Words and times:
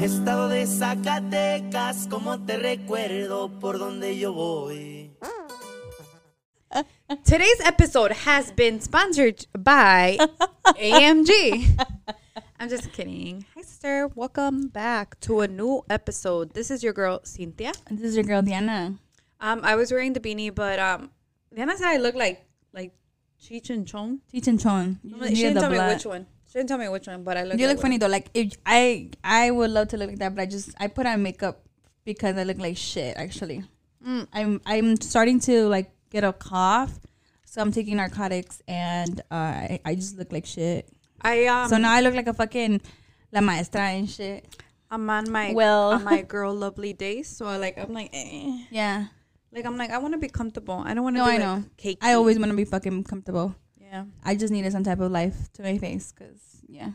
Estado 0.00 0.48
de 0.48 0.66
Zacatecas, 0.66 2.06
como 2.08 2.38
te 2.44 2.56
recuerdo 2.56 3.50
por 3.58 3.78
donde 3.78 4.16
yo 4.18 4.32
voy. 4.32 5.10
Today's 7.24 7.60
episode 7.64 8.12
has 8.12 8.52
been 8.52 8.80
sponsored 8.80 9.46
by 9.58 10.18
AMG. 10.76 11.66
I'm 12.60 12.68
just 12.68 12.92
kidding. 12.92 13.44
Hi, 13.54 13.62
sister. 13.62 14.08
Welcome 14.14 14.68
back 14.68 15.18
to 15.20 15.40
a 15.40 15.48
new 15.48 15.82
episode. 15.90 16.52
This 16.54 16.70
is 16.70 16.82
your 16.82 16.92
girl, 16.92 17.20
Cynthia. 17.24 17.72
And 17.88 17.98
This 17.98 18.10
is 18.10 18.16
your 18.16 18.24
girl 18.24 18.42
Diana. 18.42 18.98
Um, 19.40 19.60
I 19.64 19.74
was 19.76 19.90
wearing 19.90 20.12
the 20.12 20.20
beanie, 20.20 20.54
but 20.54 20.78
um, 20.78 21.10
Diana 21.54 21.76
said 21.76 21.88
I 21.88 21.96
look 21.96 22.14
like 22.14 22.44
like 22.72 22.92
Cheech 23.42 23.70
and 23.70 23.86
Chong. 23.86 24.20
Cheech 24.32 24.46
and 24.48 24.60
Chong. 24.60 24.98
She 25.02 25.08
You 25.08 25.16
didn't 25.20 25.34
need 25.34 25.56
the 25.56 25.60
tell 25.60 25.70
me 25.70 25.78
which 25.78 26.04
one. 26.06 26.26
She 26.50 26.58
didn't 26.58 26.68
tell 26.70 26.78
me 26.78 26.88
which 26.88 27.06
one, 27.06 27.22
but 27.24 27.36
I 27.36 27.44
look. 27.44 27.58
You 27.58 27.68
look 27.68 27.80
funny 27.80 27.98
though. 27.98 28.08
Like 28.08 28.30
if 28.34 28.52
I 28.64 29.10
I 29.22 29.50
would 29.50 29.70
love 29.70 29.88
to 29.88 29.96
look 29.96 30.08
like 30.08 30.18
that, 30.18 30.34
but 30.34 30.42
I 30.42 30.46
just 30.46 30.74
I 30.80 30.88
put 30.88 31.06
on 31.06 31.22
makeup 31.22 31.60
because 32.04 32.36
I 32.36 32.44
look 32.44 32.58
like 32.58 32.76
shit. 32.76 33.16
Actually, 33.16 33.64
Mm. 34.04 34.26
I'm 34.32 34.60
I'm 34.64 34.96
starting 35.00 35.40
to 35.40 35.66
like 35.68 35.90
get 36.10 36.24
a 36.24 36.32
cough, 36.32 36.98
so 37.44 37.60
I'm 37.60 37.70
taking 37.72 37.96
narcotics 37.96 38.62
and 38.66 39.20
uh, 39.30 39.34
I 39.34 39.80
I 39.84 39.94
just 39.94 40.16
look 40.16 40.32
like 40.32 40.46
shit. 40.46 40.88
I 41.20 41.46
um. 41.46 41.68
so 41.68 41.76
now 41.76 41.92
I 41.92 42.00
look 42.00 42.14
like 42.14 42.28
a 42.28 42.32
fucking 42.34 42.80
la 43.32 43.40
maestra 43.42 43.82
and 43.82 44.08
shit. 44.08 44.46
I'm 44.90 45.10
on 45.10 45.30
my 45.30 45.52
Well. 45.52 45.92
on 45.92 46.04
my 46.04 46.22
girl 46.22 46.54
lovely 46.54 46.94
days. 46.94 47.28
So 47.28 47.44
I 47.44 47.58
like 47.58 47.76
I'm 47.76 47.92
like 47.92 48.08
eh. 48.14 48.64
Yeah, 48.70 49.06
like 49.52 49.66
I'm 49.66 49.76
like 49.76 49.90
I 49.90 49.98
want 49.98 50.14
to 50.14 50.18
be 50.18 50.28
comfortable. 50.28 50.80
I 50.86 50.94
don't 50.94 51.04
want 51.04 51.16
to. 51.16 51.20
No, 51.20 51.26
be 51.26 51.32
I 51.32 51.36
like 51.36 51.44
know. 51.44 51.64
Cakey. 51.76 51.98
I 52.00 52.14
always 52.14 52.38
want 52.38 52.52
to 52.52 52.56
be 52.56 52.64
fucking 52.64 53.04
comfortable. 53.04 53.54
Yeah. 53.90 54.04
I 54.24 54.34
just 54.34 54.52
needed 54.52 54.72
some 54.72 54.84
type 54.84 55.00
of 55.00 55.10
life 55.10 55.52
to 55.54 55.62
my 55.62 55.78
face, 55.78 56.12
cause 56.12 56.62
yeah. 56.68 56.90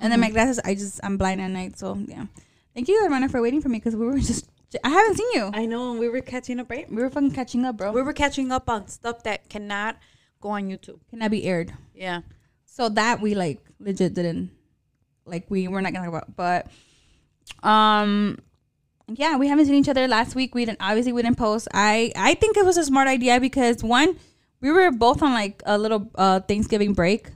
And 0.00 0.12
then 0.12 0.20
my 0.20 0.30
glasses, 0.30 0.60
I 0.64 0.74
just 0.74 1.00
I'm 1.02 1.16
blind 1.16 1.40
at 1.40 1.50
night, 1.50 1.78
so 1.78 1.98
yeah. 2.06 2.26
Thank 2.74 2.88
you, 2.88 3.02
Hermana, 3.02 3.28
for 3.28 3.42
waiting 3.42 3.60
for 3.60 3.68
me, 3.68 3.80
cause 3.80 3.96
we 3.96 4.06
were 4.06 4.18
just 4.18 4.48
I 4.84 4.90
haven't 4.90 5.16
seen 5.16 5.28
you. 5.34 5.50
I 5.52 5.66
know. 5.66 5.94
We 5.94 6.08
were 6.08 6.20
catching 6.20 6.60
up, 6.60 6.70
right? 6.70 6.90
We 6.90 7.02
were 7.02 7.10
fucking 7.10 7.32
catching 7.32 7.64
up, 7.64 7.76
bro. 7.78 7.92
We 7.92 8.02
were 8.02 8.12
catching 8.12 8.52
up 8.52 8.68
on 8.68 8.88
stuff 8.88 9.22
that 9.22 9.48
cannot 9.48 9.96
go 10.40 10.50
on 10.50 10.68
YouTube. 10.68 11.00
Cannot 11.10 11.30
be 11.30 11.44
aired. 11.44 11.72
Yeah. 11.94 12.20
So 12.66 12.88
that 12.90 13.20
we 13.20 13.34
like 13.34 13.60
legit 13.80 14.14
didn't 14.14 14.50
like 15.24 15.46
we 15.48 15.68
were 15.68 15.80
not 15.80 15.92
gonna 15.92 16.10
talk 16.10 16.14
about. 16.14 16.36
But 16.36 17.66
um 17.66 18.38
yeah, 19.08 19.36
we 19.38 19.48
haven't 19.48 19.66
seen 19.66 19.76
each 19.76 19.88
other 19.88 20.06
last 20.06 20.34
week. 20.34 20.54
We 20.54 20.64
didn't 20.66 20.78
obviously 20.80 21.12
we 21.12 21.22
didn't 21.22 21.38
post. 21.38 21.68
I 21.72 22.12
I 22.14 22.34
think 22.34 22.56
it 22.56 22.64
was 22.64 22.76
a 22.76 22.84
smart 22.84 23.08
idea 23.08 23.40
because 23.40 23.82
one, 23.82 24.18
we 24.60 24.70
were 24.70 24.90
both 24.90 25.22
on 25.22 25.32
like 25.32 25.62
a 25.66 25.78
little 25.78 26.10
uh 26.14 26.40
Thanksgiving 26.40 26.92
break. 26.94 27.30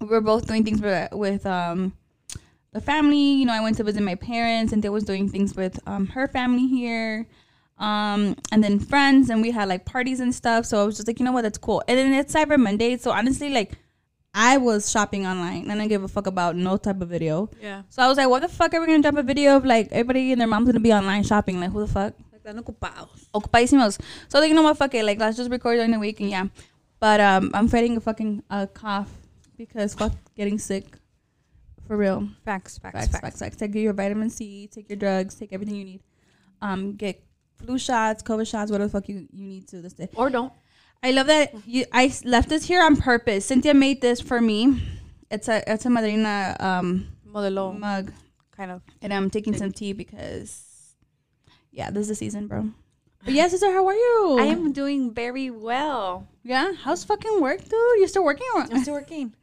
We 0.00 0.06
were 0.06 0.20
both 0.20 0.46
doing 0.46 0.64
things 0.64 0.80
with, 0.80 1.12
with 1.12 1.46
um 1.46 1.92
the 2.72 2.80
family. 2.80 3.18
You 3.18 3.46
know, 3.46 3.52
I 3.52 3.60
went 3.60 3.76
to 3.78 3.84
visit 3.84 4.02
my 4.02 4.14
parents 4.14 4.72
and 4.72 4.82
they 4.82 4.88
was 4.88 5.04
doing 5.04 5.28
things 5.28 5.54
with 5.54 5.78
um 5.86 6.06
her 6.08 6.28
family 6.28 6.66
here. 6.66 7.26
Um 7.78 8.36
and 8.52 8.62
then 8.62 8.78
friends 8.78 9.30
and 9.30 9.42
we 9.42 9.50
had 9.50 9.68
like 9.68 9.84
parties 9.84 10.20
and 10.20 10.34
stuff. 10.34 10.66
So 10.66 10.82
I 10.82 10.84
was 10.84 10.96
just 10.96 11.08
like, 11.08 11.18
you 11.18 11.24
know 11.24 11.32
what, 11.32 11.42
that's 11.42 11.58
cool. 11.58 11.82
And 11.88 11.98
then 11.98 12.12
it's 12.14 12.32
Cyber 12.34 12.58
Monday. 12.58 12.96
So 12.96 13.10
honestly 13.10 13.50
like 13.50 13.72
I 14.32 14.58
was 14.58 14.90
shopping 14.90 15.26
online 15.26 15.62
and 15.62 15.72
I 15.72 15.74
didn't 15.74 15.88
give 15.88 16.04
a 16.04 16.08
fuck 16.08 16.26
about 16.26 16.54
no 16.54 16.76
type 16.76 17.00
of 17.00 17.08
video. 17.08 17.50
Yeah. 17.60 17.82
So 17.88 18.00
I 18.02 18.08
was 18.08 18.16
like, 18.16 18.28
what 18.28 18.42
the 18.42 18.48
fuck 18.48 18.72
are 18.74 18.80
we 18.80 18.86
gonna 18.86 19.02
drop 19.02 19.16
a 19.16 19.22
video 19.22 19.56
of 19.56 19.64
like 19.64 19.88
everybody 19.90 20.30
and 20.32 20.40
their 20.40 20.48
mom's 20.48 20.66
gonna 20.66 20.80
be 20.80 20.92
online 20.92 21.24
shopping? 21.24 21.60
Like 21.60 21.72
who 21.72 21.80
the 21.80 21.92
fuck? 21.92 22.14
Like 22.44 22.54
están 22.56 22.58
ocupados. 22.58 23.26
Ocupadísimos. 23.34 23.98
So 24.28 24.38
like, 24.40 24.48
you 24.48 24.54
know 24.54 24.62
what, 24.62 24.76
fuck 24.76 24.94
it. 24.94 25.04
Like 25.04 25.18
let's 25.18 25.36
just 25.36 25.50
record 25.50 25.76
during 25.76 25.90
the 25.92 25.98
week 25.98 26.20
and 26.20 26.30
yeah. 26.30 26.46
But 26.98 27.20
um 27.20 27.50
I'm 27.54 27.68
fighting 27.68 27.96
a 27.96 28.00
fucking 28.00 28.42
uh, 28.50 28.66
cough 28.72 29.10
because 29.56 29.94
fuck 29.94 30.12
getting 30.36 30.58
sick. 30.58 30.84
For 31.86 31.96
real. 31.96 32.28
Facts, 32.44 32.78
facts, 32.78 32.98
Facts, 33.08 33.18
facts, 33.20 33.38
facts. 33.40 33.56
Take 33.56 33.74
your 33.74 33.92
vitamin 33.92 34.30
C, 34.30 34.68
take 34.68 34.88
your 34.88 34.96
drugs, 34.96 35.34
take 35.34 35.52
everything 35.52 35.74
you 35.76 35.84
need. 35.84 36.02
Um 36.62 36.92
get 36.94 37.22
flu 37.56 37.78
shots, 37.78 38.22
COVID 38.22 38.46
shots, 38.46 38.70
whatever 38.70 38.88
the 38.88 38.92
fuck 38.92 39.08
you, 39.08 39.26
you 39.32 39.46
need 39.46 39.68
to 39.68 39.80
this 39.82 39.92
day. 39.94 40.08
Or 40.14 40.30
don't. 40.30 40.52
I 41.02 41.10
love 41.12 41.26
that 41.28 41.54
you. 41.66 41.86
I 41.92 42.06
s- 42.06 42.24
left 42.24 42.48
this 42.50 42.64
here 42.66 42.82
on 42.82 42.96
purpose. 42.96 43.46
Cynthia 43.46 43.72
made 43.74 44.00
this 44.02 44.20
for 44.20 44.40
me. 44.40 44.82
It's 45.30 45.48
a 45.48 45.62
it's 45.70 45.86
a 45.86 45.90
madrina 45.90 46.56
um 46.60 47.08
Modelo. 47.26 47.76
mug, 47.78 48.12
Kind 48.56 48.70
of. 48.70 48.82
and 49.00 49.12
I'm 49.12 49.30
taking 49.30 49.56
some 49.56 49.72
tea 49.72 49.92
because 49.94 50.62
yeah, 51.72 51.90
this 51.90 52.02
is 52.02 52.08
the 52.08 52.14
season, 52.14 52.46
bro. 52.46 52.70
But 53.24 53.34
yeah, 53.34 53.48
sister, 53.48 53.70
how 53.70 53.86
are 53.86 53.94
you? 53.94 54.38
I 54.40 54.44
am 54.44 54.72
doing 54.72 55.12
very 55.12 55.50
well. 55.50 56.26
Yeah, 56.42 56.72
how's 56.72 57.04
fucking 57.04 57.40
work, 57.40 57.60
dude? 57.60 57.72
You 57.72 58.06
still 58.08 58.24
working? 58.24 58.46
Or 58.54 58.62
I'm 58.62 58.80
still 58.82 58.94
working. 58.94 59.34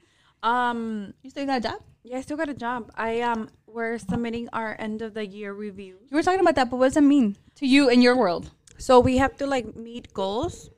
Um, 0.41 1.13
you 1.21 1.29
still 1.29 1.45
got 1.45 1.59
a 1.59 1.61
job? 1.61 1.81
yeah, 2.03 2.17
I 2.17 2.21
still 2.21 2.37
got 2.37 2.49
a 2.49 2.53
job. 2.53 2.89
I 2.95 3.21
um, 3.21 3.49
we're 3.67 3.97
submitting 3.97 4.49
our 4.53 4.75
end 4.79 5.01
of 5.01 5.13
the 5.13 5.25
year 5.25 5.53
review. 5.53 5.97
You 6.09 6.15
were 6.15 6.23
talking 6.23 6.39
about 6.39 6.55
that, 6.55 6.69
but 6.69 6.77
what 6.77 6.87
does 6.87 6.97
it 6.97 7.01
mean 7.01 7.37
to 7.55 7.67
you 7.67 7.89
in 7.89 8.01
your 8.01 8.15
world? 8.15 8.49
So 8.77 8.99
we 8.99 9.17
have 9.17 9.35
to 9.37 9.45
like 9.47 9.75
meet 9.75 10.13
goals. 10.13 10.69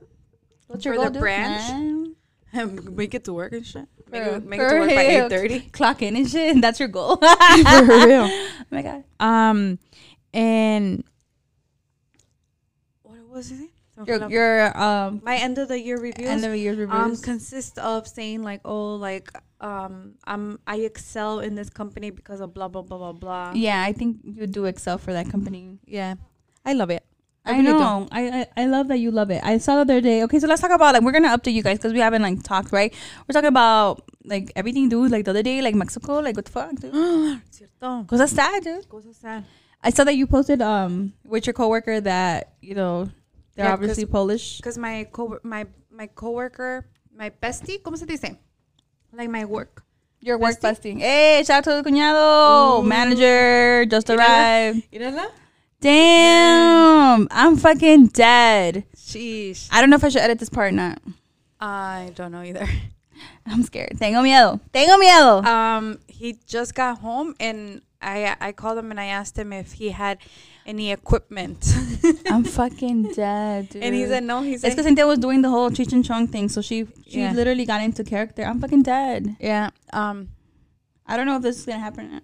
What's 0.68 0.86
your 0.86 0.96
the 0.96 1.04
goal, 1.04 1.10
dude? 1.12 1.22
branch? 1.22 1.72
Man. 1.72 2.16
make 2.96 3.14
it 3.14 3.26
to 3.26 3.34
work 3.34 3.54
and 3.54 3.66
shit. 3.66 3.88
Make 4.12 4.24
For- 4.24 4.36
it, 4.38 4.46
make 4.46 4.60
it 4.60 4.70
to 4.70 4.80
work 4.80 4.90
by 4.90 5.02
eight 5.02 5.30
thirty. 5.30 5.60
Clock 5.72 6.02
in 6.02 6.16
and 6.16 6.28
shit. 6.28 6.56
And 6.56 6.64
that's 6.64 6.80
your 6.80 6.90
goal. 6.90 7.18
For 7.18 7.84
real. 7.84 8.28
Oh 8.28 8.66
my 8.72 8.82
god. 8.82 9.04
Um, 9.20 9.78
and 10.34 11.04
was? 13.40 13.52
Your 14.08 14.30
your 14.30 14.78
um 14.80 15.22
my 15.24 15.36
end 15.36 15.58
of 15.58 15.68
the 15.68 15.80
year 15.80 16.00
reviews. 16.00 16.30
end 16.30 16.46
of 16.46 16.52
the 16.52 16.58
year 16.58 16.72
um 16.72 16.80
reviews. 16.80 17.22
consists 17.22 17.78
of 17.78 18.08
saying 18.08 18.44
like 18.44 18.62
oh 18.64 18.96
like 18.96 19.30
um 19.60 20.16
I'm 20.26 20.60
I 20.66 20.78
excel 20.78 21.40
in 21.40 21.56
this 21.56 21.70
company 21.70 22.10
because 22.10 22.40
of 22.40 22.54
blah 22.54 22.70
blah 22.70 22.82
blah 22.82 22.98
blah 22.98 23.12
blah. 23.14 23.52
yeah, 23.56 23.84
I 23.84 23.92
think 23.92 24.20
you 24.24 24.48
do 24.48 24.66
excel 24.66 24.98
for 24.98 25.12
that 25.14 25.30
company. 25.30 25.80
Yeah. 25.86 26.16
I 26.66 26.74
love 26.74 26.90
it. 26.90 27.04
I, 27.46 27.52
really 27.58 27.64
know. 27.64 28.08
I, 28.12 28.22
I 28.42 28.64
I 28.64 28.66
love 28.68 28.90
that 28.90 29.00
you 29.00 29.12
love 29.12 29.32
it. 29.32 29.42
I 29.44 29.58
saw 29.58 29.76
the 29.76 29.82
other 29.82 30.02
day. 30.02 30.24
Okay, 30.24 30.40
so 30.40 30.48
let's 30.48 30.62
talk 30.62 30.72
about 30.72 30.94
like 30.94 31.04
we're 31.04 31.12
gonna 31.12 31.36
update 31.36 31.54
you 31.54 31.64
guys 31.64 31.78
because 31.78 31.94
we 31.94 32.00
haven't 32.00 32.22
like 32.22 32.44
talked 32.44 32.72
right. 32.72 32.94
We're 33.28 33.34
talking 33.34 33.48
about 33.48 34.04
like 34.24 34.52
everything, 34.56 34.88
dude. 34.88 35.12
Like 35.12 35.26
the 35.26 35.32
other 35.32 35.44
day, 35.44 35.62
like 35.62 35.74
Mexico, 35.74 36.20
like 36.20 36.36
what 36.36 36.46
the 36.46 36.52
fuck, 36.52 36.76
dude? 36.76 36.94
Cierto. 37.50 38.04
Cause 38.08 38.32
sad, 38.32 38.64
dude. 38.64 38.88
Cosas 38.88 39.18
sad. 39.18 39.46
I 39.82 39.90
saw 39.90 40.04
that 40.04 40.16
you 40.16 40.28
posted 40.28 40.62
um 40.62 41.14
with 41.24 41.48
your 41.48 41.54
coworker 41.54 42.00
that 42.02 42.54
you 42.62 42.76
know 42.76 43.10
they're 43.60 43.68
Yeah, 43.68 43.74
obviously 43.74 44.06
Polish. 44.06 44.58
Because 44.58 44.78
my 44.78 45.04
co 45.12 45.38
my 45.44 45.66
my 45.92 46.08
coworker, 46.08 46.88
my 47.14 47.30
bestie, 47.30 47.82
¿cómo 47.82 47.98
se 47.98 48.06
dice? 48.06 48.38
Like 49.12 49.30
my 49.30 49.44
work. 49.46 49.84
Your 50.22 50.38
work 50.38 50.60
bestie? 50.62 50.96
bestie. 50.96 51.00
Hey, 51.00 51.44
shout 51.46 51.68
out 51.68 51.76
to 51.76 51.82
the 51.84 51.90
cuñado, 51.90 52.80
Ooh. 52.80 52.84
manager, 52.84 53.86
just 53.86 54.08
Mírala. 54.08 54.18
arrived. 54.18 54.92
Mírala. 54.92 55.28
Damn, 55.82 57.28
I'm 57.32 57.56
fucking 57.58 58.08
dead. 58.08 58.86
Sheesh. 58.96 59.68
I 59.72 59.80
don't 59.82 59.90
know 59.90 59.96
if 59.96 60.04
I 60.04 60.10
should 60.10 60.22
edit 60.22 60.40
this 60.40 60.50
part 60.50 60.74
or 60.74 60.76
not. 60.76 61.00
I 61.60 62.12
don't 62.16 62.32
know 62.32 62.42
either. 62.44 62.68
I'm 63.46 63.64
scared. 63.64 63.98
Tengo 64.00 64.22
miedo. 64.22 64.60
Tengo 64.74 64.98
miedo. 64.98 65.44
Um, 65.46 66.00
he 66.08 66.38
just 66.46 66.76
got 66.76 67.00
home 67.00 67.34
and 67.40 67.82
I 68.02 68.36
I 68.40 68.52
called 68.54 68.78
him 68.78 68.92
and 68.92 69.00
I 69.00 69.06
asked 69.06 69.38
him 69.38 69.52
if 69.52 69.74
he 69.74 69.90
had 69.90 70.20
any 70.66 70.92
equipment. 70.92 71.66
I'm 72.30 72.44
fucking 72.46 73.12
dead, 73.14 73.70
dude. 73.70 73.84
and 73.84 73.94
he 73.94 74.06
said 74.06 74.24
no. 74.24 74.42
He 74.42 74.54
It's 74.54 74.62
said 74.62 74.70
because 74.72 74.86
Cynthia 74.86 75.06
was 75.06 75.20
doing 75.20 75.42
the 75.42 75.50
whole 75.50 75.70
Cheech 75.70 75.92
and 75.92 76.06
Chong 76.06 76.28
thing, 76.28 76.48
so 76.50 76.62
she 76.62 76.88
she 77.08 77.20
Yeah. 77.20 77.34
literally 77.34 77.66
got 77.66 77.82
into 77.82 78.04
character. 78.04 78.44
I'm 78.44 78.60
fucking 78.62 78.84
dead. 78.84 79.36
yeah. 79.40 79.72
Um, 79.92 80.30
I 81.06 81.18
don't 81.18 81.26
know 81.26 81.36
if 81.38 81.42
this 81.42 81.58
is 81.60 81.66
gonna 81.66 81.80
happen. 81.80 82.22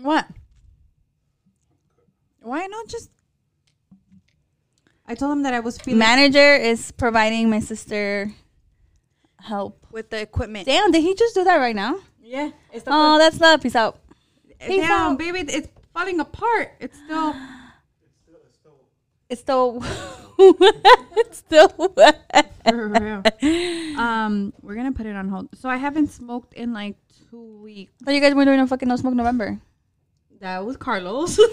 What? 0.00 0.26
Why 2.40 2.66
not 2.66 2.86
just? 2.86 3.10
I 5.06 5.14
told 5.14 5.32
him 5.32 5.42
that 5.42 5.54
I 5.54 5.60
was 5.60 5.78
feeling 5.78 5.98
Manager 5.98 6.54
is 6.54 6.92
providing 6.92 7.48
my 7.50 7.60
sister 7.60 8.32
help. 9.40 9.86
with 9.90 10.10
the 10.10 10.20
equipment. 10.20 10.66
Damn, 10.66 10.90
did 10.90 11.02
he 11.02 11.14
just 11.14 11.34
do 11.34 11.44
that 11.44 11.56
right 11.56 11.74
now? 11.76 11.98
Yeah. 12.22 12.50
Oh, 12.86 13.18
that's 13.18 13.40
love. 13.40 13.62
Peace 13.62 13.76
out. 13.76 13.98
Peace 14.60 14.80
Damn, 14.82 15.12
out. 15.12 15.18
baby, 15.18 15.40
it's 15.40 15.68
falling 15.92 16.20
apart. 16.20 16.72
It's 16.80 16.96
still. 16.98 17.34
It's 19.28 19.40
still, 19.40 19.82
it's 20.38 21.38
still 21.38 21.72
wet. 21.96 22.52
For 22.68 22.88
real. 22.88 23.22
um, 23.98 24.52
we're 24.62 24.76
gonna 24.76 24.92
put 24.92 25.06
it 25.06 25.16
on 25.16 25.28
hold. 25.28 25.48
So 25.54 25.68
I 25.68 25.76
haven't 25.78 26.08
smoked 26.12 26.54
in 26.54 26.72
like 26.72 26.94
two 27.30 27.58
weeks. 27.60 27.92
But 28.04 28.14
you 28.14 28.20
guys 28.20 28.34
were 28.34 28.44
doing 28.44 28.60
a 28.60 28.66
fucking 28.68 28.88
no 28.88 28.94
smoke 28.94 29.14
November. 29.14 29.58
That 30.40 30.64
was 30.64 30.76
Carlos. 30.76 31.38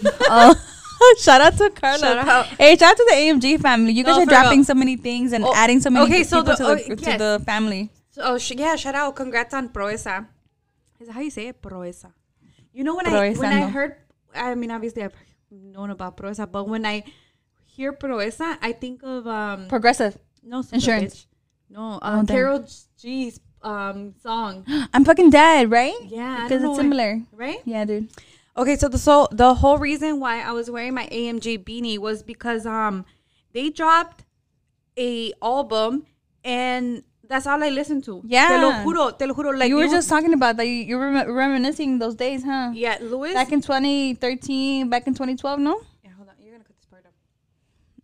Oh, 1.06 1.16
shout 1.20 1.42
out 1.42 1.58
to 1.58 1.70
Carlos. 1.72 2.02
Shout 2.02 2.18
out. 2.28 2.46
Hey, 2.46 2.78
shout 2.78 2.92
out 2.92 2.98
to 2.98 3.06
the 3.10 3.16
AMG 3.16 3.60
family. 3.60 3.92
You 3.92 4.04
guys 4.04 4.18
No, 4.18 4.22
are 4.24 4.26
dropping 4.28 4.60
real. 4.60 4.66
so 4.66 4.74
many 4.76 4.96
things 4.96 5.34
and 5.34 5.44
Oh, 5.44 5.52
adding 5.56 5.80
so 5.82 5.90
many 5.90 6.06
okay, 6.06 6.24
so 6.24 6.42
people 6.44 6.54
the- 6.54 6.58
to, 6.58 6.64
the, 6.86 6.92
oh, 6.92 6.96
to 6.96 7.18
the 7.18 7.42
family. 7.44 7.90
So, 8.12 8.22
oh, 8.24 8.38
sh- 8.38 8.52
yeah, 8.56 8.76
shout 8.76 8.94
out, 8.96 9.16
congrats 9.16 9.54
on 9.56 9.70
Proesa. 9.70 10.28
Is 11.00 11.08
that 11.08 11.14
how 11.14 11.22
you 11.22 11.32
say 11.32 11.48
it? 11.48 11.62
Proeza. 11.62 12.14
You 12.74 12.84
know 12.84 12.96
when 12.96 13.08
I 13.08 13.34
when 13.34 13.54
I 13.54 13.68
heard, 13.70 13.96
I 14.36 14.56
mean, 14.56 14.72
obviously 14.72 15.04
I've 15.04 15.14
known 15.52 15.90
about 15.92 16.18
Proeza, 16.18 16.50
but 16.52 16.68
when 16.68 16.86
I 16.86 17.04
hear 17.66 17.94
Proeza, 17.94 18.58
I 18.62 18.72
think 18.74 19.04
of 19.04 19.28
um 19.28 19.68
Progressive. 19.68 20.18
no 20.44 20.64
Insurance. 20.72 21.28
No, 21.70 22.00
Oh, 22.02 22.08
um, 22.08 22.25
damn. 22.25 22.36
Karol 22.36 22.66
G's 23.00 23.40
um 23.62 24.14
song. 24.22 24.66
I'm 24.94 25.06
fucking 25.06 25.30
dead, 25.30 25.70
right? 25.72 25.96
Yeah, 26.06 26.44
Because 26.44 26.64
it's 26.64 26.70
why- 26.70 26.78
similar. 26.78 27.22
right? 27.31 27.62
Yeah, 27.66 27.86
dude. 27.86 28.10
Okay, 28.58 28.76
so 28.76 28.88
the 28.88 28.98
so 29.00 29.28
the 29.31 29.56
whole 29.56 29.78
reason 29.78 30.19
why 30.19 30.42
I 30.42 30.52
was 30.52 30.69
wearing 30.69 30.94
my 30.94 31.08
AMG 31.08 31.64
beanie 31.64 31.98
was 31.98 32.22
because 32.24 32.66
um 32.66 33.06
they 33.54 33.69
dropped 33.69 34.26
a 34.98 35.34
album 35.42 36.06
and 36.44 37.04
that's 37.28 37.48
all 37.48 37.64
I 37.64 37.70
listen 37.70 38.02
to. 38.04 38.22
Yeah. 38.25 38.50
Te 38.50 38.58
lo 38.58 38.72
juro, 38.84 39.18
te 39.18 39.25
lo 39.25 39.34
juro. 39.34 39.58
Like 39.58 39.70
you 39.70 39.78
were 39.78 39.86
it 39.86 39.92
just 39.92 40.10
talking 40.10 40.34
about 40.34 40.58
that. 40.58 40.66
You, 40.68 40.74
you 40.74 40.98
were 40.98 41.12
rem- 41.12 41.31
reminiscing 41.31 42.00
those 42.00 42.16
days, 42.16 42.44
huh? 42.44 42.72
yeah, 42.74 42.98
Louis. 43.02 43.34
Back 43.34 43.52
in 43.52 43.62
2013, 43.62 44.90
back 44.90 45.08
in 45.08 45.14
2012, 45.14 45.60
no? 45.60 45.81
yeah, 46.04 46.12
hold 46.18 46.28
on. 46.30 46.36
You're 46.40 46.52
gonna 46.52 46.64
cut 46.64 46.75
this 46.75 46.86
part 46.86 47.06
up. 47.06 47.14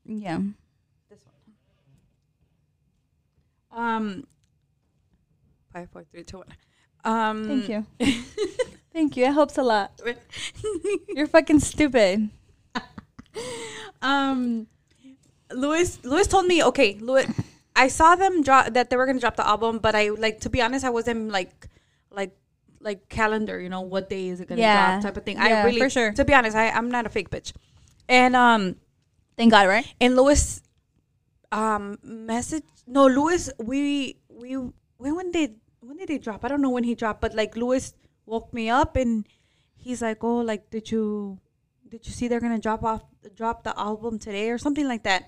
Yeah. 0.06 0.40
This 1.10 1.20
one. 3.70 3.80
Um. 3.86 4.28
Five, 5.74 5.90
four, 5.92 6.04
three, 6.12 6.24
two, 6.24 6.38
one. 6.38 6.48
Um. 7.04 7.48
Thank 7.48 7.70
you. 7.70 7.86
Thank 8.94 9.16
you. 9.18 9.26
It 9.26 9.34
helps 9.34 9.58
a 9.58 9.64
lot. 9.64 9.92
You're 11.10 11.28
fucking 11.28 11.60
stupid. 11.60 12.30
um 14.02 14.68
Louis 15.54 16.00
Louis 16.04 16.28
told 16.28 16.46
me 16.46 16.64
okay 16.64 16.98
Louis 17.00 17.28
I 17.84 17.88
saw 17.88 18.16
them 18.16 18.42
drop 18.44 18.74
that 18.76 18.90
they 18.90 18.98
were 19.00 19.06
gonna 19.10 19.20
drop 19.26 19.36
the 19.42 19.48
album 19.48 19.80
but 19.80 19.96
I 19.96 20.10
like 20.26 20.42
to 20.46 20.50
be 20.50 20.62
honest 20.62 20.84
I 20.86 20.90
wasn't 20.90 21.32
like 21.32 21.68
like 22.20 22.34
like 22.88 23.08
calendar 23.10 23.60
you 23.60 23.70
know 23.74 23.82
what 23.94 24.10
day 24.10 24.28
is 24.32 24.40
it 24.42 24.48
gonna 24.50 24.62
Yeah. 24.62 24.76
drop 24.76 25.02
type 25.06 25.18
of 25.18 25.24
thing 25.28 25.38
Yeah, 25.38 25.62
I 25.62 25.64
really 25.68 25.80
for 25.80 25.90
sure. 25.90 26.12
to 26.20 26.24
be 26.26 26.34
honest 26.34 26.56
I 26.56 26.70
I'm 26.70 26.90
not 26.92 27.06
a 27.06 27.12
fake 27.18 27.30
bitch 27.30 27.54
and 28.08 28.36
um 28.36 28.76
Thank 29.40 29.52
God, 29.56 29.68
right? 29.72 29.88
and 30.04 30.16
Louis 30.20 30.62
um 31.52 31.98
message 32.04 32.64
no 32.86 33.08
Louis 33.08 33.50
we 33.72 34.18
we 34.30 34.56
when 34.56 35.16
when 35.16 35.32
did 35.32 35.56
when 35.80 35.98
did 35.98 36.10
they 36.10 36.18
drop 36.20 36.44
I 36.46 36.48
don't 36.52 36.62
know 36.62 36.70
when 36.70 36.84
he 36.84 36.94
dropped 36.96 37.22
but 37.22 37.34
like 37.34 37.56
Louis 37.56 37.94
woke 38.26 38.54
me 38.54 38.70
up 38.70 38.96
and 38.96 39.26
he's 39.76 40.02
like 40.02 40.24
oh 40.24 40.38
like 40.52 40.70
did 40.70 40.92
you 40.92 41.40
did 41.88 42.06
you 42.06 42.12
see 42.14 42.28
they're 42.28 42.40
gonna 42.44 42.60
drop 42.60 42.84
off 42.84 43.04
drop 43.36 43.64
the 43.64 43.74
album 43.80 44.20
today 44.20 44.50
or 44.52 44.58
something 44.58 44.88
like 44.88 45.04
that 45.04 45.24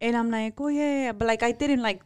and 0.00 0.16
I'm 0.16 0.30
like 0.30 0.54
oh 0.60 0.68
yeah, 0.68 1.12
but 1.12 1.26
like 1.26 1.42
I 1.42 1.52
didn't 1.52 1.82
like 1.82 2.02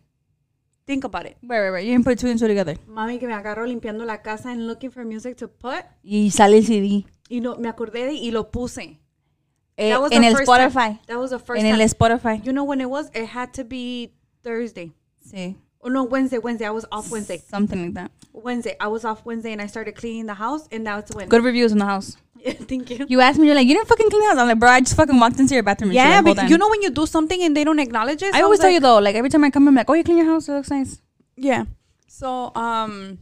think 0.87 1.05
about 1.05 1.27
it 1.27 1.37
Right, 1.43 1.61
right, 1.61 1.71
right. 1.71 1.85
You 1.85 1.93
didn't 1.93 2.05
put 2.05 2.19
two 2.19 2.29
and 2.29 2.39
two 2.39 2.49
together. 2.49 2.77
mami 2.89 3.19
que 3.19 3.27
me 3.29 3.35
agarró 3.35 3.67
limpiando 3.67 4.05
la 4.07 4.19
casa 4.23 4.51
and 4.51 4.67
looking 4.67 4.91
for 4.91 5.05
music 5.05 5.37
to 5.39 5.49
put 5.49 5.85
Y 6.03 6.31
sale 6.31 6.57
el 6.57 6.65
CD. 6.65 7.05
y 7.29 7.41
no 7.41 7.57
me 7.57 7.69
acordé 7.69 8.07
de 8.07 8.15
y 8.15 8.31
lo 8.31 8.51
puse 8.51 8.99
Eh, 9.81 9.91
That 9.91 10.01
was 10.01 10.11
en 10.11 10.23
the 10.23 10.29
el 10.29 10.35
first 10.37 10.47
time. 10.51 10.71
Spotify. 10.71 11.07
that 11.07 11.19
was 11.19 11.31
the 11.31 11.39
first 11.39 11.61
En 11.61 11.67
el 11.67 11.77
time 11.79 11.89
Spotify. 11.89 12.45
you 12.45 12.53
know 12.53 12.65
when 12.65 12.81
it 12.81 12.89
was 12.91 13.11
it 13.15 13.27
had 13.27 13.53
to 13.55 13.65
be 13.65 14.13
Thursday 14.43 14.93
Sí. 15.25 15.57
Oh 15.81 15.89
no, 15.91 16.03
Wednesday, 16.03 16.39
Wednesday. 16.39 16.67
I 16.67 16.71
was 16.73 16.85
off 16.91 17.09
Wednesday. 17.13 17.39
Something 17.49 17.81
like 17.85 17.95
that. 17.95 18.11
Wednesday. 18.33 18.75
I 18.81 18.89
was 18.89 19.05
off 19.05 19.25
Wednesday 19.25 19.53
and 19.53 19.63
I 19.63 19.69
started 19.69 19.95
cleaning 19.95 20.27
the 20.27 20.35
house 20.35 20.67
and 20.73 20.83
now 20.83 20.99
it's 20.99 21.15
Wednesday. 21.15 21.31
Good 21.31 21.45
reviews 21.45 21.71
in 21.71 21.79
the 21.79 21.85
house. 21.85 22.17
Thank 22.69 22.91
you. 22.91 23.07
You 23.09 23.21
asked 23.21 23.39
me, 23.39 23.47
you're 23.47 23.55
like, 23.57 23.67
you 23.67 23.75
didn't 23.75 23.89
fucking 23.89 24.11
clean 24.11 24.23
the 24.23 24.29
house. 24.29 24.39
I'm 24.39 24.49
like, 24.49 24.59
bro, 24.59 24.71
I 24.71 24.81
just 24.81 24.97
fucking 24.97 25.19
walked 25.19 25.41
into 25.41 25.55
your 25.55 25.63
bathroom. 25.63 25.93
Yeah, 25.93 26.21
like, 26.21 26.37
but 26.37 26.49
you 26.51 26.59
know 26.59 26.69
when 26.69 26.83
you 26.83 26.91
do 26.91 27.07
something 27.07 27.43
and 27.43 27.57
they 27.57 27.65
don't 27.65 27.79
acknowledge 27.79 28.23
it. 28.23 28.35
I 28.35 28.43
always 28.43 28.59
was 28.59 28.65
tell 28.65 28.71
you 28.71 28.81
though, 28.81 28.99
like 28.99 29.15
every 29.15 29.31
time 29.31 29.45
I 29.45 29.51
come, 29.51 29.67
I'm 29.69 29.75
like, 29.75 29.89
oh, 29.89 29.95
you 29.95 30.05
clean 30.05 30.19
your 30.19 30.27
house. 30.27 30.49
It 30.49 30.53
looks 30.53 30.71
nice. 30.71 31.01
Yeah. 31.37 31.65
So 32.07 32.53
um, 32.55 33.19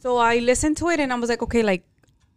so 0.00 0.16
I 0.16 0.38
listened 0.38 0.76
to 0.78 0.88
it 0.88 1.00
and 1.00 1.12
I 1.12 1.16
was 1.16 1.28
like, 1.28 1.42
okay, 1.42 1.62
like, 1.62 1.84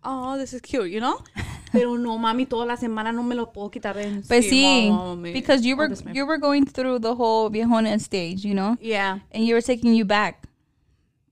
oh, 0.03 0.37
this 0.37 0.53
is 0.53 0.61
cute, 0.61 0.91
you 0.91 0.99
know. 0.99 1.19
Pero 1.71 1.95
no, 1.95 2.19
mami, 2.19 2.47
toda 2.47 2.65
la 2.65 2.75
semana 2.75 3.11
no 3.11 3.23
me 3.23 3.35
lo 3.35 3.51
puedo 3.51 3.71
quitar 3.71 3.95
But 4.27 4.43
see, 4.43 4.63
encima, 4.63 5.15
mami. 5.15 5.33
because 5.33 5.65
you 5.65 5.75
were 5.75 5.89
you 6.11 6.25
were 6.25 6.37
going 6.37 6.65
through 6.67 6.99
the 6.99 7.15
whole 7.15 7.49
viejona 7.49 7.99
stage, 7.99 8.45
you 8.45 8.53
know, 8.53 8.77
yeah. 8.79 9.19
and 9.31 9.43
you 9.43 9.55
were 9.55 9.61
taking 9.61 9.95
you 9.95 10.05
back, 10.05 10.43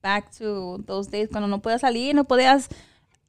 back 0.01 0.31
to 0.37 0.83
those 0.87 1.07
days 1.07 1.29
cuando 1.29 1.47
no 1.47 1.59
podías 1.59 1.81
salir, 1.81 2.15
no 2.15 2.23
podías, 2.23 2.69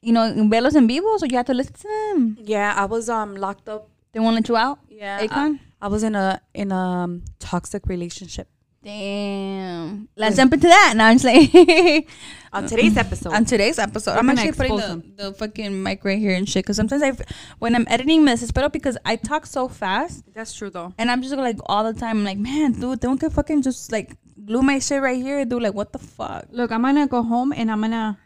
you 0.02 0.12
know, 0.12 0.32
verlos 0.50 0.74
en 0.74 0.86
vivo, 0.86 1.16
so 1.18 1.26
you 1.26 1.36
had 1.36 1.46
to 1.46 1.54
listen 1.54 1.74
to 1.74 1.88
them. 1.88 2.36
Yeah, 2.40 2.74
I 2.76 2.84
was 2.84 3.08
um 3.08 3.36
locked 3.36 3.68
up. 3.68 3.88
They 4.12 4.20
won't 4.20 4.34
let 4.34 4.48
you 4.48 4.56
out. 4.56 4.78
Yeah, 4.88 5.24
Akon? 5.24 5.58
I, 5.80 5.86
I 5.86 5.88
was 5.88 6.02
in 6.02 6.14
a 6.14 6.40
in 6.52 6.72
a 6.72 6.76
um, 6.76 7.24
toxic 7.38 7.86
relationship. 7.86 8.48
Damn. 8.84 10.08
Let's 10.16 10.36
jump 10.36 10.52
into 10.52 10.66
that. 10.66 10.94
Now 10.96 11.06
I'm 11.06 11.18
just 11.18 11.24
like 11.24 12.08
On 12.52 12.66
today's 12.66 12.96
episode, 12.96 13.32
on 13.32 13.44
today's 13.44 13.78
episode. 13.78 14.12
We're 14.12 14.18
I'm 14.18 14.30
actually 14.30 14.52
putting 14.52 14.76
the, 14.76 15.02
the 15.16 15.32
fucking 15.32 15.82
mic 15.82 16.04
right 16.04 16.18
here 16.18 16.34
and 16.34 16.48
shit. 16.48 16.64
Because 16.64 16.76
sometimes 16.76 17.02
I, 17.02 17.12
when 17.60 17.74
I'm 17.74 17.86
editing, 17.88 18.24
me 18.24 18.32
desespero 18.32 18.70
because 18.70 18.98
I 19.06 19.16
talk 19.16 19.46
so 19.46 19.68
fast 19.68 20.24
that's 20.34 20.52
true 20.52 20.68
though. 20.68 20.92
and 20.98 21.10
I'm 21.10 21.22
just 21.22 21.34
like 21.34 21.58
all 21.66 21.84
the 21.84 21.98
time, 21.98 22.18
I'm 22.18 22.24
like, 22.24 22.38
man, 22.38 22.72
dude, 22.72 23.00
don't 23.00 23.20
get 23.20 23.32
fucking 23.32 23.62
just 23.62 23.92
like 23.92 24.16
glue 24.44 24.62
my 24.62 24.80
shit 24.80 25.00
right 25.00 25.16
here, 25.16 25.44
dude. 25.44 25.62
Like, 25.62 25.74
what 25.74 25.92
the 25.92 25.98
fuck? 25.98 26.46
Look, 26.50 26.72
I'm 26.72 26.82
gonna 26.82 27.06
go 27.06 27.22
home 27.22 27.52
and 27.52 27.70
I'm 27.70 27.80
gonna 27.80 28.18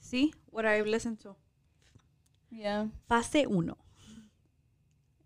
see 0.00 0.32
what 0.52 0.64
I 0.64 0.82
listened 0.82 1.18
to. 1.26 1.34
Yeah. 2.52 2.86
Fase 3.08 3.44
uno. 3.50 3.76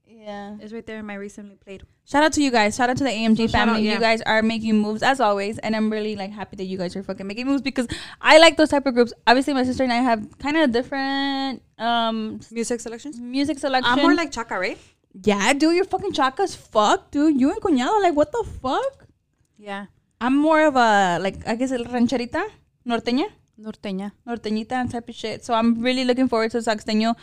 Yeah. 0.06 0.56
It's 0.60 0.72
right 0.72 0.86
there 0.86 0.98
in 0.98 1.06
my 1.06 1.14
recently 1.14 1.56
played. 1.56 1.82
Shout 2.04 2.22
out 2.22 2.32
to 2.34 2.42
you 2.42 2.52
guys. 2.52 2.76
Shout 2.76 2.88
out 2.88 2.96
to 2.98 3.04
the 3.04 3.10
AMG 3.10 3.46
So 3.46 3.48
family. 3.48 3.74
out, 3.74 3.82
yeah. 3.82 3.94
You 3.94 4.00
guys 4.00 4.22
are 4.22 4.40
making 4.40 4.78
moves 4.80 5.02
as 5.02 5.18
always, 5.20 5.58
and 5.58 5.74
I'm 5.74 5.90
really 5.90 6.14
like 6.14 6.30
happy 6.30 6.54
that 6.56 6.64
you 6.64 6.78
guys 6.78 6.94
are 6.94 7.02
fucking 7.02 7.26
making 7.26 7.46
moves 7.46 7.62
because 7.62 7.88
I 8.20 8.38
like 8.38 8.56
those 8.56 8.68
type 8.70 8.86
of 8.86 8.94
groups. 8.94 9.12
Obviously, 9.26 9.54
my 9.54 9.64
sister 9.64 9.82
and 9.82 9.92
I 9.92 9.96
have 9.96 10.38
kind 10.38 10.56
of 10.56 10.70
different 10.70 11.62
um 11.78 12.38
Music 12.52 12.80
selections. 12.80 13.18
music 13.20 13.58
selection. 13.58 13.92
I'm 13.92 13.98
more 14.00 14.14
like 14.14 14.30
Chaka, 14.30 14.58
right? 14.58 14.78
yeah, 15.24 15.52
dude, 15.54 15.74
you're 15.74 15.84
fucking 15.84 16.12
chaka 16.12 16.42
as 16.42 16.54
fuck, 16.54 17.10
dude. 17.10 17.40
You 17.40 17.50
and 17.50 17.60
cuñado, 17.60 18.00
like 18.02 18.14
what 18.14 18.30
the 18.30 18.44
fuck? 18.62 19.06
Yeah. 19.58 19.86
I'm 20.20 20.36
more 20.36 20.64
of 20.66 20.76
a 20.76 21.18
like 21.20 21.42
I 21.46 21.56
guess 21.56 21.72
rancherita, 21.72 22.46
norteña, 22.86 23.26
Norteña. 23.58 24.12
norteñita 24.26 24.72
and 24.72 24.90
type 24.90 25.08
of 25.08 25.14
shit. 25.14 25.44
So 25.44 25.54
I'm 25.54 25.80
really 25.82 26.04
looking 26.04 26.28
forward 26.28 26.50
to 26.52 26.58
Saxteño, 26.58 27.14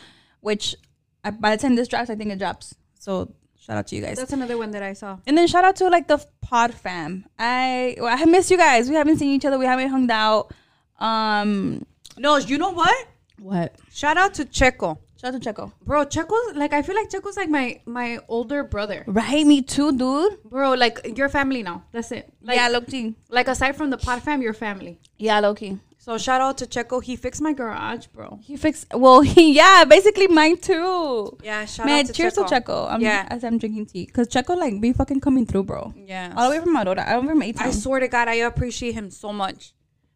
which 0.42 0.76
I, 1.24 1.32
by 1.32 1.56
the 1.56 1.62
time 1.62 1.76
this 1.76 1.88
drops, 1.88 2.10
I 2.10 2.16
think 2.16 2.32
it 2.32 2.40
drops. 2.40 2.76
So 3.00 3.34
shout 3.60 3.78
out 3.78 3.88
to 3.88 3.96
you 3.96 4.02
guys. 4.02 4.18
That's 4.18 4.34
another 4.34 4.58
one 4.58 4.72
that 4.72 4.84
I 4.84 4.94
saw. 4.94 5.18
And 5.28 5.38
then 5.38 5.48
shout 5.48 5.64
out 5.64 5.76
to 5.78 5.90
like 5.90 6.08
the 6.08 6.26
pod 6.42 6.74
fam. 6.74 7.26
I 7.38 7.96
well, 8.00 8.16
I 8.20 8.26
miss 8.26 8.50
you 8.52 8.58
guys. 8.58 8.90
We 8.90 8.96
haven't 8.96 9.18
seen 9.18 9.30
each 9.30 9.46
other. 9.46 9.58
We 9.60 9.66
haven't 9.66 9.90
hung 9.90 10.10
out. 10.12 10.52
Um, 11.00 11.86
No, 12.18 12.38
you 12.38 12.58
know 12.58 12.72
what? 12.72 13.08
what? 13.40 13.76
Shout 13.92 14.18
out 14.18 14.34
to 14.36 14.46
Checo. 14.46 14.98
Shout 15.20 15.34
out 15.36 15.42
to 15.42 15.54
Checo. 15.54 15.72
Bro, 15.86 16.06
Checo's 16.06 16.56
like 16.56 16.74
I 16.74 16.82
feel 16.82 16.96
like 16.96 17.10
Checo's 17.10 17.38
like 17.38 17.50
my 17.50 17.80
my 17.86 18.20
older 18.28 18.64
brother. 18.64 19.04
Right, 19.08 19.46
me 19.46 19.62
too, 19.62 19.96
dude. 19.98 20.44
Bro, 20.44 20.74
like 20.74 21.18
your 21.18 21.30
family 21.30 21.64
now. 21.64 21.84
That's 21.92 22.12
it. 22.12 22.32
Like, 22.42 22.58
yeah, 22.58 22.68
low 22.70 22.82
key. 22.82 23.16
like 23.30 23.48
aside 23.48 23.76
from 23.76 23.90
the 23.90 23.98
pod 23.98 24.22
fam, 24.24 24.42
your 24.42 24.54
family. 24.54 25.00
Yeah, 25.18 25.40
low 25.40 25.54
key. 25.56 25.80
So 26.06 26.18
shout 26.18 26.42
out 26.42 26.58
to 26.58 26.66
Checo. 26.66 27.02
He 27.02 27.16
fixed 27.16 27.42
my 27.42 27.54
garage, 27.54 28.08
bro. 28.08 28.38
He 28.44 28.58
fixed. 28.58 28.88
Well, 28.94 29.22
he 29.36 29.54
yeah, 29.56 29.86
basically 29.86 30.28
mine 30.28 30.58
too. 30.58 31.38
Yeah, 31.42 31.63
shout 31.63 31.86
Man, 31.86 32.00
out 32.01 32.08
to 32.08 32.13
cheers 32.13 32.34
Checo. 32.36 32.48
to 32.50 32.56
Checo. 32.56 32.92
I'm, 32.92 33.00
Yeah. 33.00 33.25
as 33.30 33.42
I'm 33.46 33.58
drinking 33.58 33.86
tea, 33.86 34.06
cause 34.08 34.27
Checo 34.27 34.58
like 34.58 34.82
be 34.82 34.92
fucking 34.92 35.22
coming 35.22 35.46
through, 35.46 35.63
bro. 35.63 35.94
Yeah. 35.96 36.34
All 36.36 36.50
the 36.50 36.58
way 36.58 36.62
from 36.62 36.75
Aurora. 36.75 37.06
I'm 37.08 37.25
from 37.25 37.42
A 37.42 37.54
I 37.58 37.72
swear 37.72 38.01
to 38.01 38.10
God, 38.10 38.27
I 38.27 38.34
appreciate 38.51 38.96
him 38.96 39.10
so 39.12 39.32
much 39.32 39.74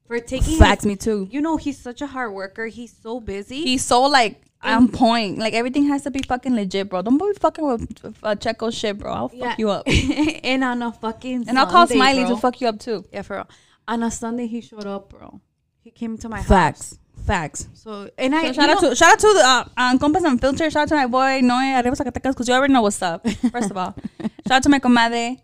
for 0.08 0.20
taking. 0.20 0.58
Facts, 0.58 0.84
his- 0.84 0.88
me 0.90 0.96
too. 0.98 1.30
you 1.32 1.40
know, 1.40 1.56
he's 1.56 1.78
such 1.80 2.02
a 2.02 2.08
hard 2.08 2.34
worker. 2.34 2.66
He's 2.68 2.94
so 3.02 3.22
busy. 3.22 3.64
He's 3.64 3.86
so 3.86 4.02
like 4.02 4.42
on 4.62 4.90
point. 4.90 5.38
Like 5.38 5.54
everything 5.54 5.86
has 5.88 6.04
to 6.04 6.12
be 6.12 6.20
fucking 6.28 6.54
legit, 6.54 6.90
bro. 6.90 7.02
Don't 7.02 7.18
be 7.18 7.32
fucking 7.40 7.66
with 7.66 8.14
uh, 8.24 8.36
Checo 8.36 8.74
shit, 8.74 8.98
bro. 8.98 9.14
I'll 9.14 9.30
fuck 9.30 9.40
Yeah. 9.40 9.56
you 9.58 9.70
up. 9.70 9.88
and 10.44 10.66
on 10.66 10.82
a 10.82 10.92
fucking 10.92 11.46
And 11.48 11.58
I'll 11.58 11.68
call 11.68 11.88
Smiley 11.88 12.26
bro. 12.26 12.36
to 12.36 12.42
fuck 12.42 12.60
you 12.60 12.68
up 12.68 12.78
too. 12.78 13.06
Yeah, 13.14 13.22
for 13.22 13.38
real. 13.38 13.50
On 13.88 14.04
a 14.04 14.12
Sunday, 14.12 14.48
he 14.48 14.60
showed 14.60 14.86
up, 14.86 15.08
bro. 15.12 15.40
He 15.88 15.92
came 15.92 16.18
to 16.18 16.28
my 16.28 16.40
house. 16.40 16.48
Facts. 16.50 17.00
Facts. 17.26 17.68
So 17.74 18.10
and 18.18 18.36
I 18.36 18.42
So 18.42 18.48
you 18.48 18.54
shout 18.56 18.70
out 18.70 18.82
know- 18.82 18.90
to 18.90 18.96
shout 18.96 19.12
out 19.14 19.20
to 19.20 19.34
the 19.38 19.44
uh, 19.54 19.64
um, 19.82 20.00
compas 20.00 20.24
and 20.24 20.40
filter. 20.40 20.70
Shout 20.70 20.84
out 20.84 20.90
to 20.90 20.96
my 20.96 21.08
boy 21.08 21.40
Noe 21.42 21.56
Arriba 21.80 21.96
Zacatecas 21.96 22.32
because 22.34 22.48
you 22.50 22.54
already 22.56 22.74
know 22.74 22.82
what's 22.82 23.02
up. 23.02 23.26
First 23.56 23.72
of 23.72 23.78
all, 23.78 23.96
shout 24.48 24.58
out 24.58 24.64
to 24.64 24.70
my 24.70 24.80
comadre 24.80 25.40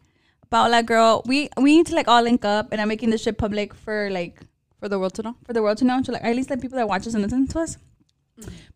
Paola 0.49 0.83
girl. 0.83 1.21
We 1.25 1.47
we 1.57 1.77
need 1.77 1.85
to 1.87 1.95
like 1.95 2.09
all 2.09 2.21
link 2.21 2.43
up, 2.43 2.73
and 2.73 2.81
I'm 2.81 2.89
making 2.89 3.09
this 3.11 3.23
shit 3.23 3.37
public 3.37 3.73
for 3.73 4.09
like 4.11 4.41
for 4.81 4.89
the 4.89 4.99
world 4.99 5.13
to 5.15 5.23
know. 5.23 5.35
for 5.45 5.53
the 5.53 5.61
world 5.63 5.77
to 5.77 5.85
know. 5.85 6.01
To 6.03 6.11
like 6.11 6.23
at 6.25 6.35
least 6.35 6.49
like 6.49 6.59
people 6.61 6.77
that 6.77 6.89
watch 6.89 7.07
us 7.07 7.13
and 7.13 7.23
listen 7.23 7.47
to 7.47 7.59
us. 7.59 7.77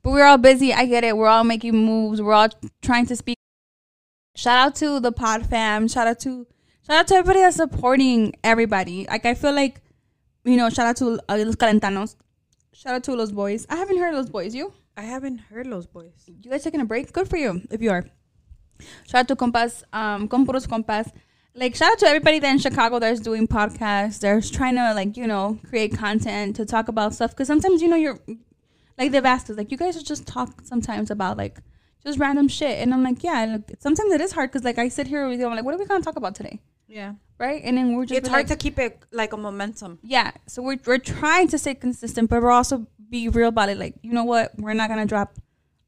But 0.03 0.12
we're 0.12 0.25
all 0.25 0.38
busy. 0.38 0.74
I 0.74 0.86
get 0.86 1.03
it. 1.03 1.17
We're 1.17 1.27
all 1.27 1.43
making 1.43 1.75
moves. 1.75 2.21
We're 2.21 2.33
all 2.33 2.50
trying 2.81 3.05
to 3.07 3.15
speak. 3.17 3.38
Shout 4.36 4.57
out 4.57 4.75
to 4.77 5.00
the 5.01 5.12
pod 5.12 5.45
fam. 5.47 5.88
Shout 5.89 6.07
out 6.07 6.19
to 6.21 6.45
shout 6.86 6.97
out 7.00 7.07
to 7.07 7.15
everybody 7.15 7.41
that's 7.41 7.57
supporting 7.57 8.36
everybody. 8.43 9.05
Like 9.09 9.25
I 9.25 9.33
feel 9.33 9.53
like, 9.53 9.81
you 10.48 10.58
know, 10.58 10.70
shout 10.70 10.88
out 10.88 10.98
to 10.98 11.20
uh, 11.30 11.38
los 11.38 11.56
calentanos. 11.56 12.16
Shout 12.74 12.96
out 12.96 13.04
to 13.04 13.16
los 13.16 13.32
boys. 13.32 13.66
I 13.70 13.75
haven't 13.75 13.98
heard 13.98 14.13
those 14.13 14.30
boys. 14.30 14.56
You? 14.56 14.74
I 14.96 15.01
haven't 15.01 15.39
heard 15.39 15.70
those 15.70 15.86
boys. 15.86 16.13
You 16.27 16.50
guys 16.50 16.63
taking 16.63 16.82
a 16.82 16.86
break? 16.86 17.12
Good 17.12 17.30
for 17.30 17.38
you 17.38 17.62
if 17.70 17.82
you 17.82 17.92
are. 17.92 18.06
Shout 19.08 19.22
out 19.22 19.27
to 19.30 19.36
compas, 19.36 19.84
um, 19.94 20.27
compuros 20.27 20.68
compas. 20.68 21.12
Like 21.54 21.75
shout 21.75 21.94
out 21.94 22.00
to 22.00 22.08
everybody 22.08 22.39
that 22.39 22.51
in 22.51 22.60
Chicago 22.60 23.00
that's 23.00 23.20
doing 23.20 23.48
podcasts. 23.48 24.20
That's 24.20 24.50
trying 24.50 24.75
to 24.75 24.94
like 24.94 25.18
you 25.18 25.25
know 25.25 25.60
create 25.68 25.98
content 25.98 26.56
to 26.58 26.66
talk 26.66 26.88
about 26.88 27.16
stuff. 27.16 27.32
Because 27.32 27.48
sometimes 27.48 27.82
you 27.82 27.88
know 27.88 27.96
you're 27.96 28.20
like 28.98 29.12
they've 29.12 29.25
asked 29.25 29.50
us 29.50 29.58
like 29.58 29.72
you 29.72 29.77
guys 29.77 30.01
just 30.04 30.27
talk 30.27 30.62
sometimes 30.63 31.10
about 31.10 31.38
like 31.38 31.58
just 32.04 32.20
random 32.20 32.48
shit, 32.48 32.77
and 32.80 32.94
I'm 32.94 33.04
like 33.04 33.24
yeah. 33.24 33.46
Look, 33.46 33.72
sometimes 33.80 34.13
it 34.13 34.22
is 34.22 34.32
hard 34.32 34.51
because 34.51 34.63
like 34.63 34.77
I 34.77 34.88
sit 34.88 35.08
here 35.08 35.27
with 35.27 35.39
you. 35.39 35.48
I'm 35.48 35.56
like 35.56 35.66
what 35.66 35.74
are 35.74 35.80
we 35.80 35.86
gonna 35.86 36.04
talk 36.04 36.16
about 36.16 36.36
today, 36.36 36.60
Yeah, 36.88 37.13
right? 37.38 37.62
And 37.63 37.77
then 37.77 37.96
we're 37.96 38.06
just 38.06 38.17
it's 38.17 38.29
hard 38.29 38.48
like, 38.48 38.48
to 38.48 38.56
keep 38.56 38.79
it 38.79 39.03
like 39.12 39.34
a 39.34 39.38
momentum. 39.38 40.00
yeah. 40.03 40.32
So 40.48 40.62
we're 40.62 40.79
we're 40.86 41.00
trying 41.00 41.48
to 41.50 41.58
stay 41.58 41.75
consistent, 41.75 42.29
but 42.29 42.41
we're 42.41 42.51
also 42.51 42.88
be 43.10 43.29
real 43.29 43.50
about 43.50 43.70
it. 43.70 43.77
Like 43.77 43.96
you 44.01 44.13
know 44.13 44.24
what, 44.24 44.51
we're 44.58 44.74
not 44.74 44.89
gonna 44.89 45.06
drop 45.06 45.38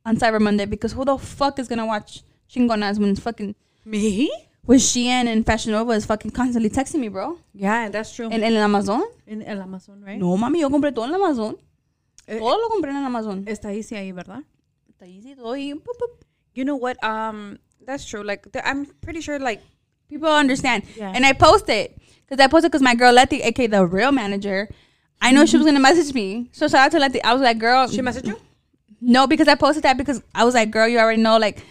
on 0.06 0.18
Cyber 0.18 0.39
Monday 0.41 0.65
because 0.65 0.94
who 0.94 1.06
the 1.06 1.18
fuck 1.18 1.60
is 1.60 1.68
gonna 1.68 1.86
watch 1.86 2.24
Chingonas 2.51 3.00
when 3.00 3.15
fucking 3.15 3.56
Me? 3.86 4.29
with 4.65 4.82
Shein 4.82 5.25
and 5.27 5.46
Fashion 5.46 5.72
Nova 5.72 5.94
is 5.94 6.06
fucking 6.06 6.32
constantly 6.32 6.70
texting 6.70 7.00
me, 7.00 7.08
bro? 7.08 7.39
Yeah, 7.53 7.89
that's 7.89 8.13
true. 8.13 8.27
En, 8.29 8.44
en 8.44 8.56
el 8.56 8.63
Amazon. 8.63 9.03
in 9.25 9.41
el 9.41 9.62
Amazon, 9.62 10.03
right? 10.03 10.20
No, 10.20 10.36
mami, 10.38 10.60
yo 10.60 10.70
compré 10.70 10.94
todo 10.94 11.06
en 11.06 11.13
el 11.13 11.15
Amazon. 11.15 11.56
Eh, 12.27 12.38
Todo 12.38 12.58
lo 12.62 12.70
compré 12.70 12.91
en 12.91 12.98
el 12.98 13.06
Amazon. 13.06 13.44
Está 13.48 13.74
easy 13.74 13.96
ahí, 13.96 14.12
¿verdad? 14.12 14.44
Está 14.88 15.08
easy, 15.08 15.36
todo 15.36 15.56
pup. 15.79 16.24
You 16.53 16.63
know 16.63 16.75
what? 16.75 16.98
Um, 17.03 17.58
that's 17.86 18.06
true. 18.06 18.24
Like, 18.24 18.48
I'm 18.63 18.86
pretty 19.01 19.22
sure, 19.22 19.39
like, 19.39 19.62
People 20.10 20.30
understand. 20.30 20.84
Yeah. 20.96 21.13
And 21.16 21.25
I 21.25 21.34
posted 21.34 21.94
because 22.28 22.44
I 22.44 22.48
posted 22.48 22.72
because 22.72 22.82
my 22.82 22.96
girl 22.96 23.13
Letty, 23.13 23.42
aka 23.42 23.68
the 23.68 23.86
real 23.86 24.12
manager, 24.12 24.70
I 25.22 25.32
know 25.32 25.46
she 25.46 25.51
mm-hmm. 25.51 25.66
was 25.66 25.66
gonna 25.68 25.80
message 25.80 26.13
me. 26.13 26.50
So 26.51 26.68
shout 26.68 26.88
out 26.88 26.92
to 26.92 27.00
Letty. 27.00 27.24
I 27.24 27.34
was 27.34 27.42
like, 27.42 27.60
girl, 27.60 27.88
she 27.88 28.00
messaged 28.00 28.28
you? 28.28 28.39
No, 29.01 29.28
because 29.28 29.48
I 29.48 29.56
posted 29.56 29.84
that 29.84 29.98
because 29.98 30.22
I 30.36 30.44
was 30.44 30.54
like, 30.54 30.72
girl, 30.72 30.88
you 30.88 31.00
already 31.00 31.22
know, 31.22 31.38
like, 31.38 31.63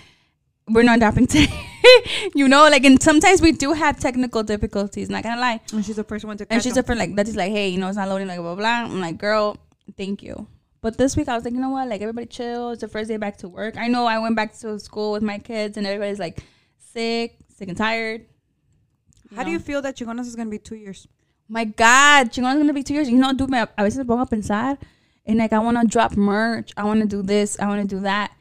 we're 0.68 0.82
not 0.82 0.98
dropping 0.98 1.26
today. 1.26 1.52
you 2.34 2.48
know, 2.48 2.68
like, 2.68 2.84
and 2.84 3.02
sometimes 3.02 3.40
we 3.40 3.52
do 3.52 3.72
have 3.72 3.98
technical 3.98 4.42
difficulties. 4.42 5.08
Not 5.10 5.22
gonna 5.22 5.40
lie. 5.40 5.60
And 5.72 5.84
she's 5.84 5.96
the 5.96 6.04
first 6.04 6.24
one 6.24 6.36
to. 6.38 6.46
And 6.50 6.62
she's 6.62 6.76
a 6.76 6.82
like 6.94 7.10
Letty's 7.14 7.36
like, 7.36 7.50
hey, 7.50 7.68
you 7.68 7.78
know, 7.78 7.88
it's 7.88 7.96
not 7.96 8.08
loading, 8.08 8.28
like 8.28 8.38
blah 8.38 8.54
blah. 8.54 8.84
blah. 8.84 8.94
I'm 8.94 9.00
like, 9.00 9.18
girl, 9.18 9.56
thank 9.96 10.22
you. 10.22 10.46
But 10.80 10.96
this 10.96 11.16
week 11.16 11.28
I 11.28 11.34
was 11.34 11.44
like, 11.44 11.54
you 11.54 11.60
know 11.60 11.70
what? 11.70 11.88
Like 11.88 12.00
everybody 12.00 12.26
chill. 12.26 12.70
It's 12.70 12.82
the 12.82 12.88
first 12.88 13.08
day 13.08 13.16
back 13.16 13.38
to 13.38 13.48
work. 13.48 13.76
I 13.76 13.88
know 13.88 14.06
I 14.06 14.18
went 14.18 14.36
back 14.36 14.56
to 14.58 14.78
school 14.78 15.12
with 15.12 15.22
my 15.22 15.38
kids 15.38 15.76
and 15.76 15.86
everybody's 15.86 16.20
like 16.20 16.44
sick, 16.78 17.36
sick 17.48 17.68
and 17.68 17.76
tired. 17.76 18.26
How 19.34 19.44
do 19.44 19.50
you 19.50 19.58
feel 19.58 19.82
that 19.82 19.96
Chingonas 19.96 20.26
is 20.26 20.36
gonna 20.36 20.50
be 20.50 20.58
two 20.58 20.76
years? 20.76 21.06
My 21.48 21.64
God, 21.64 22.30
chingona's 22.30 22.58
gonna 22.58 22.74
be 22.74 22.82
two 22.82 22.94
years. 22.94 23.08
You 23.08 23.16
know, 23.18 23.32
dude, 23.32 23.50
me, 23.50 23.58
a 23.58 23.68
veces 23.78 23.98
me 23.98 24.04
pongo 24.04 24.22
a 24.22 24.26
pensar, 24.26 24.76
and 25.26 25.38
like 25.38 25.52
I 25.52 25.58
wanna 25.58 25.84
drop 25.84 26.16
merch, 26.16 26.72
I 26.76 26.84
wanna 26.84 27.06
do 27.06 27.22
this, 27.22 27.58
I 27.58 27.66
wanna 27.66 27.86
do 27.86 28.00
that, 28.00 28.32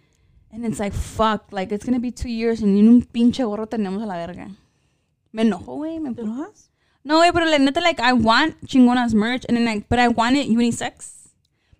and 0.52 0.66
it's 0.66 0.80
like 0.80 0.94
fuck, 0.94 1.46
like 1.52 1.72
it's 1.72 1.86
gonna 1.86 2.00
be 2.00 2.12
two 2.12 2.30
years 2.30 2.62
and 2.62 2.78
un 2.78 3.02
pinche 3.04 3.40
gorro 3.46 3.66
tenemos 3.66 4.04
a 4.04 4.06
la 4.06 4.16
verga. 4.16 4.52
Me 5.32 5.44
enojo, 5.44 5.78
güey. 5.78 6.02
Me 6.02 6.10
enojas? 6.10 6.68
no, 7.06 7.20
güey, 7.22 7.32
pero 7.32 7.46
la 7.46 7.58
neta, 7.58 7.80
like 7.80 8.00
I 8.02 8.12
want 8.14 8.68
chingona's 8.68 9.14
merch, 9.16 9.46
and 9.48 9.56
then 9.56 9.66
like, 9.66 9.88
but 9.88 10.00
I 10.00 10.10
want 10.10 10.36
it 10.36 10.50
unisex 10.50 11.30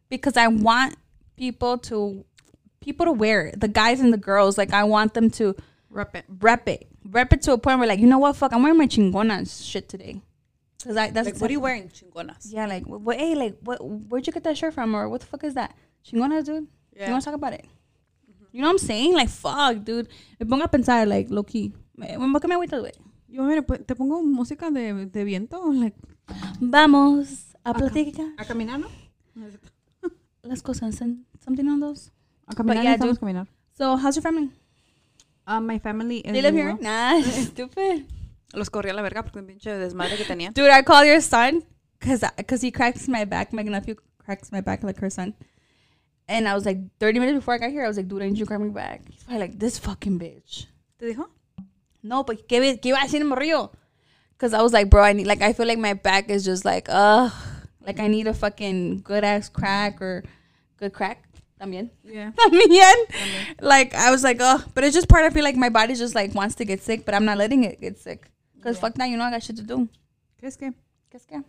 because 0.10 0.38
I 0.38 0.48
want 0.48 0.96
people 1.36 1.78
to 1.80 2.24
people 2.80 3.06
to 3.06 3.12
wear 3.12 3.48
it. 3.48 3.60
The 3.60 3.68
guys 3.68 4.00
and 4.00 4.14
the 4.14 4.18
girls, 4.18 4.58
like 4.58 4.72
I 4.72 4.86
want 4.86 5.14
them 5.14 5.30
to 5.32 5.56
Rep 5.90 6.16
it. 6.16 6.26
rep 6.40 6.70
it, 6.70 6.88
rep 7.10 7.34
it 7.34 7.42
to 7.44 7.54
a 7.54 7.58
point 7.58 7.80
where 7.80 7.88
like 7.88 8.00
you 8.00 8.08
know 8.08 8.20
what, 8.20 8.36
fuck, 8.36 8.54
I'm 8.54 8.64
wearing 8.64 8.78
my 8.78 8.88
chingonas 8.88 9.64
shit 9.70 9.90
today. 9.90 10.22
Cause 10.84 10.96
I 10.96 11.10
that's 11.10 11.26
Like, 11.26 11.42
what 11.42 11.50
are 11.50 11.54
you 11.54 11.60
wearing, 11.60 11.90
Chingonas? 11.90 12.52
yeah, 12.54 12.66
like 12.68 12.84
what? 12.86 13.18
Hey, 13.18 13.36
like 13.36 13.58
what? 13.62 13.80
Where'd 13.84 14.28
you 14.28 14.32
get 14.34 14.44
that 14.44 14.58
shirt 14.58 14.74
from, 14.74 14.96
or 14.96 15.10
what 15.10 15.22
the 15.22 15.28
fuck 15.28 15.44
is 15.44 15.56
that? 15.56 15.76
Chingonas, 16.06 16.46
dude. 16.46 16.68
Yeah. 16.96 17.08
You 17.08 17.12
want 17.14 17.24
to 17.24 17.30
talk 17.32 17.36
about 17.36 17.54
it? 17.54 17.66
You 18.52 18.62
know 18.62 18.68
what 18.68 18.74
I'm 18.82 18.88
saying? 18.88 19.14
Like 19.14 19.30
fuck, 19.30 19.84
dude. 19.84 20.08
Me 20.40 20.46
pongo 20.46 20.64
a 20.64 20.68
pensar, 20.68 21.06
like 21.08 21.30
low 21.30 21.44
key. 21.44 21.74
Me, 21.96 22.16
me, 22.16 22.40
¿qué 22.40 22.48
me 22.48 22.56
agüita, 22.56 22.80
güey? 22.80 22.94
Yo, 23.28 23.44
mira, 23.44 23.62
te 23.62 23.96
pongo 23.96 24.22
música 24.24 24.72
de, 24.72 25.06
de 25.08 25.24
viento, 25.26 25.60
like, 25.74 25.98
Vamos 26.62 27.56
a 27.64 27.74
platicar 27.74 28.28
a 28.38 28.46
caminar, 28.46 28.80
¿no? 28.80 28.88
las 30.44 30.62
cosas 30.62 31.02
and 31.02 31.26
something 31.44 31.68
on 31.68 31.80
those. 31.80 32.12
A 32.48 32.56
caminar, 32.56 32.84
yeah, 32.84 32.92
necesitamos 32.92 33.16
dude. 33.16 33.20
caminar. 33.20 33.48
So 33.78 33.98
how's 33.98 34.16
your 34.16 34.24
family? 34.24 34.50
Uh, 35.48 35.62
my 35.62 35.80
family 35.80 36.18
is 36.20 36.34
They 36.34 36.42
live 36.42 36.54
here. 36.54 36.74
well. 36.74 36.82
Nah, 36.82 37.22
stupid. 37.24 38.06
Los 38.54 38.70
corrí 38.70 38.90
a 38.90 38.94
la 38.94 39.02
verga 39.02 39.24
porque 39.24 39.40
un 39.40 39.48
pinche 39.48 39.72
desmadre 39.72 40.18
que 40.18 40.26
tenían. 40.26 40.54
Dude, 40.54 40.70
I 40.70 40.82
call 40.84 41.06
your 41.06 41.22
son 41.22 41.64
because 42.00 42.24
cause 42.48 42.62
he 42.62 42.70
cracks 42.72 43.08
my 43.08 43.24
back. 43.26 43.54
My 43.54 43.64
nephew 43.64 43.96
cracks 44.20 44.52
my 44.52 44.62
back 44.62 44.84
like 44.84 45.00
her 45.00 45.10
son. 45.10 45.34
And 46.28 46.48
I 46.48 46.54
was 46.54 46.66
like, 46.66 46.78
30 47.00 47.20
minutes 47.20 47.38
before 47.38 47.54
I 47.54 47.58
got 47.58 47.70
here, 47.72 47.86
I 47.86 47.88
was 47.88 47.96
like, 47.96 48.10
dude, 48.10 48.22
I 48.22 48.28
need 48.28 48.38
you 48.38 48.44
to 48.44 48.48
crack 48.48 48.60
my 48.60 48.68
back. 48.68 49.02
He's 49.10 49.24
probably 49.24 49.40
like, 49.48 49.58
this 49.58 49.80
fucking 49.80 50.20
bitch. 50.20 50.66
¿Te 51.00 51.06
dijo? 51.06 51.30
No, 52.04 52.24
but 52.24 52.50
¿qué, 52.50 52.60
qué 52.82 52.90
iba 52.90 52.98
a 52.98 53.06
decir 53.06 53.22
el 53.22 53.28
morrillo? 53.28 53.72
Because 54.34 54.54
I 54.54 54.62
was 54.62 54.74
like, 54.74 54.90
bro, 54.90 55.02
I 55.04 55.14
need, 55.14 55.26
like, 55.26 55.42
I 55.42 55.54
feel 55.54 55.66
like 55.66 55.80
my 55.80 55.94
back 55.94 56.30
is 56.30 56.44
just 56.44 56.66
like, 56.66 56.88
ugh. 56.90 57.32
Like, 57.86 58.02
I 58.02 58.08
need 58.08 58.28
a 58.28 58.34
fucking 58.34 59.02
good 59.06 59.24
ass 59.24 59.48
crack 59.48 60.02
or 60.02 60.24
good 60.78 60.92
crack. 60.92 61.27
También. 61.60 61.90
Yeah. 62.04 62.32
También. 62.38 62.96
Like, 63.62 63.96
I 63.96 64.12
was 64.12 64.24
like, 64.24 64.38
oh, 64.40 64.64
But 64.74 64.84
it's 64.84 64.94
just 64.96 65.08
part, 65.10 65.24
I 65.26 65.30
feel 65.32 65.44
like 65.44 65.56
my 65.56 65.70
body 65.70 65.96
just 65.96 66.14
like 66.16 66.36
wants 66.36 66.56
to 66.56 66.66
get 66.66 66.82
sick, 66.84 67.06
but 67.06 67.16
I'm 67.16 67.26
not 67.26 67.38
letting 67.38 67.64
it 67.64 67.82
get 67.82 67.98
sick. 67.98 68.30
Because 68.56 68.78
fuck 68.80 68.94
that, 68.96 69.10
you 69.10 69.18
know, 69.18 69.24
I 69.26 69.32
got 69.32 69.44
shit 69.44 69.56
to 69.58 69.64
do. 69.64 69.88
¿Qué 70.42 70.48
es 70.48 70.56
que? 70.58 70.72
¿Qué 71.12 71.16
es 71.16 71.26
que? 71.26 71.44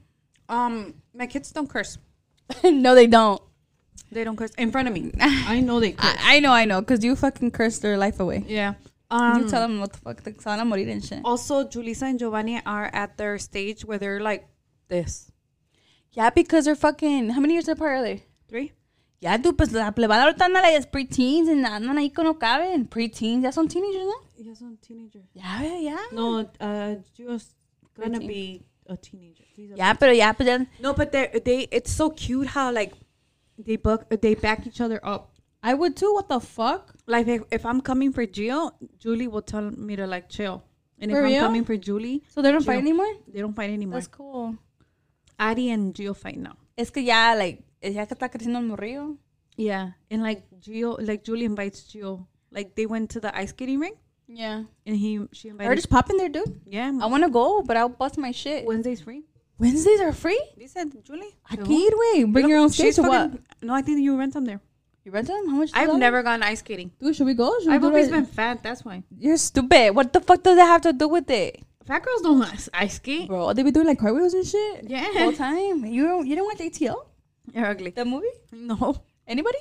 Um, 0.49 0.95
my 1.13 1.27
kids 1.27 1.51
don't 1.53 1.69
curse. 1.69 1.99
no, 2.65 2.95
they 2.95 3.07
don't. 3.07 3.41
They 4.11 4.25
don't 4.25 4.37
curse 4.37 4.53
in 4.57 4.71
front 4.71 4.89
of 4.89 4.95
me. 4.95 5.13
I 5.21 5.61
know 5.61 5.81
they 5.81 5.93
curse. 5.93 6.17
I, 6.21 6.37
I 6.37 6.41
know, 6.41 6.53
I 6.53 6.65
know. 6.65 6.81
Because 6.81 7.05
you 7.05 7.15
fucking 7.15 7.51
cursed 7.51 7.83
their 7.83 7.99
life 7.99 8.21
away. 8.21 8.45
yeah. 8.47 8.75
Um, 9.11 9.43
you 9.43 9.49
tell 9.49 9.63
them 9.63 9.81
what 9.81 9.93
the 9.95 9.99
fuck. 9.99 10.23
They 10.23 10.33
van 10.33 10.61
a 10.61 10.65
morir 10.67 10.87
and 10.91 11.03
shit. 11.03 11.21
also, 11.25 11.65
Julissa 11.65 12.03
and 12.03 12.19
Giovanni 12.19 12.61
are 12.67 12.91
at 12.93 13.17
their 13.17 13.39
stage 13.39 13.83
where 13.85 13.97
they're 13.99 14.21
like 14.21 14.47
this. 14.89 15.33
Yeah, 16.13 16.29
because 16.29 16.67
they're 16.67 16.75
fucking. 16.77 17.31
How 17.31 17.41
many 17.41 17.55
years 17.55 17.69
apart 17.69 17.93
are 17.99 18.03
they? 18.03 18.25
Three? 18.51 18.73
Ya, 19.21 19.37
tú, 19.43 19.57
pues 19.57 19.73
la 19.73 19.93
plebada 19.93 20.25
ahorita 20.25 20.45
anda 20.45 20.61
like, 20.63 20.77
es 20.77 20.87
preteens 20.87 21.49
and 21.49 21.67
andan 21.67 21.99
ahí 21.99 22.11
que 22.11 22.23
no 22.23 22.39
caben. 22.39 22.87
Preteens, 22.87 23.43
ya 23.43 23.51
son 23.53 23.67
teenagers, 23.67 24.05
¿no? 24.05 24.15
Yeah, 24.45 24.55
son 24.55 24.77
teenager. 24.77 25.23
Ya, 25.35 25.61
ya. 25.81 25.97
No, 26.13 26.41
uh, 26.61 27.03
Gio's 27.17 27.55
gonna 27.97 28.21
be 28.21 28.63
a 28.87 28.97
teenager. 28.97 29.45
He's 29.57 29.73
a- 29.73 29.77
Ya, 29.77 29.95
pero 29.99 30.13
ya, 30.13 30.33
pues 30.35 30.47
ya. 30.49 30.59
No, 30.81 30.95
but 30.95 31.11
they 31.11 31.29
they 31.45 31.69
it's 31.73 31.91
so 31.91 32.11
cute 32.11 32.47
how 32.55 32.71
like 32.73 32.95
they 33.59 33.77
book 33.77 34.09
they 34.21 34.37
back 34.37 34.65
each 34.69 34.81
other 34.81 35.01
up. 35.03 35.33
I 35.65 35.75
would 35.75 35.97
too. 35.97 36.13
What 36.15 36.29
the 36.29 36.39
fuck? 36.39 36.95
Like 37.09 37.27
if, 37.27 37.43
if 37.51 37.67
I'm 37.67 37.81
coming 37.81 38.13
for 38.13 38.25
Gio, 38.25 38.71
Julie 39.01 39.27
will 39.27 39.43
tell 39.43 39.69
me 39.73 39.97
to 39.97 40.07
like 40.07 40.29
chill. 40.29 40.63
And 41.01 41.11
For 41.11 41.19
if 41.19 41.25
real? 41.25 41.35
I'm 41.41 41.47
coming 41.49 41.65
for 41.65 41.77
Julie, 41.77 42.23
So 42.33 42.41
they 42.41 42.53
don't 42.53 42.63
Gio. 42.63 42.67
fight 42.67 42.79
anymore? 42.79 43.13
they 43.27 43.41
don't 43.41 43.55
fight 43.55 43.71
anymore. 43.71 43.95
That's 43.99 44.07
cool. 44.07 44.55
Addie 45.41 45.71
and 45.71 45.93
Gio 45.93 46.15
fight 46.15 46.39
now. 46.39 46.57
Es 46.77 46.91
que 46.91 47.03
ya, 47.03 47.35
like, 47.37 47.65
Eh, 47.81 47.93
ya 47.93 48.07
que 48.07 48.15
está 48.15 48.29
creciendo 48.29 48.59
el 48.59 48.67
morrillo. 48.67 49.17
Yeah, 49.57 49.93
and 50.11 50.23
like 50.23 50.43
Gio, 50.61 50.97
like 51.01 51.25
Julie 51.25 51.45
invites 51.45 51.83
Gio. 51.93 52.27
Like 52.51 52.75
they 52.77 52.87
went 52.87 53.11
to 53.11 53.21
the 53.21 53.37
ice 53.37 53.51
skating 53.51 53.81
rink. 53.81 53.97
Yeah. 54.29 54.65
and 54.87 54.97
he 54.97 55.21
she 55.33 55.49
I 55.49 55.53
invited. 55.53 55.79
it's 55.79 55.87
popping 55.87 56.17
there, 56.19 56.29
dude. 56.29 56.61
Yeah, 56.67 56.93
I 57.01 57.07
want 57.07 57.25
to 57.25 57.31
go, 57.31 57.63
but 57.63 57.77
I'll 57.77 57.89
bust 57.89 58.19
my 58.19 58.31
shit. 58.31 58.67
Wednesday's 58.67 59.01
free. 59.01 59.23
Wednesdays 59.59 60.01
are 60.01 60.13
free? 60.13 60.41
They 60.57 60.67
said 60.69 60.93
Julie. 61.03 61.35
Aquí, 61.51 61.89
güey. 61.91 62.33
Bring 62.33 62.49
your 62.49 62.59
own 62.61 62.71
skates 62.71 62.99
or 62.99 63.09
what? 63.09 63.33
No, 63.61 63.75
I 63.75 63.83
think 63.83 64.01
you 64.01 64.17
rent 64.17 64.35
them 64.35 64.45
there. 64.45 64.61
You 65.05 65.11
rent 65.11 65.27
them? 65.27 65.49
How 65.49 65.57
much? 65.57 65.71
I've 65.75 65.89
$2? 65.89 65.99
never 65.99 66.23
gone 66.23 66.43
ice 66.43 66.61
skating. 66.61 66.93
Dude, 67.01 67.17
should 67.17 67.27
we 67.27 67.35
go? 67.35 67.59
Should 67.59 67.69
we 67.69 67.75
I've 67.75 67.81
do 67.81 67.89
always 67.89 68.09
been 68.11 68.27
fat. 68.27 68.63
That's 68.63 68.85
why. 68.85 69.03
You're 69.19 69.39
stupid. 69.39 69.95
What 69.97 70.13
the 70.13 70.21
fuck 70.21 70.43
does 70.45 70.57
that 70.57 70.67
have 70.67 70.83
to 70.83 70.93
do 70.93 71.09
with 71.09 71.29
it? 71.31 71.65
Fat 71.87 72.05
girls 72.05 72.21
don't 72.23 72.43
ice 72.43 72.69
ice 72.75 72.97
skate. 72.97 73.27
Bro, 73.27 73.55
they 73.55 73.63
be 73.65 73.71
doing 73.73 73.87
like 73.87 73.99
cartwheels 73.99 74.35
and 74.35 74.47
shit. 74.47 74.85
Yeah. 74.89 75.09
All 75.21 75.33
time. 75.33 75.87
You 75.87 76.05
don't 76.05 76.27
you 76.27 76.37
don't 76.37 76.45
watch 76.47 76.59
ATL? 76.59 77.08
You're 77.55 77.67
ugly. 77.67 77.91
The 77.91 78.05
movie? 78.05 78.27
No. 78.53 79.03
Anybody? 79.27 79.59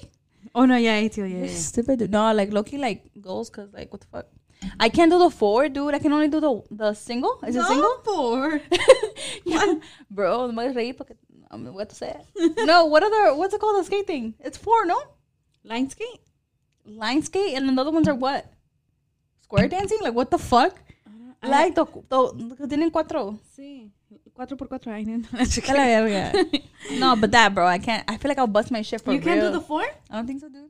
Oh 0.56 0.66
no, 0.66 0.78
yeah, 0.78 1.02
ATL, 1.02 1.18
yeah. 1.18 1.26
You're 1.26 1.46
yeah. 1.46 1.54
stupid. 1.54 2.00
dude. 2.00 2.12
No, 2.12 2.34
like 2.34 2.52
Loki 2.52 2.78
like 2.78 3.04
goals 3.22 3.50
cause 3.50 3.70
like 3.74 3.92
what 3.92 4.02
the 4.02 4.08
fuck? 4.08 4.26
I 4.80 4.90
can't 4.90 5.12
do 5.12 5.20
the 5.20 5.30
four, 5.30 5.70
dude. 5.70 5.94
I 5.94 6.00
can 6.00 6.14
only 6.14 6.28
do 6.28 6.40
the 6.40 6.64
the 6.72 6.94
single. 6.94 7.40
Is 7.48 7.56
it 7.56 7.64
single? 7.64 7.98
four. 8.06 8.62
yeah. 9.46 9.74
Bro, 10.10 10.52
me 10.52 10.64
reí 10.74 10.96
porque 10.96 11.16
um, 11.52 11.66
what 11.74 11.90
to 11.90 11.96
say? 11.96 12.16
no, 12.60 12.86
what 12.86 13.04
other 13.04 13.36
what's 13.36 13.54
it 13.54 13.62
called 13.62 13.80
the 13.80 13.84
skate 13.84 14.08
thing? 14.08 14.34
It's 14.40 14.58
four, 14.58 14.86
no? 14.86 15.00
Line 15.64 15.90
skate? 15.90 16.22
Line 16.86 17.22
skate 17.22 17.56
and 17.56 17.68
then 17.68 17.76
the 17.76 17.82
other 17.82 17.92
ones 17.92 18.08
are 18.08 18.16
what? 18.16 18.52
Square 19.42 19.70
dancing? 19.70 20.00
Like 20.02 20.14
what 20.14 20.32
the 20.32 20.38
fuck? 20.38 20.80
I- 21.42 21.50
Like 21.50 21.76
the, 21.76 21.86
the 21.86 22.68
tienen 22.68 22.92
cuatro. 22.92 23.40
Sí. 23.56 23.92
Cuatro 24.34 24.58
por 24.58 24.68
cuatro. 24.68 24.92
I 24.92 25.04
know. 25.04 25.22
A 25.34 25.74
la 25.74 26.02
verga. 26.02 26.34
no, 27.00 27.16
but 27.16 27.32
that, 27.32 27.54
bro, 27.54 27.66
I 27.68 27.80
can't. 27.80 28.04
I 28.08 28.18
feel 28.18 28.30
like 28.30 28.38
I'll 28.40 28.48
bust 28.48 28.72
my 28.72 28.82
shit 28.82 29.02
for 29.02 29.12
you 29.12 29.18
You 29.20 29.24
can't 29.24 29.42
do 29.42 29.52
the 29.52 29.62
four? 29.62 29.84
I 30.10 30.16
don't 30.16 30.28
think 30.28 30.42
so, 30.42 30.50
dude. 30.50 30.70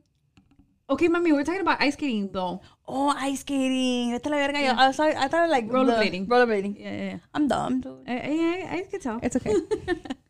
Okay, 0.90 1.08
mommy, 1.08 1.32
we're 1.32 1.44
talking 1.44 1.60
about 1.60 1.80
ice 1.82 1.92
skating 1.94 2.30
though. 2.32 2.62
Oh, 2.86 3.12
ice 3.16 3.40
skating. 3.40 4.12
Vete 4.12 4.26
la 4.30 4.38
verga. 4.38 4.58
Yo, 4.60 4.72
I, 4.74 4.90
thought, 4.92 5.14
I 5.16 5.28
thought 5.28 5.50
like 5.50 5.68
Rollerblading. 5.68 6.26
rollerblading. 6.26 6.80
Yeah, 6.80 6.92
yeah, 6.96 7.04
yeah. 7.10 7.18
I'm 7.34 7.46
dumb, 7.46 7.80
dude. 7.82 8.04
I, 8.08 8.12
I, 8.14 8.76
I 8.76 8.82
can 8.90 9.00
tell. 9.00 9.20
It's 9.22 9.36
okay. 9.36 9.54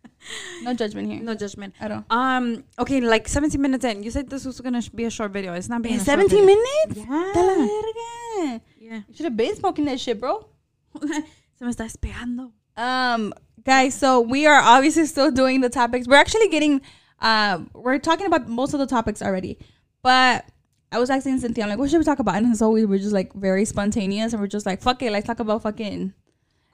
no 0.62 0.74
judgment 0.74 1.10
here. 1.10 1.22
no 1.22 1.34
judgment. 1.34 1.74
At 1.80 1.90
all. 1.92 2.04
Um. 2.10 2.64
Okay, 2.78 3.00
like 3.00 3.28
17 3.28 3.60
minutes 3.60 3.84
in, 3.84 4.02
you 4.02 4.10
said 4.10 4.28
this 4.28 4.44
was 4.44 4.60
gonna 4.60 4.82
sh- 4.82 4.88
be 4.90 5.04
a 5.04 5.10
short 5.10 5.32
video. 5.32 5.52
It's 5.54 5.68
not 5.68 5.82
being. 5.82 5.94
a 5.96 5.98
short 5.98 6.06
17 6.06 6.30
video. 6.30 6.46
minutes? 6.46 6.96
Yeah. 6.96 7.32
Vete 7.34 7.36
a 7.36 7.42
la 7.42 7.54
verga. 7.54 8.60
Yeah. 8.80 9.00
You 9.08 9.14
should 9.14 9.24
have 9.24 9.36
been 9.36 9.56
smoking 9.56 9.84
that 9.86 10.00
shit, 10.00 10.20
bro. 10.20 10.46
Se 11.00 11.64
me 11.64 11.70
está 11.72 11.84
despegando. 11.84 12.52
Um, 12.76 13.34
guys, 13.64 13.94
so 13.94 14.20
we 14.20 14.46
are 14.46 14.60
obviously 14.62 15.04
still 15.06 15.30
doing 15.30 15.60
the 15.60 15.68
topics. 15.68 16.06
We're 16.06 16.16
actually 16.16 16.48
getting, 16.48 16.80
um, 17.20 17.68
we're 17.74 17.98
talking 17.98 18.26
about 18.26 18.48
most 18.48 18.72
of 18.74 18.78
the 18.80 18.86
topics 18.86 19.20
already, 19.20 19.58
but 20.02 20.44
I 20.92 20.98
was 21.00 21.10
asking 21.10 21.38
Cynthia, 21.40 21.64
I'm 21.64 21.70
like, 21.70 21.78
what 21.78 21.90
should 21.90 21.98
we 21.98 22.04
talk 22.04 22.20
about? 22.20 22.36
And 22.36 22.56
so 22.56 22.70
we 22.70 22.84
were 22.86 22.98
just 22.98 23.12
like 23.12 23.32
very 23.34 23.64
spontaneous, 23.64 24.32
and 24.32 24.40
we're 24.40 24.46
just 24.46 24.64
like, 24.66 24.80
fuck 24.80 25.02
it, 25.02 25.10
let's 25.10 25.26
talk 25.26 25.40
about 25.40 25.62
fucking 25.62 26.14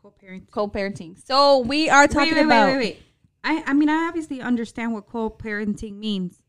Co-parent. 0.03 0.51
co-parenting. 0.51 1.17
So 1.27 1.61
we 1.61 1.89
are 1.89 2.07
talking 2.07 2.35
wait, 2.35 2.41
wait, 2.41 2.47
about. 2.47 2.67
Wait, 2.67 2.77
wait, 2.77 2.85
wait. 2.85 3.03
I, 3.45 3.63
I 3.67 3.73
mean, 3.75 3.89
I 3.91 4.09
obviously 4.09 4.41
understand 4.41 4.93
what 4.95 5.07
co-parenting 5.07 5.99
means. 5.99 6.41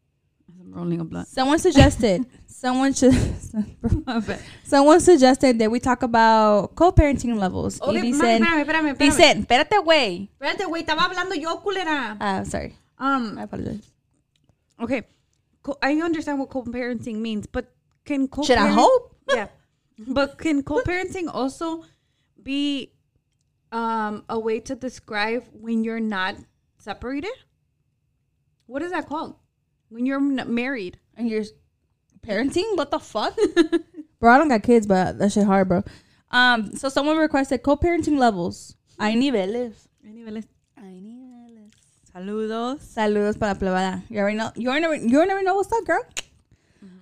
I'm 0.59 0.71
rolling 0.73 1.01
a 1.01 1.03
blunt. 1.03 1.27
Someone 1.27 1.59
suggested. 1.59 2.25
Someone 2.47 2.93
should. 2.93 3.13
Someone 4.63 4.99
suggested 5.01 5.59
that 5.59 5.69
we 5.69 5.79
talk 5.79 6.03
about 6.03 6.73
co-parenting 6.75 7.37
levels. 7.37 7.79
Y 7.81 7.89
Okay, 7.89 8.01
dicen, 8.11 8.41
mami, 8.41 8.63
espérame, 8.63 8.63
espérame, 8.65 8.91
espérame. 8.93 9.11
dicen, 9.11 9.45
espérate, 9.45 9.83
güey. 9.83 10.29
Espérate, 10.39 10.65
güey, 10.65 10.81
estaba 10.83 11.03
hablando 11.03 11.35
yo, 11.35 11.57
culera. 11.61 12.17
Ah, 12.19 12.43
sorry. 12.43 12.75
Um, 12.97 13.37
I 13.37 13.43
apologize. 13.43 13.91
okay. 14.79 15.03
Co- 15.61 15.77
I 15.81 15.99
understand 16.01 16.39
what 16.39 16.49
co-parenting 16.49 17.17
means, 17.17 17.45
but 17.47 17.73
can 18.05 18.27
co 18.27 18.43
Should 18.43 18.57
I 18.57 18.67
hope? 18.67 19.11
Yeah. 19.35 19.47
But 20.07 20.37
can 20.37 20.61
co-parenting 20.63 21.27
also 21.33 21.83
be 22.41 22.91
um, 23.71 24.23
a 24.29 24.37
way 24.39 24.59
to 24.61 24.75
describe 24.75 25.43
when 25.51 25.83
you're 25.83 25.99
not 25.99 26.35
separated? 26.85 27.33
What 28.67 28.81
is 28.83 28.91
that 28.91 29.07
called? 29.07 29.35
When 29.89 30.05
you're 30.05 30.19
n- 30.19 30.53
married. 30.53 30.99
And 31.17 31.29
you're 31.29 31.43
parenting? 32.21 32.77
What 32.77 32.91
the 32.91 32.99
fuck? 32.99 33.35
bro, 34.19 34.31
I 34.31 34.37
don't 34.37 34.49
got 34.49 34.63
kids, 34.63 34.85
but 34.85 35.17
that 35.17 35.31
shit 35.31 35.45
hard, 35.45 35.67
bro. 35.67 35.83
Um, 36.31 36.75
so 36.75 36.89
someone 36.89 37.17
requested 37.17 37.63
co-parenting 37.63 38.17
levels. 38.17 38.75
Hay 38.99 39.15
niveles. 39.15 39.87
Anyways, 40.05 40.45
Hay 40.77 41.01
niveles. 41.01 41.71
Saludos. 42.13 42.79
Saludos 42.81 43.39
para 43.39 43.53
la 43.53 43.59
plebada. 43.59 44.03
You 44.09 44.19
already 44.19 44.37
know. 44.37 44.51
You 44.55 44.69
already, 44.69 45.07
you 45.07 45.19
already 45.19 45.43
know 45.43 45.55
what's 45.55 45.71
up, 45.71 45.85
girl. 45.85 46.03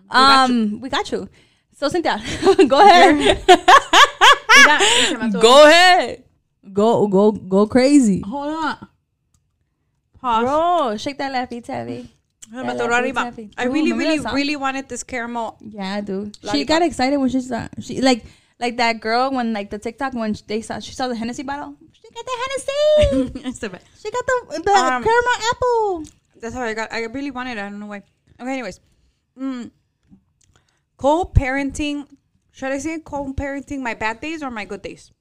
got 0.10 0.50
Um, 0.50 0.80
we 0.80 0.90
got 0.90 1.12
you. 1.12 1.28
So 1.75 1.90
Cynthia, 1.90 2.22
go 2.68 2.80
ahead. 2.80 3.16
Mira, 3.18 4.80
se 5.10 5.18
me 5.18 5.30
atoró. 5.30 5.42
go 5.42 5.68
ahead. 5.68 6.24
Go, 6.72 7.08
go, 7.08 7.32
go 7.32 7.68
crazy, 7.68 8.22
Hold 8.25 8.48
on. 8.48 8.88
Pause. 10.24 10.44
bro. 10.44 10.98
Shake 10.98 11.18
that 11.18 11.32
laffy 11.36 11.62
taffy. 11.62 12.10
Yeah, 12.51 12.63
atoró 12.63 12.89
la 12.92 13.00
arriba. 13.00 13.34
I 13.58 13.68
Ooh, 13.68 13.72
really, 13.72 13.92
really, 13.92 14.20
really 14.20 14.56
wanted 14.56 14.88
this 14.88 15.03
caramel. 15.03 15.58
Yeah, 15.60 16.00
dude. 16.01 16.38
She 16.51 16.63
got 16.65 16.82
excited 16.82 17.18
when 17.18 17.30
she 17.30 17.42
saw 17.42 17.68
she 17.80 18.00
like 18.01 18.24
like 18.60 18.77
that 18.77 19.01
girl 19.01 19.32
when 19.32 19.51
like 19.51 19.70
the 19.70 19.80
TikTok 19.80 20.13
when 20.13 20.36
they 20.48 20.62
saw 20.62 20.80
she 20.80 20.94
saw 20.94 21.08
the 21.08 21.15
Hennessy 21.15 21.44
bottle. 21.44 21.75
She 21.92 22.08
got 22.15 22.25
the 22.25 22.38
Hennessy. 22.42 23.48
It's 23.50 23.60
the 23.60 23.70
best. 23.70 23.86
she 24.01 24.12
got 24.12 24.25
the 24.25 24.62
the 24.63 24.72
Um, 24.72 25.03
caramel 25.03 25.38
apple. 25.51 26.03
That's 26.39 26.56
how 26.56 26.62
I 26.63 26.74
got. 26.74 26.92
I 26.94 27.03
really 27.06 27.32
wanted 27.32 27.58
it. 27.58 27.62
I 27.62 27.70
don't 27.70 27.80
know 27.80 27.88
why. 27.88 28.03
Okay, 28.39 28.53
anyways. 28.53 28.80
Mm. 29.39 29.72
Co-parenting. 30.98 32.08
Should 32.51 32.72
I 32.72 32.77
say 32.77 33.00
co-parenting 33.00 33.80
my 33.80 33.94
bad 33.94 34.22
days 34.22 34.44
or 34.44 34.51
my 34.51 34.63
good 34.65 34.82
days? 34.82 35.12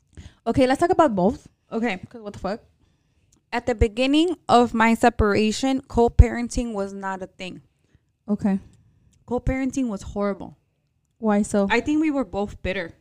Okay, 0.46 0.66
let's 0.66 0.80
talk 0.80 0.90
about 0.90 1.14
both. 1.14 1.48
Okay. 1.70 2.00
What 2.12 2.34
the 2.34 2.38
fuck? 2.38 2.60
At 3.52 3.66
the 3.66 3.74
beginning 3.74 4.36
of 4.48 4.72
my 4.72 4.94
separation, 4.94 5.82
co-parenting 5.82 6.72
was 6.72 6.92
not 6.94 7.22
a 7.22 7.26
thing. 7.26 7.60
Okay, 8.28 8.58
Co-parenting 9.26 9.88
was 9.88 10.02
horrible. 10.02 10.56
why 11.18 11.42
so? 11.42 11.66
I 11.70 11.80
think 11.80 12.00
we 12.00 12.10
were 12.10 12.24
both 12.24 12.60
bitter. 12.62 12.92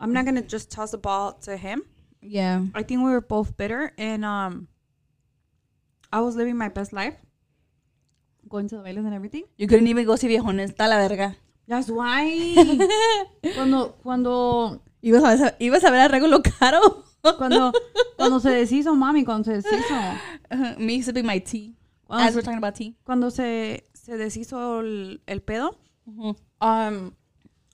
I'm 0.00 0.12
not 0.12 0.24
gonna 0.24 0.42
just 0.42 0.70
toss 0.70 0.90
the 0.90 0.98
ball 0.98 1.34
to 1.46 1.56
him. 1.56 1.82
yeah, 2.20 2.64
I 2.74 2.82
think 2.82 3.02
we 3.04 3.10
were 3.10 3.20
both 3.20 3.56
bitter, 3.56 3.92
and 3.96 4.24
um, 4.24 4.66
I 6.12 6.20
was 6.20 6.34
living 6.34 6.56
my 6.56 6.68
best 6.68 6.92
life, 6.92 7.14
going 8.48 8.68
to 8.68 8.76
the 8.78 8.82
bailes 8.82 9.04
and 9.04 9.14
everything. 9.14 9.44
you 9.56 9.66
couldn't 9.68 9.86
even 9.86 10.04
go 10.06 10.16
see 10.16 10.28
viejones. 10.28 10.72
Está 10.74 10.88
la 10.88 10.96
verga. 11.06 11.36
That's 11.68 11.88
why. 11.88 12.26
cuando 13.54 13.94
cuando 14.02 14.80
Ibas 15.02 15.22
a 15.22 15.36
ver, 15.36 15.56
ibas 15.60 15.84
a 15.84 15.90
ver 15.90 16.06
a 16.06 16.08
Regulo 16.08 16.42
Caro. 16.42 17.04
Cuando 17.38 17.72
cuando 18.16 18.40
se 18.40 18.50
deshizo, 18.50 18.94
mami, 18.94 19.24
cuando 19.24 19.44
se 19.44 19.52
deshizo, 19.60 19.94
Uh, 20.50 20.78
Me 20.78 21.00
sipping 21.02 21.24
my 21.26 21.38
tea. 21.40 21.74
cuando, 22.06 22.26
As 22.28 22.34
we're 22.34 22.42
talking 22.42 22.58
about 22.58 22.74
tea. 22.74 22.94
cuando 23.04 23.30
se 23.30 23.84
se 23.94 24.16
deshizo 24.16 24.80
el, 24.80 25.20
el 25.26 25.40
pedo, 25.40 25.78
Mhm. 26.06 26.36
um, 26.60 27.14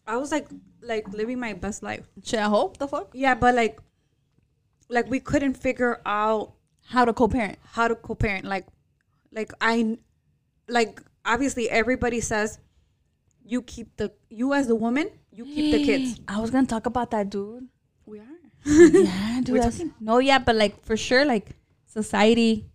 I 0.07 0.17
was 0.17 0.31
like 0.31 0.49
like 0.81 1.09
living 1.13 1.39
my 1.41 1.55
best 1.55 1.83
life. 1.83 2.07
Should 2.23 2.41
I 2.41 2.49
hope 2.49 2.79
the 2.79 2.87
fuck? 2.87 3.11
Yeah, 3.15 3.35
but 3.35 3.55
like 3.55 3.81
like 4.89 5.09
we 5.11 5.21
couldn't 5.21 5.55
figure 5.57 6.01
out 6.07 6.53
How 6.91 7.05
to 7.05 7.13
co-parent? 7.13 7.59
how 7.75 7.89
to 7.89 7.95
co-parent 7.95 8.45
like 8.47 8.67
like 9.33 9.53
i 9.61 9.99
like 10.69 11.03
obviously 11.27 11.69
everybody 11.69 12.21
says 12.23 12.59
you 13.45 13.61
keep 13.61 13.97
the 13.97 14.11
you 14.31 14.55
as 14.55 14.67
the 14.69 14.75
woman 14.75 15.11
you 15.31 15.45
keep 15.45 15.71
the 15.71 15.83
kids 15.85 16.19
I 16.29 16.41
was 16.41 16.51
gonna 16.51 16.67
talk 16.67 16.87
about 16.87 17.11
that, 17.11 17.29
dude. 17.29 17.69
we 18.07 18.19
are 18.21 18.38
yeah, 18.65 19.41
dude. 19.43 19.57
That's- 19.57 19.83
No, 20.01 20.19
yeah, 20.19 20.39
but 20.39 20.57
like 20.57 20.85
for 20.85 20.97
sure, 20.97 21.25
like 21.25 21.57
society, 21.87 22.67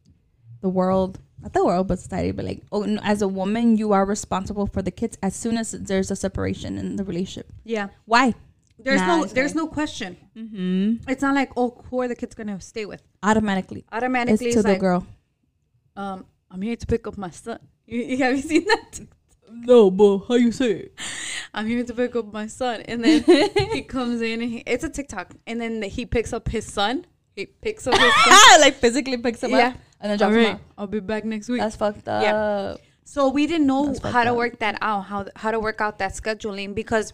the 0.61 0.69
world, 0.69 1.19
not 1.41 1.53
the 1.53 1.63
world, 1.65 1.87
but 1.87 1.99
society, 1.99 2.31
but 2.31 2.45
like, 2.45 2.61
oh, 2.71 2.83
no, 2.83 2.99
as 3.03 3.21
a 3.21 3.27
woman, 3.27 3.77
you 3.77 3.91
are 3.93 4.05
responsible 4.05 4.65
for 4.67 4.81
the 4.81 4.91
kids 4.91 5.17
as 5.21 5.35
soon 5.35 5.57
as 5.57 5.71
there's 5.71 6.09
a 6.11 6.15
separation 6.15 6.77
in 6.77 6.95
the 6.95 7.03
relationship. 7.03 7.51
yeah 7.63 7.87
Why? 8.05 8.33
there's 8.79 9.01
Nah, 9.01 9.17
no 9.17 9.25
there's 9.25 9.53
fine. 9.53 9.63
no 9.63 9.67
question 9.67 10.17
Mm-hmm. 10.35 11.09
it's 11.09 11.21
not 11.21 11.35
like 11.35 11.51
oh 11.55 11.83
who 11.89 12.01
are 12.01 12.07
the 12.07 12.15
kids 12.15 12.33
gonna 12.35 12.59
stay 12.59 12.85
with 12.85 13.01
Automatically, 13.21 13.85
automatically 13.91 14.47
it's 14.47 14.55
to 14.55 14.59
it's, 14.59 14.63
the 14.65 14.73
like 14.73 14.79
girl. 14.81 15.05
um 15.95 16.25
i'm 16.51 16.61
here 16.61 16.75
to 16.75 16.85
pick 16.87 17.05
up 17.07 17.15
my 17.17 17.29
son 17.29 17.59
you, 17.85 18.01
you 18.01 18.17
have 18.17 18.35
you 18.35 18.41
seen 18.41 18.65
that 18.65 18.99
No, 19.55 19.91
but 19.91 20.19
how 20.27 20.35
you 20.35 20.51
say 20.51 20.71
it? 20.71 20.93
i'm 21.53 21.67
here 21.67 21.83
to 21.83 21.93
pick 21.93 22.15
up 22.15 22.33
my 22.33 22.47
son 22.47 22.81
and 22.81 23.03
then 23.03 23.23
he 23.71 23.81
comes 23.95 24.21
in 24.21 24.41
and 24.41 24.51
he, 24.51 24.63
it's 24.65 24.83
a 24.83 24.89
tiktok 24.89 25.33
and 25.45 25.61
then 25.61 25.81
he 25.83 26.05
picks 26.05 26.33
up 26.33 26.47
his 26.49 26.65
son 26.65 27.05
he 27.35 27.45
picks 27.45 27.85
up 27.85 27.93
his 27.97 28.13
son 28.25 28.61
like 28.65 28.73
physically 28.75 29.17
picks 29.17 29.43
him 29.43 29.51
Yeah. 29.51 29.67
up 29.69 29.73
and 30.01 30.11
then 30.11 30.21
all 30.21 30.31
drops 30.31 30.35
him 30.47 30.55
off. 30.55 30.61
i'll 30.77 30.87
be 30.87 30.99
back 30.99 31.25
next 31.25 31.49
week 31.49 31.61
That's 31.61 31.75
fucked 31.75 32.07
up. 32.07 32.23
Yeah. 32.23 32.75
So 33.05 33.29
we 33.29 33.45
didn't 33.47 33.67
know 33.67 33.93
how 34.03 34.23
to 34.23 34.31
up. 34.31 34.37
work 34.37 34.59
that 34.59 34.77
out, 34.81 35.01
how 35.01 35.25
how 35.35 35.51
to 35.51 35.59
work 35.59 35.79
out 35.81 35.99
that 35.99 36.13
scheduling 36.13 36.73
because 36.73 37.13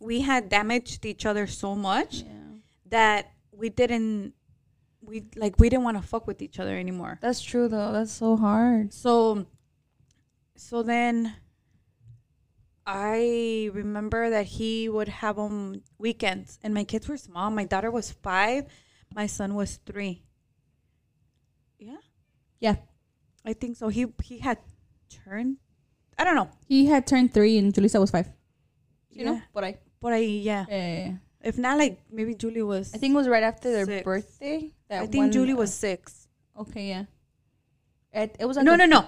we 0.00 0.20
had 0.20 0.48
damaged 0.48 1.06
each 1.06 1.24
other 1.24 1.46
so 1.46 1.74
much 1.74 2.22
Yeah. 2.22 2.32
that 2.90 3.30
we 3.52 3.68
didn't 3.70 4.34
we 5.00 5.22
like 5.36 5.54
we 5.58 5.68
didn't 5.70 5.84
want 5.84 5.96
to 5.96 6.02
fuck 6.06 6.26
with 6.26 6.42
each 6.42 6.58
other 6.58 6.76
anymore. 6.76 7.18
That's 7.22 7.40
true 7.40 7.68
though. 7.68 7.92
That's 7.92 8.12
so 8.12 8.36
hard. 8.36 8.92
So 8.92 9.46
so 10.56 10.82
then 10.82 11.34
I 12.86 13.70
remember 13.72 14.30
that 14.30 14.46
he 14.46 14.88
would 14.88 15.08
have 15.08 15.38
on 15.38 15.82
weekends 15.98 16.58
and 16.62 16.74
my 16.74 16.84
kids 16.84 17.08
were 17.08 17.16
small. 17.16 17.50
My 17.50 17.64
daughter 17.64 17.90
was 17.90 18.10
5, 18.12 18.66
my 19.14 19.26
son 19.26 19.54
was 19.54 19.78
3. 19.86 20.22
Yeah. 21.78 21.96
Yeah. 22.60 22.76
I 23.44 23.52
think 23.52 23.76
so. 23.76 23.88
He 23.88 24.06
he 24.22 24.38
had 24.38 24.58
turned 25.10 25.58
I 26.16 26.24
don't 26.24 26.34
know. 26.36 26.48
He 26.66 26.86
had 26.86 27.06
turned 27.06 27.34
three 27.34 27.58
and 27.58 27.72
Julissa 27.74 28.00
was 28.00 28.10
five. 28.10 28.28
You 29.10 29.24
know, 29.26 29.40
but 29.52 29.64
I. 29.64 29.78
But 30.00 30.12
I 30.14 30.18
yeah. 30.18 30.64
Yeah. 30.68 31.12
If 31.42 31.58
not 31.58 31.76
like 31.76 32.00
maybe 32.10 32.34
Julie 32.34 32.62
was 32.62 32.94
I 32.94 32.98
think 32.98 33.12
it 33.12 33.16
was 33.16 33.28
right 33.28 33.42
after 33.42 33.70
their 33.70 33.84
Six. 33.84 34.04
birthday. 34.04 34.72
That 34.88 35.02
I 35.02 35.06
think 35.06 35.28
one- 35.28 35.32
Julie 35.32 35.52
uh, 35.52 35.56
was 35.56 35.74
six. 35.74 36.26
Okay, 36.58 36.88
yeah. 36.88 37.04
It, 38.12 38.36
it 38.38 38.44
was 38.46 38.56
No, 38.56 38.74
a- 38.74 38.76
no, 38.76 38.86
no. 38.86 39.04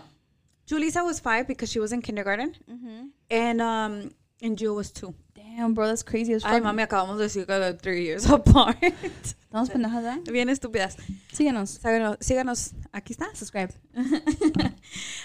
Julissa 0.67 1.05
was 1.05 1.21
five 1.21 1.47
because 1.47 1.71
she 1.71 1.79
was 1.79 1.93
in 1.93 2.03
kindergarten. 2.03 2.55
Mhm. 2.69 3.11
And 3.31 3.61
um 3.61 4.11
and 4.43 4.59
Jill 4.59 4.75
was 4.75 4.91
two. 4.91 5.15
Damn, 5.35 5.73
bro, 5.75 5.87
that's 5.87 6.03
crazy 6.03 6.35
as 6.35 6.43
fuck. 6.43 6.53
Ay, 6.53 6.61
mami, 6.61 6.83
acabamos 6.87 7.17
de 7.19 7.25
decir 7.25 7.47
que 7.47 7.55
eran 7.55 7.79
three 7.79 8.03
years 8.05 8.27
apart. 8.31 8.77
Estamos 8.83 9.71
pendejas, 9.71 10.05
¿eh? 10.05 10.31
Bien 10.31 10.49
estúpidas. 10.49 10.97
Síguenos. 11.33 11.79
Síganos, 11.79 12.19
síganos. 12.21 12.73
Aquí 12.93 13.15
está. 13.15 13.35
Subscribe. 13.35 13.73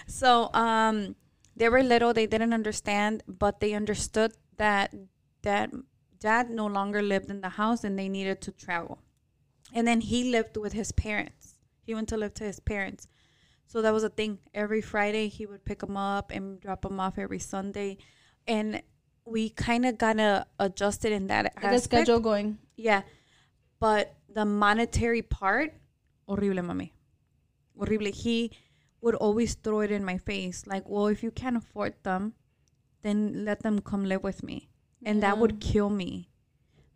so 0.07 0.49
um 0.53 1.15
they 1.55 1.69
were 1.69 1.83
little 1.83 2.13
they 2.13 2.27
didn't 2.27 2.53
understand 2.53 3.23
but 3.27 3.59
they 3.59 3.73
understood 3.73 4.31
that 4.57 4.93
that 5.41 5.69
dad 6.19 6.49
no 6.49 6.67
longer 6.67 7.01
lived 7.01 7.29
in 7.29 7.41
the 7.41 7.49
house 7.49 7.83
and 7.83 7.97
they 7.97 8.07
needed 8.07 8.41
to 8.41 8.51
travel 8.51 8.99
and 9.73 9.87
then 9.87 10.01
he 10.01 10.31
lived 10.31 10.55
with 10.55 10.73
his 10.73 10.91
parents 10.91 11.55
he 11.83 11.93
went 11.93 12.07
to 12.07 12.15
live 12.15 12.33
to 12.33 12.43
his 12.43 12.59
parents 12.59 13.07
so 13.71 13.81
that 13.81 13.93
was 13.93 14.03
a 14.03 14.09
thing 14.09 14.37
every 14.53 14.81
friday 14.81 15.25
he 15.27 15.45
would 15.45 15.63
pick 15.63 15.79
them 15.79 15.95
up 15.95 16.31
and 16.35 16.59
drop 16.59 16.81
them 16.81 16.99
off 16.99 17.17
every 17.17 17.39
sunday 17.39 17.97
and 18.47 18.81
we 19.25 19.49
kind 19.49 19.85
of 19.85 19.97
got 19.97 20.17
to 20.17 20.45
adjusted 20.59 21.11
in 21.11 21.27
that 21.27 21.45
Like 21.55 21.65
aspect. 21.65 21.83
schedule 21.83 22.19
going. 22.19 22.57
Yeah. 22.75 23.03
But 23.79 24.15
the 24.29 24.45
monetary 24.45 25.21
part, 25.21 25.73
horrible, 26.27 26.61
mami. 26.61 26.91
Horrible. 27.77 28.11
He 28.13 28.51
would 29.01 29.15
always 29.15 29.55
throw 29.55 29.81
it 29.81 29.91
in 29.91 30.05
my 30.05 30.17
face. 30.17 30.65
Like, 30.67 30.87
well, 30.87 31.07
if 31.07 31.23
you 31.23 31.31
can't 31.31 31.57
afford 31.57 31.95
them, 32.03 32.33
then 33.01 33.45
let 33.45 33.63
them 33.63 33.79
come 33.79 34.05
live 34.05 34.23
with 34.23 34.43
me. 34.43 34.69
And 35.03 35.23
that 35.23 35.39
would 35.39 35.59
kill 35.59 35.89
me. 35.89 36.29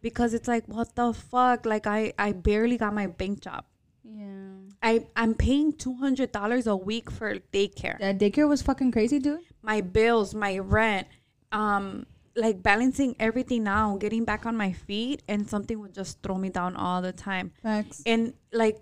Because 0.01 0.35
it's 0.35 0.47
like, 0.47 0.67
what 0.67 0.95
the 0.95 1.13
fuck? 1.13 1.65
Like, 1.65 1.87
I, 1.87 2.13
I 2.19 2.33
barely 2.33 2.77
got 2.77 2.93
my 2.93 3.07
bank 3.07 3.41
job. 3.41 3.65
Yeah. 4.07 4.53
I, 4.83 5.05
I'm 5.15 5.33
paying 5.33 5.73
$200 5.73 6.67
a 6.67 6.75
week 6.75 7.09
for 7.11 7.35
daycare. 7.51 7.97
That 7.99 8.19
daycare 8.19 8.47
was 8.47 8.61
fucking 8.61 8.91
crazy, 8.91 9.17
dude. 9.19 9.39
My 9.63 9.81
bills, 9.81 10.35
my 10.35 10.59
rent, 10.59 11.07
um, 11.51 12.05
like 12.35 12.61
balancing 12.61 13.15
everything 13.19 13.63
now, 13.63 13.97
getting 13.97 14.25
back 14.25 14.45
on 14.45 14.55
my 14.55 14.73
feet, 14.73 15.23
and 15.27 15.49
something 15.49 15.79
would 15.79 15.93
just 15.93 16.21
throw 16.21 16.37
me 16.37 16.49
down 16.49 16.75
all 16.75 17.01
the 17.01 17.11
time. 17.13 17.51
Facts. 17.63 18.03
and 18.05 18.33
like 18.53 18.77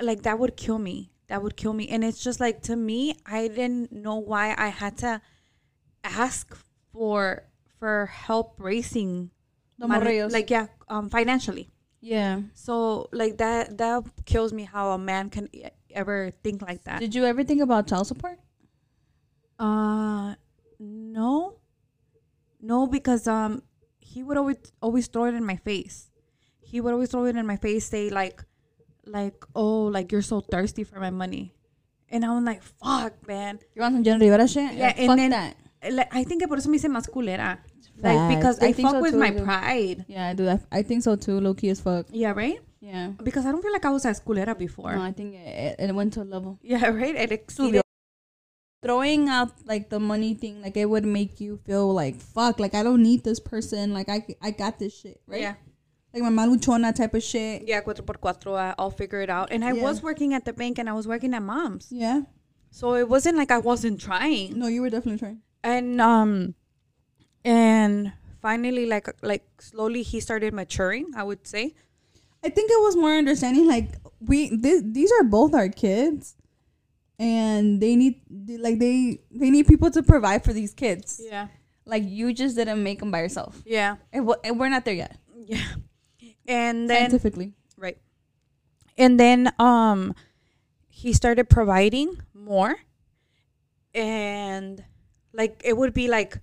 like 0.00 0.22
that 0.22 0.38
would 0.38 0.56
kill 0.56 0.78
me 0.78 1.10
that 1.28 1.42
would 1.42 1.56
kill 1.56 1.72
me 1.72 1.88
and 1.88 2.04
it's 2.04 2.22
just 2.22 2.38
like 2.38 2.60
to 2.60 2.76
me 2.76 3.16
i 3.24 3.48
didn't 3.48 3.90
know 3.90 4.16
why 4.16 4.54
i 4.58 4.68
had 4.68 4.94
to 4.98 5.20
ask 6.04 6.54
for 6.92 7.44
for 7.78 8.06
help 8.06 8.54
raising 8.58 9.30
The 9.78 9.88
money- 9.88 10.22
like 10.24 10.50
yeah, 10.50 10.66
um, 10.88 11.08
financially. 11.10 11.70
Yeah. 12.06 12.42
So 12.54 13.08
like 13.10 13.38
that 13.38 13.78
that 13.78 14.04
kills 14.26 14.52
me 14.52 14.62
how 14.62 14.90
a 14.94 14.98
man 14.98 15.28
can 15.28 15.48
e- 15.52 15.66
ever 15.90 16.30
think 16.44 16.62
like 16.62 16.84
that. 16.84 17.00
Did 17.00 17.14
you 17.18 17.24
ever 17.26 17.42
think 17.42 17.60
about 17.60 17.88
child 17.90 18.06
support? 18.06 18.38
Uh, 19.58 20.34
no, 20.78 21.58
no, 22.60 22.86
because 22.86 23.26
um, 23.26 23.62
he 23.98 24.22
would 24.22 24.36
always 24.36 24.58
always 24.80 25.08
throw 25.08 25.24
it 25.24 25.34
in 25.34 25.44
my 25.44 25.56
face. 25.56 26.10
He 26.60 26.80
would 26.80 26.92
always 26.92 27.10
throw 27.10 27.24
it 27.26 27.34
in 27.34 27.46
my 27.46 27.56
face, 27.56 27.86
say 27.90 28.10
like, 28.10 28.38
like 29.06 29.42
oh, 29.56 29.90
like 29.90 30.12
you're 30.12 30.22
so 30.22 30.40
thirsty 30.40 30.84
for 30.84 31.00
my 31.00 31.10
money, 31.10 31.54
and 32.08 32.22
I'm 32.24 32.44
like, 32.44 32.62
fuck, 32.62 33.26
man. 33.26 33.58
You 33.74 33.82
want 33.82 33.94
some 33.96 34.04
Jenni 34.04 34.20
Rivera 34.30 34.46
shit? 34.46 34.74
Yeah, 34.74 34.94
and 34.96 35.06
fuck 35.08 35.16
then- 35.16 35.30
that. 35.30 35.56
Like, 35.90 36.08
I 36.14 36.24
think 36.24 36.40
que 36.40 36.48
por 36.48 36.58
eso 36.58 36.68
me 36.70 36.78
hice 36.78 36.88
más 36.88 37.06
culera. 37.10 37.58
Like 37.98 38.36
because 38.36 38.58
I 38.60 38.66
I, 38.68 38.72
think 38.72 38.88
fuck 38.88 38.96
so 38.96 39.00
with 39.02 39.12
too, 39.12 39.18
my 39.18 39.30
pride. 39.30 40.04
Yeah, 40.08 40.28
I 40.28 40.34
do 40.34 40.44
that. 40.44 40.62
I 40.70 40.82
think 40.82 41.02
so 41.02 41.16
too. 41.16 41.40
Low 41.40 41.54
key 41.54 41.70
as 41.70 41.80
fuck. 41.80 42.06
Yeah, 42.10 42.32
right. 42.32 42.60
Yeah. 42.80 43.12
Because 43.22 43.46
I 43.46 43.52
don't 43.52 43.62
feel 43.62 43.72
like 43.72 43.84
I 43.84 43.90
was 43.90 44.04
as 44.04 44.20
culera 44.20 44.56
before. 44.56 44.94
No, 44.94 45.02
I 45.02 45.12
think 45.12 45.34
it, 45.34 45.76
it 45.78 45.94
went 45.94 46.12
to 46.14 46.22
a 46.22 46.24
level. 46.24 46.58
Yeah, 46.62 46.86
right. 47.02 47.14
It 47.16 47.32
exceeded. 47.32 47.82
Throwing 48.82 49.28
out 49.28 49.50
like 49.64 49.88
the 49.88 49.98
money 49.98 50.34
thing, 50.34 50.60
like 50.62 50.76
it 50.76 50.84
would 50.88 51.04
make 51.06 51.40
you 51.40 51.58
feel 51.64 51.92
like 51.92 52.16
fuck, 52.20 52.60
like 52.60 52.74
I 52.74 52.82
don't 52.82 53.02
need 53.02 53.24
this 53.24 53.40
person, 53.40 53.92
like 53.92 54.08
I 54.08 54.24
I 54.40 54.50
got 54.52 54.78
this 54.78 54.94
shit, 54.96 55.20
right? 55.26 55.40
Yeah. 55.40 55.54
Like 56.14 56.22
my 56.22 56.30
maluchona 56.30 56.94
type 56.94 57.14
of 57.14 57.22
shit. 57.22 57.66
Yeah, 57.66 57.80
cuatro 57.80 58.04
por 58.06 58.14
cuatro. 58.16 58.54
I- 58.56 58.74
I'll 58.78 58.90
figure 58.90 59.20
it 59.22 59.30
out. 59.30 59.50
And 59.50 59.64
I 59.64 59.72
Yeah. 59.72 59.82
was 59.82 60.02
working 60.02 60.34
at 60.34 60.44
the 60.44 60.52
bank, 60.52 60.78
and 60.78 60.88
I 60.88 60.92
was 60.92 61.08
working 61.08 61.34
at 61.34 61.42
mom's, 61.42 61.88
Yeah. 61.90 62.22
so 62.70 62.94
it 62.94 63.08
wasn't 63.08 63.36
like 63.38 63.50
I 63.50 63.58
wasn't 63.58 64.00
trying. 64.00 64.56
No, 64.58 64.66
you 64.68 64.82
were 64.82 64.90
definitely 64.90 65.18
trying. 65.18 65.40
and 65.64 66.00
um 66.00 66.54
and 67.46 68.12
finally 68.42 68.84
like 68.86 69.08
like 69.22 69.44
slowly 69.60 70.02
he 70.02 70.20
started 70.20 70.52
maturing 70.52 71.06
i 71.16 71.22
would 71.22 71.46
say. 71.46 71.74
I 72.44 72.48
think 72.50 72.70
it 72.70 72.80
was 72.82 72.94
more 72.94 73.10
understanding. 73.16 73.66
Like 73.66 73.96
we, 74.20 74.50
th- 74.50 74.84
these 74.86 75.10
are 75.18 75.24
both 75.24 75.52
our 75.52 75.68
kids, 75.68 76.36
and 77.18 77.80
they 77.80 77.96
need 77.96 78.20
like 78.60 78.78
they 78.78 79.18
they 79.34 79.50
need 79.50 79.66
people 79.66 79.90
to 79.90 80.02
provide 80.02 80.44
for 80.44 80.52
these 80.52 80.72
kids. 80.72 81.18
yeah. 81.24 81.48
Like 81.86 82.04
you 82.06 82.32
just 82.32 82.54
didn't 82.54 82.82
make 82.84 83.00
them 83.00 83.10
by 83.10 83.20
yourself, 83.26 83.62
yeah. 83.66 83.96
And, 84.12 84.26
w- 84.28 84.40
and 84.44 84.60
we're 84.60 84.68
not 84.68 84.84
there 84.84 84.94
yet. 84.94 85.16
Yeah. 85.34 85.64
And 86.46 86.88
then 86.90 87.10
scientifically. 87.10 87.54
right. 87.76 87.98
And 88.96 89.18
then 89.18 89.50
um 89.58 90.14
he 90.88 91.12
started 91.12 91.48
providing 91.50 92.20
more. 92.34 92.76
And 93.94 94.84
like 95.32 95.60
it 95.64 95.76
would 95.76 95.94
be 95.94 96.06
like 96.06 96.38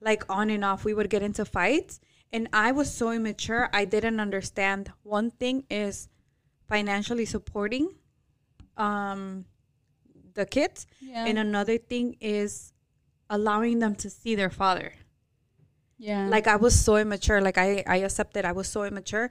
like 0.00 0.24
on 0.28 0.50
and 0.50 0.64
off 0.64 0.84
we 0.84 0.94
would 0.94 1.10
get 1.10 1.22
into 1.22 1.44
fights 1.44 2.00
and 2.32 2.48
i 2.52 2.70
was 2.72 2.92
so 2.92 3.10
immature 3.10 3.68
i 3.72 3.84
didn't 3.84 4.20
understand 4.20 4.92
one 5.02 5.30
thing 5.30 5.64
is 5.70 6.08
financially 6.68 7.24
supporting 7.24 7.88
um 8.76 9.44
the 10.34 10.46
kids 10.46 10.86
Yeah. 11.00 11.26
and 11.26 11.38
another 11.38 11.78
thing 11.78 12.16
is 12.20 12.72
allowing 13.28 13.78
them 13.80 13.94
to 13.96 14.08
see 14.10 14.34
their 14.34 14.50
father 14.50 14.92
yeah. 15.98 16.28
like 16.28 16.46
i 16.46 16.56
was 16.56 16.78
so 16.78 16.96
immature 16.96 17.40
like 17.40 17.58
i 17.58 17.82
i 17.86 17.96
accepted 17.96 18.44
i 18.44 18.52
was 18.52 18.68
so 18.68 18.84
immature 18.84 19.30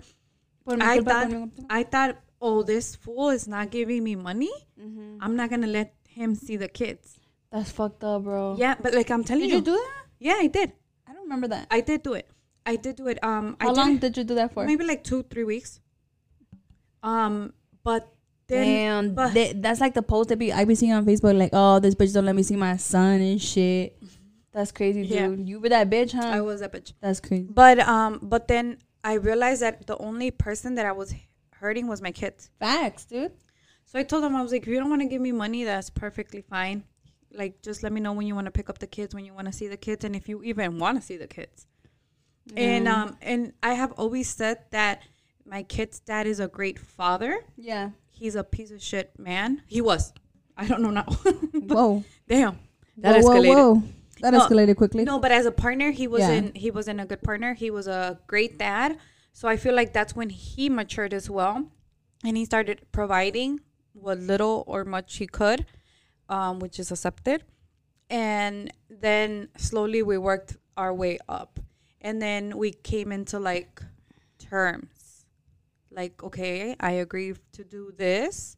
I 0.69 0.99
thought 0.99 1.31
I 1.69 1.83
thought, 1.83 2.17
oh, 2.41 2.61
this 2.63 2.95
fool 2.95 3.29
is 3.29 3.47
not 3.47 3.71
giving 3.71 4.03
me 4.03 4.15
money. 4.15 4.51
Mm-hmm. 4.77 5.19
I'm 5.21 5.35
not 5.35 5.49
gonna 5.49 5.67
let 5.67 5.93
him 6.07 6.35
see 6.35 6.57
the 6.57 6.67
kids. 6.67 7.19
That's 7.51 7.71
fucked 7.71 8.03
up, 8.03 8.23
bro. 8.23 8.57
Yeah, 8.59 8.75
but 8.81 8.93
like 8.93 9.09
I'm 9.09 9.23
telling 9.23 9.43
Did 9.43 9.51
you, 9.51 9.57
you 9.59 9.63
do 9.63 9.71
that? 9.71 10.03
Yeah, 10.19 10.35
I 10.39 10.47
did. 10.47 10.71
I 11.07 11.13
don't 11.13 11.23
remember 11.23 11.47
that. 11.49 11.67
I 11.71 11.81
did 11.81 12.03
do 12.03 12.13
it. 12.13 12.27
I 12.65 12.75
did 12.75 12.97
do 12.97 13.07
it. 13.07 13.23
Um, 13.23 13.55
How 13.61 13.69
I 13.69 13.71
long 13.71 13.93
did 13.93 14.13
did 14.13 14.17
you 14.17 14.23
do 14.25 14.35
that 14.35 14.53
for? 14.53 14.65
maybe 14.65 14.83
like 14.85 15.03
two, 15.03 15.23
three 15.23 15.43
weeks. 15.45 15.79
Um, 17.03 17.53
but 17.83 18.13
then, 18.47 18.65
Damn, 18.65 19.13
but- 19.15 19.33
they- 19.33 19.53
that's 19.53 19.79
like 19.79 19.93
the 19.93 20.01
post 20.01 20.29
that 20.29 20.37
be 20.37 20.51
I 20.51 20.65
be 20.65 20.75
seeing 20.75 20.93
on 20.93 21.05
Facebook, 21.05 21.37
like, 21.37 21.51
oh, 21.53 21.79
this 21.79 21.95
bitch 21.95 22.13
don't 22.13 22.25
let 22.25 22.35
me 22.35 22.43
see 22.43 22.55
my 22.55 22.77
son 22.77 23.21
and 23.21 23.41
shit. 23.41 23.97
That's 24.53 24.71
crazy, 24.71 25.03
dude. 25.03 25.11
Yeah. 25.11 25.29
You 25.29 25.59
were 25.59 25.69
that 25.69 25.89
bitch, 25.89 26.13
huh? 26.13 26.27
I 26.27 26.41
was 26.41 26.61
a 26.61 26.69
bitch. 26.69 26.93
that's 26.99 27.19
crazy. 27.19 27.47
But 27.49 27.79
um, 27.79 28.19
but 28.23 28.47
then 28.47 28.79
I 29.03 29.13
realized 29.13 29.61
that 29.61 29.85
the 29.85 29.97
only 29.97 30.31
person 30.31 30.75
that 30.75 30.85
I 30.85 30.91
was 30.93 31.13
hurting 31.53 31.87
was 31.87 32.01
my 32.01 32.11
kids. 32.11 32.49
Facts, 32.59 33.05
dude. 33.05 33.31
So 33.85 33.99
I 33.99 34.03
told 34.03 34.23
them 34.23 34.35
I 34.35 34.41
was 34.41 34.51
like, 34.51 34.63
if 34.63 34.67
you 34.67 34.79
don't 34.79 34.89
want 34.89 35.01
to 35.03 35.07
give 35.07 35.21
me 35.21 35.31
money, 35.31 35.63
that's 35.63 35.89
perfectly 35.89 36.41
fine. 36.41 36.83
Like, 37.33 37.61
just 37.61 37.83
let 37.83 37.91
me 37.91 38.01
know 38.01 38.13
when 38.13 38.25
you 38.25 38.35
want 38.35 38.45
to 38.45 38.51
pick 38.51 38.69
up 38.69 38.79
the 38.79 38.87
kids, 38.87 39.13
when 39.13 39.25
you 39.25 39.33
want 39.33 39.47
to 39.47 39.53
see 39.53 39.67
the 39.67 39.77
kids, 39.77 40.03
and 40.05 40.15
if 40.15 40.27
you 40.29 40.41
even 40.43 40.79
want 40.79 40.99
to 40.99 41.05
see 41.05 41.17
the 41.17 41.27
kids. 41.27 41.67
And 42.55 42.87
um, 42.87 43.17
and 43.21 43.53
I 43.61 43.73
have 43.73 43.91
always 43.93 44.29
said 44.29 44.59
that 44.71 45.01
my 45.45 45.63
kid's 45.63 45.99
dad 45.99 46.27
is 46.27 46.39
a 46.39 46.47
great 46.47 46.79
father. 46.79 47.39
yeah. 47.57 47.91
He's 48.09 48.33
a 48.35 48.43
piece 48.43 48.71
of 48.71 48.81
shit 48.81 49.11
man. 49.19 49.61
He 49.67 49.79
was. 49.79 50.11
I 50.57 50.65
don't 50.65 50.81
know 50.81 50.89
now. 50.89 51.03
Whoa. 51.53 52.03
Damn, 52.27 52.57
that 52.97 53.21
whoa, 53.21 53.29
escalated. 53.29 53.55
Whoa, 53.55 53.73
whoa. 53.75 53.83
That 54.21 54.31
No, 54.33 54.39
escalated 54.39 54.75
quickly. 54.75 55.03
No, 55.03 55.19
but 55.19 55.31
as 55.31 55.45
a 55.45 55.51
partner, 55.51 55.91
he 55.91 56.07
wasn't. 56.07 56.57
He 56.57 56.71
wasn't 56.71 56.99
a 56.99 57.05
good 57.05 57.21
partner. 57.21 57.53
He 57.53 57.69
was 57.69 57.87
a 57.87 58.19
great 58.25 58.57
dad. 58.57 58.97
So 59.33 59.47
I 59.47 59.55
feel 59.55 59.75
like 59.75 59.93
that's 59.93 60.15
when 60.15 60.31
he 60.31 60.67
matured 60.67 61.13
as 61.13 61.29
well, 61.29 61.69
and 62.23 62.35
he 62.35 62.43
started 62.45 62.81
providing 62.91 63.59
what 63.93 64.17
little 64.17 64.63
or 64.65 64.83
much 64.83 65.17
he 65.17 65.27
could, 65.27 65.67
um, 66.29 66.59
which 66.59 66.79
is 66.79 66.91
accepted. 66.91 67.43
And 68.09 68.71
then 68.89 69.49
slowly 69.57 70.01
we 70.03 70.17
worked 70.17 70.57
our 70.77 70.93
way 70.93 71.19
up, 71.27 71.59
and 72.01 72.21
then 72.21 72.57
we 72.57 72.71
came 72.71 73.11
into 73.11 73.39
like 73.39 73.81
terms, 74.39 75.25
like 75.91 76.23
okay, 76.23 76.75
I 76.79 76.91
agree 76.91 77.33
to 77.53 77.63
do 77.63 77.91
this, 77.97 78.55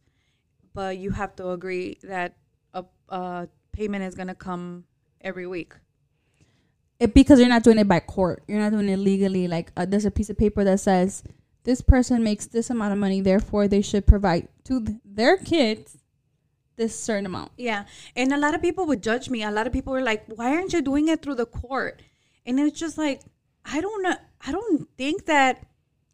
but 0.74 0.98
you 0.98 1.12
have 1.12 1.36
to 1.38 1.50
agree 1.50 1.98
that 2.04 2.36
a, 2.74 2.86
a 3.10 3.48
payment 3.72 4.04
is 4.04 4.14
gonna 4.14 4.36
come 4.36 4.84
every 5.22 5.48
week. 5.48 5.74
It, 7.00 7.14
because 7.14 7.40
you're 7.40 7.50
not 7.50 7.64
doing 7.64 7.80
it 7.80 7.88
by 7.88 8.02
court. 8.02 8.44
You're 8.48 8.60
not 8.60 8.74
doing 8.74 8.90
it 8.90 8.98
legally. 8.98 9.48
Like, 9.48 9.72
uh, 9.78 9.86
there's 9.86 10.06
a 10.06 10.12
piece 10.12 10.30
of 10.30 10.38
paper 10.38 10.66
that 10.66 10.82
says 10.82 11.24
this 11.64 11.82
person 11.82 12.24
makes 12.24 12.48
this 12.48 12.70
amount 12.70 12.92
of 12.92 13.00
money, 13.00 13.22
therefore 13.22 13.68
they 13.68 13.82
should 13.82 14.06
provide 14.06 14.48
to 14.66 14.84
th- 14.84 14.98
their 15.06 15.38
kids 15.38 15.99
this 16.80 16.98
certain 16.98 17.28
amount. 17.28 17.52
Yeah. 17.58 17.84
And 18.16 18.34
a 18.34 18.38
lot 18.38 18.56
of 18.56 18.62
people 18.62 18.88
would 18.88 19.04
judge 19.04 19.30
me. 19.30 19.44
A 19.44 19.52
lot 19.52 19.68
of 19.68 19.74
people 19.74 19.94
were 19.94 20.02
like, 20.02 20.24
why 20.28 20.56
aren't 20.56 20.74
you 20.74 20.82
doing 20.82 21.10
it 21.10 21.22
through 21.22 21.36
the 21.36 21.46
court? 21.46 22.02
And 22.46 22.60
it's 22.60 22.80
just 22.80 22.98
like, 22.98 23.22
I 23.66 23.82
don't 23.82 24.02
know. 24.02 24.16
I 24.48 24.52
don't 24.52 24.88
think 24.98 25.26
that. 25.26 25.68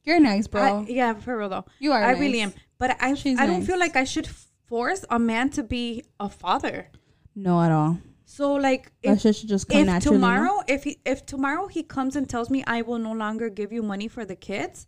You're 0.03 0.19
nice, 0.19 0.47
bro. 0.47 0.61
I, 0.61 0.85
yeah, 0.89 1.13
for 1.13 1.37
real 1.37 1.49
though. 1.49 1.65
you 1.79 1.91
are. 1.91 2.03
I 2.03 2.11
really 2.11 2.41
am. 2.41 2.53
But 2.77 2.97
I, 2.99 3.13
She's 3.13 3.39
I 3.39 3.45
don't 3.45 3.59
nice. 3.59 3.67
feel 3.67 3.79
like 3.79 3.95
I 3.95 4.03
should 4.03 4.27
force 4.67 5.05
a 5.09 5.19
man 5.19 5.51
to 5.51 5.63
be 5.63 6.03
a 6.19 6.29
father. 6.29 6.89
No, 7.35 7.61
at 7.61 7.71
all. 7.71 7.99
So 8.25 8.53
like, 8.53 8.91
if, 9.03 9.21
shit 9.21 9.35
should 9.35 9.49
just 9.49 9.69
come 9.69 9.81
if 9.81 9.85
naturally. 9.85 10.17
tomorrow, 10.17 10.61
if 10.67 10.83
he, 10.83 10.99
if 11.05 11.25
tomorrow 11.25 11.67
he 11.67 11.83
comes 11.83 12.15
and 12.15 12.27
tells 12.27 12.49
me 12.49 12.63
I 12.65 12.81
will 12.81 12.99
no 12.99 13.13
longer 13.13 13.49
give 13.49 13.71
you 13.71 13.83
money 13.83 14.07
for 14.07 14.25
the 14.25 14.35
kids, 14.35 14.87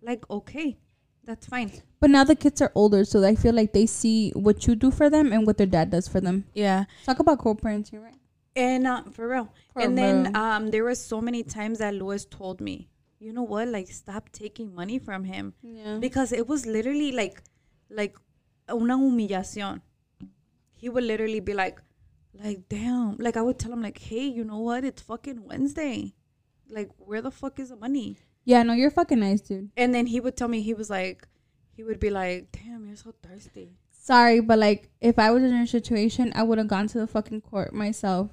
like 0.00 0.24
okay, 0.30 0.78
that's 1.26 1.46
fine. 1.46 1.70
But 2.00 2.10
now 2.10 2.24
the 2.24 2.36
kids 2.36 2.62
are 2.62 2.72
older, 2.74 3.04
so 3.04 3.24
I 3.24 3.34
feel 3.34 3.54
like 3.54 3.72
they 3.72 3.86
see 3.86 4.30
what 4.30 4.66
you 4.66 4.74
do 4.76 4.90
for 4.90 5.10
them 5.10 5.32
and 5.32 5.46
what 5.46 5.56
their 5.58 5.66
dad 5.66 5.90
does 5.90 6.08
for 6.08 6.20
them. 6.20 6.44
Yeah. 6.54 6.84
Talk 7.04 7.18
about 7.18 7.38
co-parenting, 7.40 8.02
right? 8.02 8.14
And 8.54 8.86
uh, 8.86 9.02
for 9.12 9.28
real. 9.28 9.52
For 9.72 9.82
and 9.82 9.98
then 9.98 10.34
um, 10.36 10.68
there 10.68 10.84
were 10.84 10.94
so 10.94 11.20
many 11.20 11.42
times 11.42 11.78
that 11.78 11.94
Louis 11.94 12.24
told 12.24 12.60
me, 12.60 12.88
you 13.18 13.32
know 13.32 13.42
what, 13.42 13.68
like 13.68 13.88
stop 13.88 14.30
taking 14.30 14.74
money 14.74 14.98
from 14.98 15.24
him 15.24 15.52
Yeah. 15.62 15.98
because 15.98 16.32
it 16.32 16.46
was 16.46 16.64
literally 16.66 17.12
like, 17.12 17.42
like 17.90 18.16
una 18.70 18.96
humillación. 18.96 19.80
He 20.72 20.88
would 20.88 21.04
literally 21.04 21.40
be 21.40 21.54
like, 21.54 21.80
like 22.34 22.68
damn, 22.68 23.16
like 23.18 23.36
I 23.36 23.42
would 23.42 23.58
tell 23.58 23.72
him 23.72 23.82
like, 23.82 23.98
hey, 23.98 24.26
you 24.26 24.44
know 24.44 24.58
what, 24.58 24.84
it's 24.84 25.02
fucking 25.02 25.46
Wednesday, 25.46 26.14
like 26.70 26.90
where 26.98 27.22
the 27.22 27.30
fuck 27.30 27.58
is 27.58 27.70
the 27.70 27.76
money? 27.76 28.18
Yeah, 28.46 28.62
no, 28.62 28.72
you're 28.74 28.92
fucking 28.92 29.18
nice, 29.20 29.40
dude. 29.42 29.70
And 29.76 29.92
then 29.92 30.06
he 30.06 30.20
would 30.20 30.36
tell 30.36 30.46
me 30.48 30.62
he 30.62 30.72
was 30.72 30.88
like, 30.88 31.26
he 31.76 31.82
would 31.82 31.98
be 32.00 32.10
like, 32.10 32.52
damn, 32.52 32.86
you're 32.86 32.96
so 32.96 33.12
thirsty. 33.22 33.76
Sorry, 33.90 34.38
but 34.40 34.58
like 34.58 34.88
if 35.00 35.18
I 35.18 35.32
was 35.32 35.42
in 35.42 35.54
your 35.54 35.66
situation, 35.66 36.32
I 36.34 36.44
would 36.44 36.58
have 36.58 36.68
gone 36.68 36.86
to 36.88 36.98
the 37.00 37.08
fucking 37.08 37.40
court 37.40 37.74
myself. 37.74 38.30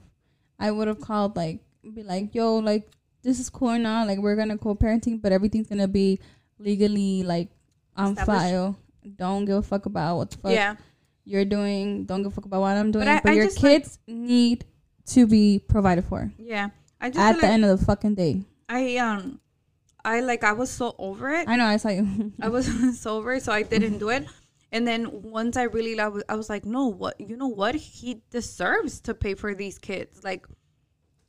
I 0.60 0.70
would 0.70 0.88
have 0.88 1.02
called 1.02 1.36
like 1.36 1.62
be 1.96 2.04
like, 2.04 2.36
"Yo, 2.36 2.58
like 2.58 2.88
this 3.24 3.40
is 3.40 3.50
cool 3.50 3.78
now. 3.80 4.06
Like 4.06 4.20
we're 4.20 4.36
gonna 4.36 4.58
co-parenting, 4.58 5.20
but 5.20 5.32
everything's 5.32 5.68
gonna 5.68 5.88
be 5.88 6.20
legally 6.60 7.24
like 7.24 7.50
on 7.98 8.16
file. 8.16 8.78
Don't 9.18 9.46
give 9.46 9.58
a 9.58 9.62
fuck 9.64 9.88
about 9.88 10.18
what 10.18 10.30
the 10.32 10.38
fuck 10.38 10.52
Yeah, 10.52 10.76
you're 11.26 11.44
doing. 11.44 12.06
Don't 12.06 12.22
give 12.22 12.32
a 12.32 12.36
fuck 12.36 12.46
about 12.46 12.62
what 12.62 12.78
I'm 12.78 12.92
doing. 12.92 13.08
I- 13.08 13.20
But, 13.22 13.32
I 13.32 13.36
your 13.36 13.46
just 13.46 13.62
like- 13.64 13.82
kids 13.82 14.00
need 14.08 14.66
to 15.08 15.26
be 15.26 15.60
provided 15.68 16.06
for 16.06 16.32
yeah. 16.38 16.70
I 17.02 17.10
just 17.10 17.20
at 17.20 17.36
the 17.38 17.42
like 17.42 17.52
end 17.52 17.66
of 17.66 17.80
the 17.80 17.84
fucking 17.86 18.14
day. 18.16 18.44
I 18.70 18.98
um, 18.98 19.40
I 20.06 20.20
like 20.20 20.44
I 20.44 20.54
was 20.54 20.70
so 20.70 20.96
over 20.98 21.30
it. 21.30 21.48
I 21.48 21.56
know. 21.56 21.66
I 21.66 21.78
saw 21.78 21.90
you. 21.90 22.34
I 22.42 22.50
was 22.50 23.00
so 23.00 23.18
over 23.18 23.34
it, 23.34 23.44
so 23.44 23.52
I 23.52 23.64
didn't 23.64 24.00
do 24.00 24.10
it. 24.10 24.28
And 24.74 24.88
then 24.88 25.22
once 25.22 25.56
I 25.56 25.64
really, 25.64 26.00
I 26.00 26.08
was, 26.08 26.24
I 26.28 26.36
was 26.36 26.50
like, 26.50 26.66
no, 26.66 26.88
what, 26.88 27.22
you 27.22 27.38
know 27.38 27.48
what? 27.48 27.76
He 27.76 28.24
deserves 28.32 29.00
to 29.02 29.14
pay 29.14 29.36
for 29.36 29.54
these 29.54 29.78
kids. 29.78 30.24
Like, 30.24 30.48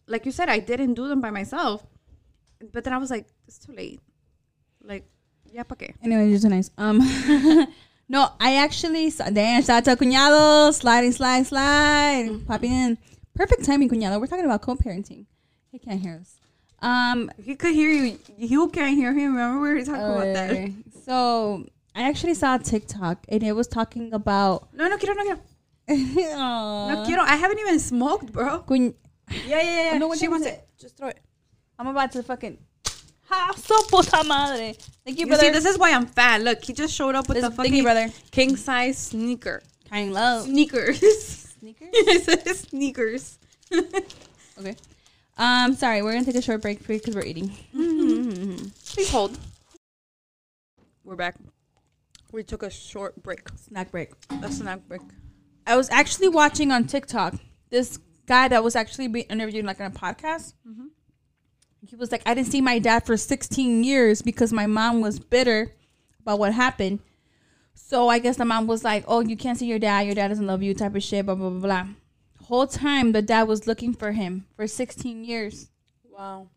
like 0.08 0.24
you 0.24 0.32
said, 0.32 0.48
I 0.48 0.60
didn't 0.60 0.94
do 0.94 1.08
them 1.08 1.20
by 1.20 1.30
myself. 1.30 1.86
But 2.72 2.84
then 2.84 2.94
I 2.94 2.98
was 2.98 3.10
like, 3.10 3.26
it's 3.46 3.58
too 3.58 3.72
late. 3.72 4.00
Like, 4.82 5.04
yeah, 5.52 5.62
qué? 5.64 5.94
Anyway, 6.02 6.30
you're 6.30 6.38
so 6.38 6.48
nice. 6.48 6.70
Um, 6.78 6.98
no, 8.08 8.30
I 8.40 8.56
actually 8.56 9.10
saw, 9.10 9.28
damn, 9.28 9.62
shout 9.62 9.86
out 9.86 9.98
to 9.98 10.04
cuñado, 10.04 10.72
sliding, 10.72 11.12
slide, 11.12 11.46
slide, 11.46 12.46
popping 12.46 12.72
in. 12.72 12.98
Perfect 13.34 13.64
timing, 13.66 13.90
cuñado. 13.90 14.18
We're 14.18 14.26
talking 14.26 14.46
about 14.46 14.62
co-parenting. 14.62 15.26
He 15.70 15.78
can't 15.78 16.00
hear 16.00 16.18
us. 16.18 16.36
Um, 16.80 17.30
He 17.42 17.54
could 17.56 17.74
hear 17.74 17.90
you. 17.90 18.18
You 18.36 18.68
can't 18.68 18.96
hear 18.96 19.12
him. 19.12 19.34
Remember 19.36 19.60
we 19.60 19.74
were 19.74 19.84
talking 19.84 20.02
about 20.02 20.34
that? 20.34 20.50
uh, 20.52 20.68
so 21.04 21.66
I 21.94 22.02
actually 22.08 22.34
saw 22.34 22.56
a 22.56 22.58
TikTok 22.58 23.24
and 23.28 23.42
it 23.42 23.52
was 23.52 23.66
talking 23.68 24.12
about. 24.12 24.68
No, 24.74 24.88
no 24.88 24.96
quiero, 24.98 25.14
no 25.14 25.22
quiero. 25.24 25.40
No 25.88 27.02
quiero. 27.06 27.22
I 27.22 27.36
haven't 27.36 27.58
even 27.60 27.78
smoked, 27.78 28.32
bro. 28.32 28.60
Cuñ- 28.66 28.94
Yeah, 29.30 29.62
yeah, 29.62 29.92
yeah. 29.92 29.98
No, 29.98 30.08
what 30.08 30.18
she 30.18 30.28
wants 30.28 30.46
is 30.46 30.52
it. 30.52 30.68
Just 30.78 30.96
throw 30.96 31.08
it. 31.08 31.20
I'm 31.78 31.86
about 31.86 32.12
to 32.12 32.22
fucking. 32.22 32.58
Ha, 33.28 33.54
so 33.56 33.74
puta 33.88 34.22
madre. 34.24 34.74
Thank 35.04 35.18
you, 35.18 35.26
brother. 35.26 35.44
You 35.46 35.52
see, 35.52 35.58
this 35.58 35.64
is 35.64 35.78
why 35.78 35.92
I'm 35.92 36.06
fat. 36.06 36.42
Look, 36.42 36.62
he 36.64 36.72
just 36.74 36.94
showed 36.94 37.14
up 37.14 37.28
with 37.28 37.36
This- 37.36 37.44
the 37.44 37.50
thank 37.50 37.70
you, 37.74 37.82
fucking 37.82 37.84
brother. 37.84 38.12
king 38.30 38.56
size 38.56 38.98
sneaker. 38.98 39.62
Kind 39.88 40.12
love. 40.12 40.44
Sneakers. 40.44 41.00
Sneakers? 41.58 41.88
I 41.94 42.18
said 42.22 42.46
sneakers. 42.56 43.38
Okay. 44.58 44.76
Um, 45.36 45.74
sorry, 45.74 46.02
we're 46.02 46.12
gonna 46.12 46.24
take 46.24 46.36
a 46.36 46.42
short 46.42 46.62
break 46.62 46.86
because 46.86 47.14
we're 47.14 47.24
eating. 47.24 47.50
Please 47.72 49.10
hold. 49.10 49.38
We're 51.02 51.16
back. 51.16 51.36
We 52.32 52.42
took 52.42 52.62
a 52.62 52.70
short 52.70 53.22
break. 53.22 53.48
Snack 53.56 53.90
break. 53.90 54.12
A 54.42 54.50
snack 54.50 54.80
break. 54.88 55.02
I 55.66 55.76
was 55.76 55.90
actually 55.90 56.28
watching 56.28 56.70
on 56.70 56.84
TikTok 56.86 57.34
this 57.70 57.98
guy 58.26 58.48
that 58.48 58.62
was 58.62 58.76
actually 58.76 59.08
being 59.08 59.26
interviewed 59.26 59.64
like 59.64 59.80
on 59.80 59.86
a 59.86 59.90
podcast. 59.90 60.54
He 61.86 61.96
was 61.96 62.10
like, 62.12 62.22
I 62.26 62.34
didn't 62.34 62.48
see 62.48 62.60
my 62.62 62.78
dad 62.78 63.04
for 63.04 63.16
16 63.16 63.84
years 63.84 64.22
because 64.22 64.52
my 64.52 64.66
mom 64.66 65.00
was 65.02 65.18
bitter 65.18 65.72
about 66.20 66.38
what 66.38 66.54
happened. 66.54 67.00
So 67.74 68.08
I 68.08 68.18
guess 68.20 68.36
the 68.36 68.44
mom 68.44 68.66
was 68.66 68.82
like, 68.84 69.04
"Oh, 69.06 69.20
you 69.20 69.36
can't 69.36 69.58
see 69.58 69.66
your 69.66 69.78
dad. 69.80 70.06
Your 70.06 70.14
dad 70.14 70.28
doesn't 70.28 70.46
love 70.46 70.62
you." 70.62 70.74
Type 70.74 70.94
of 70.94 71.02
shit. 71.02 71.26
Blah 71.26 71.34
blah 71.34 71.50
blah. 71.50 71.60
blah. 71.60 71.86
Whole 72.44 72.66
time 72.66 73.12
the 73.12 73.22
dad 73.22 73.44
was 73.44 73.66
looking 73.66 73.94
for 73.94 74.12
him 74.12 74.46
for 74.56 74.66
16 74.66 75.24
years. 75.24 75.70
Wow. 76.04 76.48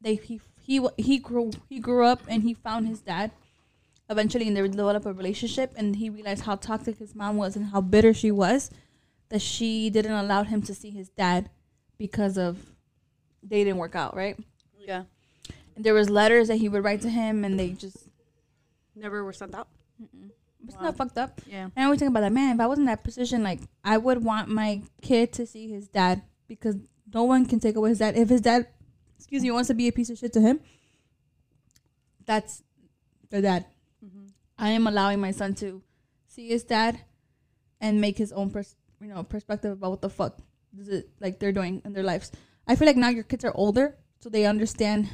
They 0.00 0.16
he 0.16 0.40
he 0.60 0.86
he 0.96 1.18
grew 1.18 1.50
he 1.68 1.78
grew 1.78 2.04
up 2.04 2.22
and 2.28 2.42
he 2.42 2.54
found 2.54 2.88
his 2.88 3.00
dad. 3.00 3.30
Eventually, 4.10 4.46
and 4.46 4.54
they 4.54 4.60
developed 4.68 5.06
a 5.06 5.12
relationship, 5.14 5.72
and 5.76 5.96
he 5.96 6.10
realized 6.10 6.42
how 6.42 6.56
toxic 6.56 6.98
his 6.98 7.14
mom 7.14 7.38
was 7.38 7.56
and 7.56 7.66
how 7.66 7.80
bitter 7.80 8.12
she 8.12 8.30
was 8.30 8.70
that 9.30 9.40
she 9.40 9.88
didn't 9.88 10.12
allow 10.12 10.42
him 10.42 10.60
to 10.60 10.74
see 10.74 10.90
his 10.90 11.08
dad 11.08 11.48
because 11.96 12.36
of 12.36 12.58
they 13.42 13.64
didn't 13.64 13.78
work 13.78 13.94
out, 13.94 14.14
right? 14.14 14.38
Yeah. 14.78 15.04
And 15.74 15.84
there 15.86 15.94
was 15.94 16.10
letters 16.10 16.48
that 16.48 16.56
he 16.56 16.68
would 16.68 16.84
write 16.84 17.00
to 17.00 17.08
him, 17.08 17.44
and 17.44 17.58
they 17.58 17.70
just 17.70 18.08
Never 18.96 19.24
were 19.24 19.32
sent 19.32 19.54
out. 19.54 19.68
It's 20.66 20.76
Wow. 20.76 20.82
not 20.82 20.96
fucked 20.96 21.18
up. 21.18 21.40
Yeah. 21.46 21.64
And 21.64 21.72
I 21.76 21.84
always 21.84 21.98
think 22.00 22.10
about 22.10 22.20
that. 22.20 22.32
Man, 22.32 22.54
if 22.54 22.60
I 22.60 22.66
was 22.66 22.78
in 22.78 22.84
that 22.86 23.04
position, 23.04 23.42
like 23.42 23.60
I 23.84 23.96
would 23.98 24.24
want 24.24 24.48
my 24.48 24.82
kid 25.02 25.32
to 25.34 25.46
see 25.46 25.68
his 25.68 25.88
dad 25.88 26.22
because 26.48 26.76
no 27.12 27.24
one 27.24 27.46
can 27.46 27.60
take 27.60 27.76
away 27.76 27.90
his 27.90 27.98
dad. 27.98 28.16
If 28.16 28.28
his 28.28 28.40
dad, 28.40 28.66
excuse 29.16 29.42
me, 29.42 29.50
wants 29.50 29.68
to 29.68 29.74
be 29.74 29.88
a 29.88 29.92
piece 29.92 30.10
of 30.10 30.18
shit 30.18 30.32
to 30.34 30.40
him, 30.40 30.60
that's 32.24 32.62
the 33.30 33.42
dad. 33.42 33.66
Mm-hmm. 34.04 34.26
I 34.58 34.70
am 34.70 34.86
allowing 34.86 35.20
my 35.20 35.30
son 35.30 35.54
to 35.56 35.82
see 36.26 36.48
his 36.48 36.64
dad 36.64 37.00
and 37.80 38.00
make 38.00 38.16
his 38.18 38.32
own 38.32 38.50
pers- 38.50 38.76
you 39.00 39.08
know 39.08 39.22
perspective 39.22 39.72
about 39.72 39.90
what 39.90 40.00
the 40.00 40.10
fuck 40.10 40.38
is 40.78 40.88
it 40.88 41.08
like 41.20 41.38
they're 41.38 41.52
doing 41.52 41.82
in 41.84 41.92
their 41.92 42.02
lives. 42.02 42.32
I 42.66 42.76
feel 42.76 42.86
like 42.86 42.96
now 42.96 43.10
your 43.10 43.24
kids 43.24 43.44
are 43.44 43.52
older, 43.54 43.96
so 44.20 44.28
they 44.30 44.46
understand 44.46 45.08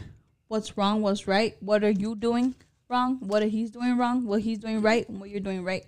what's 0.48 0.76
wrong, 0.76 1.02
what's 1.02 1.26
right, 1.26 1.56
what 1.60 1.82
are 1.84 1.90
you 1.90 2.14
doing 2.14 2.54
wrong, 2.90 3.18
what 3.20 3.42
are 3.42 3.46
he's 3.46 3.70
doing 3.70 3.96
wrong, 3.96 4.26
what 4.26 4.40
he's 4.42 4.58
doing 4.58 4.82
right, 4.82 5.08
and 5.08 5.20
what 5.20 5.30
you're 5.30 5.40
doing 5.40 5.64
right. 5.64 5.84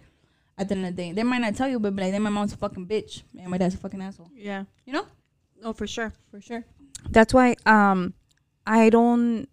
At 0.58 0.68
the 0.68 0.74
end 0.76 0.86
of 0.86 0.94
the 0.94 1.02
day, 1.02 1.12
they 1.12 1.22
might 1.22 1.38
not 1.38 1.56
tell 1.56 1.68
you, 1.68 1.80
but 1.80 1.96
be 1.96 2.02
like, 2.02 2.12
then 2.12 2.22
my 2.22 2.30
mom's 2.30 2.52
a 2.52 2.56
fucking 2.56 2.86
bitch, 2.86 3.22
and 3.38 3.48
my 3.50 3.58
dad's 3.58 3.74
a 3.74 3.78
fucking 3.78 4.00
asshole. 4.02 4.30
Yeah. 4.34 4.64
You 4.84 4.92
know, 4.92 5.06
Oh, 5.64 5.72
for 5.72 5.86
sure. 5.86 6.12
for 6.30 6.40
sure. 6.40 6.64
That's 7.10 7.32
why 7.34 7.56
um 7.66 8.14
I 8.66 8.90
don't 8.90 9.48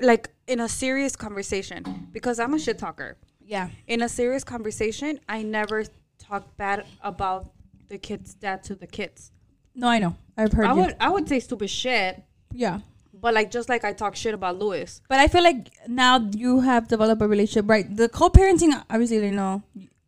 like 0.00 0.30
in 0.46 0.60
a 0.60 0.68
serious 0.68 1.16
conversation 1.16 2.08
because 2.12 2.38
I'm 2.38 2.54
a 2.54 2.58
shit 2.58 2.78
talker. 2.78 3.16
Yeah, 3.44 3.68
In 3.86 4.02
a 4.02 4.08
serious 4.08 4.44
conversation, 4.44 5.20
I 5.28 5.42
never 5.42 5.84
talk 6.18 6.56
bad 6.58 6.84
about 7.02 7.50
the 7.88 7.96
kid's 7.98 8.34
dad 8.34 8.62
to 8.64 8.74
the 8.74 8.86
kids. 8.86 9.32
no, 9.74 9.88
I 9.88 9.98
know. 9.98 10.16
I've 10.36 10.52
heard 10.52 10.66
I 10.66 10.74
you. 10.74 10.80
would 10.80 10.96
I 11.00 11.08
would 11.08 11.28
say 11.28 11.40
stupid 11.40 11.70
shit, 11.70 12.22
Yeah, 12.52 12.80
but 13.20 13.34
like 13.34 13.50
just 13.50 13.68
like 13.68 13.84
I 13.84 13.92
talk 13.92 14.16
shit 14.16 14.34
about 14.34 14.58
Louis. 14.58 15.00
But 15.08 15.18
I 15.18 15.28
feel 15.28 15.42
like 15.42 15.70
now 15.86 16.28
you 16.32 16.60
have 16.60 16.88
developed 16.88 17.22
a 17.22 17.28
relationship, 17.28 17.68
right? 17.68 17.84
The 17.96 18.08
co-parenting, 18.08 18.82
obviously, 18.90 19.18
you 19.18 19.32
know. 19.32 19.62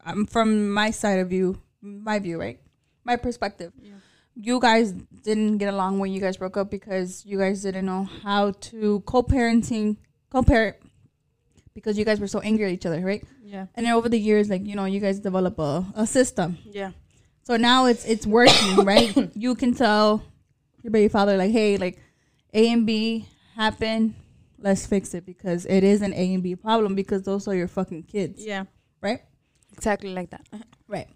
Um, 0.04 0.26
from 0.26 0.72
my 0.72 0.90
side 0.90 1.18
of 1.18 1.28
view, 1.28 1.60
my 1.82 2.18
view, 2.18 2.40
right? 2.40 2.58
My 3.04 3.16
perspective. 3.16 3.72
Yeah. 3.80 3.92
You 4.34 4.60
guys 4.60 4.92
didn't 4.92 5.58
get 5.58 5.72
along 5.74 5.98
when 5.98 6.12
you 6.12 6.20
guys 6.20 6.36
broke 6.36 6.56
up 6.56 6.70
because 6.70 7.26
you 7.26 7.38
guys 7.38 7.62
didn't 7.62 7.84
know 7.84 8.08
how 8.22 8.52
to 8.52 9.00
co-parenting, 9.00 9.96
co-parent, 10.30 10.76
because 11.74 11.98
you 11.98 12.04
guys 12.04 12.20
were 12.20 12.28
so 12.28 12.40
angry 12.40 12.66
at 12.66 12.72
each 12.72 12.86
other, 12.86 13.00
right? 13.00 13.22
Yeah. 13.44 13.66
And 13.74 13.86
then 13.86 13.92
over 13.92 14.08
the 14.08 14.18
years, 14.18 14.48
like 14.48 14.64
you 14.64 14.74
know, 14.76 14.84
you 14.86 15.00
guys 15.00 15.18
develop 15.18 15.58
a, 15.58 15.84
a 15.94 16.06
system. 16.06 16.58
Yeah. 16.64 16.92
So 17.42 17.56
now 17.56 17.86
it's 17.86 18.04
it's 18.04 18.26
working, 18.26 18.84
right? 18.84 19.14
You 19.34 19.54
can 19.54 19.74
tell 19.74 20.22
your 20.82 20.90
baby 20.92 21.08
father 21.08 21.36
like, 21.36 21.50
hey, 21.50 21.76
like 21.76 21.98
A 22.52 22.68
and 22.72 22.86
B 22.86 23.26
happen. 23.56 24.14
Let's 24.58 24.86
fix 24.86 25.14
it 25.14 25.24
because 25.24 25.64
it 25.66 25.82
is 25.84 26.02
an 26.02 26.12
A 26.12 26.34
and 26.34 26.42
B 26.42 26.54
problem 26.56 26.94
because 26.94 27.22
those 27.22 27.48
are 27.48 27.54
your 27.54 27.68
fucking 27.68 28.02
kids, 28.04 28.44
Yeah. 28.44 28.64
right? 29.00 29.20
Exactly 29.72 30.10
like 30.12 30.30
that. 30.30 30.46
Right. 30.88 31.08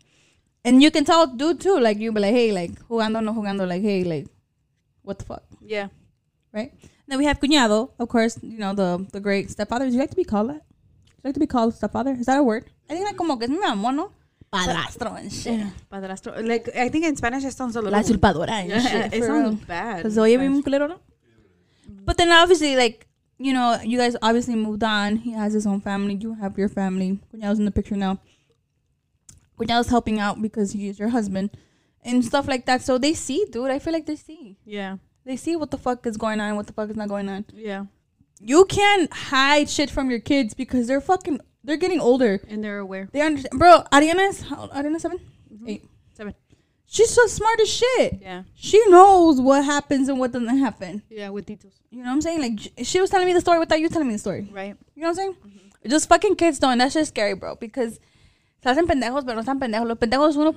And 0.64 0.80
you 0.82 0.90
can 0.90 1.04
tell 1.04 1.26
dude 1.26 1.60
too, 1.60 1.78
like 1.80 1.98
you 1.98 2.12
be 2.12 2.20
like, 2.20 2.32
hey, 2.32 2.52
like 2.52 2.72
jugando 2.88 3.22
no 3.22 3.32
jugando, 3.34 3.66
like 3.68 3.82
hey, 3.82 4.04
like 4.04 4.26
what 5.02 5.18
the 5.18 5.24
fuck, 5.24 5.42
Yeah. 5.60 5.88
right? 6.52 6.72
Then 7.06 7.18
we 7.18 7.26
have 7.26 7.38
cuñado, 7.40 7.90
of 7.98 8.08
course, 8.08 8.38
you 8.42 8.56
know 8.58 8.72
the 8.72 9.04
the 9.12 9.20
great 9.20 9.50
stepfather. 9.50 9.84
Would 9.84 9.92
you 9.94 10.00
like 10.00 10.10
to 10.10 10.16
be 10.16 10.24
called 10.24 10.48
that? 10.50 10.62
Would 10.64 11.20
you 11.22 11.28
like 11.28 11.34
to 11.34 11.40
be 11.40 11.46
called 11.46 11.74
stepfather? 11.74 12.12
Is 12.12 12.26
that 12.26 12.38
a 12.38 12.42
word? 12.42 12.70
I 12.88 12.94
think 12.94 13.04
that 13.06 13.16
como 13.16 13.36
que 13.36 13.44
es 13.44 13.50
mi 13.50 13.62
amor, 13.66 13.92
no? 13.92 14.12
Padrastro 14.50 15.18
and 15.18 15.30
shit. 15.32 15.60
Padrastro. 15.92 16.32
Like 16.46 16.68
I 16.74 16.88
think 16.88 17.04
in 17.04 17.16
Spanish 17.16 17.44
it 17.44 17.52
sounds 17.52 17.76
a 17.76 17.82
little 17.82 17.98
La 17.98 18.02
usurpadora 18.02 18.48
and 18.50 18.70
Yeah, 18.70 18.78
shit. 18.80 19.12
it 19.12 19.18
for 19.18 19.26
sounds 19.26 19.58
real. 19.58 19.66
bad. 19.66 19.96
Because 19.96 20.16
oye 20.16 20.36
bien 20.38 20.62
culero, 20.62 20.88
no? 20.88 21.00
But 21.88 22.16
then 22.16 22.32
obviously, 22.32 22.76
like, 22.76 23.06
you 23.38 23.52
know, 23.52 23.78
you 23.82 23.98
guys 23.98 24.16
obviously 24.22 24.54
moved 24.54 24.84
on. 24.84 25.16
He 25.16 25.32
has 25.32 25.52
his 25.52 25.66
own 25.66 25.80
family. 25.80 26.14
You 26.14 26.34
have 26.34 26.56
your 26.56 26.68
family. 26.68 27.20
Cuñado's 27.32 27.58
in 27.58 27.64
the 27.64 27.70
picture 27.70 27.96
now. 27.96 28.20
Cuñado's 29.58 29.88
helping 29.88 30.20
out 30.20 30.40
because 30.40 30.72
he 30.72 30.88
is 30.88 30.98
your 30.98 31.08
husband 31.08 31.50
and 32.02 32.24
stuff 32.24 32.46
like 32.46 32.66
that. 32.66 32.82
So 32.82 32.98
they 32.98 33.14
see, 33.14 33.44
dude. 33.50 33.70
I 33.70 33.78
feel 33.78 33.92
like 33.92 34.06
they 34.06 34.16
see. 34.16 34.56
Yeah. 34.64 34.98
They 35.24 35.36
see 35.36 35.56
what 35.56 35.70
the 35.70 35.78
fuck 35.78 36.06
is 36.06 36.16
going 36.16 36.40
on, 36.40 36.56
what 36.56 36.66
the 36.66 36.72
fuck 36.72 36.90
is 36.90 36.96
not 36.96 37.08
going 37.08 37.28
on. 37.28 37.44
Yeah. 37.54 37.86
You 38.40 38.64
can't 38.66 39.12
hide 39.12 39.70
shit 39.70 39.90
from 39.90 40.10
your 40.10 40.20
kids 40.20 40.54
because 40.54 40.86
they're 40.86 41.00
fucking, 41.00 41.40
they're 41.62 41.76
getting 41.76 42.00
older. 42.00 42.40
And 42.48 42.62
they're 42.62 42.78
aware. 42.78 43.08
They 43.12 43.22
understand. 43.22 43.58
Bro, 43.58 43.84
Ariana's, 43.90 44.42
how, 44.42 44.68
Ariana 44.68 45.00
7? 45.00 45.18
She's 46.94 47.10
so 47.10 47.26
smart 47.26 47.58
as 47.60 47.68
shit. 47.68 48.20
Yeah. 48.22 48.44
She 48.54 48.80
knows 48.86 49.40
what 49.40 49.64
happens 49.64 50.08
and 50.08 50.20
what 50.20 50.30
doesn't 50.30 50.58
happen. 50.58 51.02
Yeah, 51.10 51.30
with 51.30 51.46
Titos. 51.46 51.72
You 51.90 51.98
know 51.98 52.04
what 52.04 52.12
I'm 52.12 52.20
saying? 52.20 52.40
Like 52.40 52.86
she 52.86 53.00
was 53.00 53.10
telling 53.10 53.26
me 53.26 53.32
the 53.32 53.40
story 53.40 53.58
without 53.58 53.80
you 53.80 53.88
telling 53.88 54.06
me 54.06 54.14
the 54.14 54.20
story. 54.20 54.48
Right. 54.52 54.76
You 54.94 55.02
know 55.02 55.08
what 55.08 55.18
I'm 55.18 55.34
saying? 55.34 55.36
Just 55.88 56.08
fucking 56.08 56.36
kids 56.36 56.60
don't. 56.60 56.78
That's 56.78 56.94
just 56.94 57.08
scary, 57.08 57.34
bro. 57.34 57.56
Because 57.56 57.98
se 58.62 58.70
hacen 58.70 58.86
pendejos, 58.86 59.26
pero 59.26 59.34
no 59.34 59.42
están 59.42 59.58
pendejos. 59.58 59.88
Los 59.88 59.98
pendejos 59.98 60.36
uno 60.36 60.52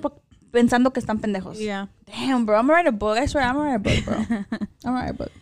pensando 0.52 0.92
que 0.92 1.02
están 1.02 1.18
pendejos. 1.20 1.58
Yeah. 1.58 1.86
Damn, 2.06 2.46
bro. 2.46 2.56
I'm 2.56 2.68
gonna 2.68 2.72
write 2.74 2.86
a 2.86 2.92
book. 2.92 3.18
I 3.18 3.26
swear, 3.26 3.42
I'm 3.42 3.56
gonna 3.56 3.70
write 3.70 3.74
a 3.74 3.78
book, 3.80 4.04
bro. 4.04 4.14
I'm 4.30 4.46
gonna 4.84 4.96
write 5.00 5.10
a 5.10 5.14
book. 5.14 5.32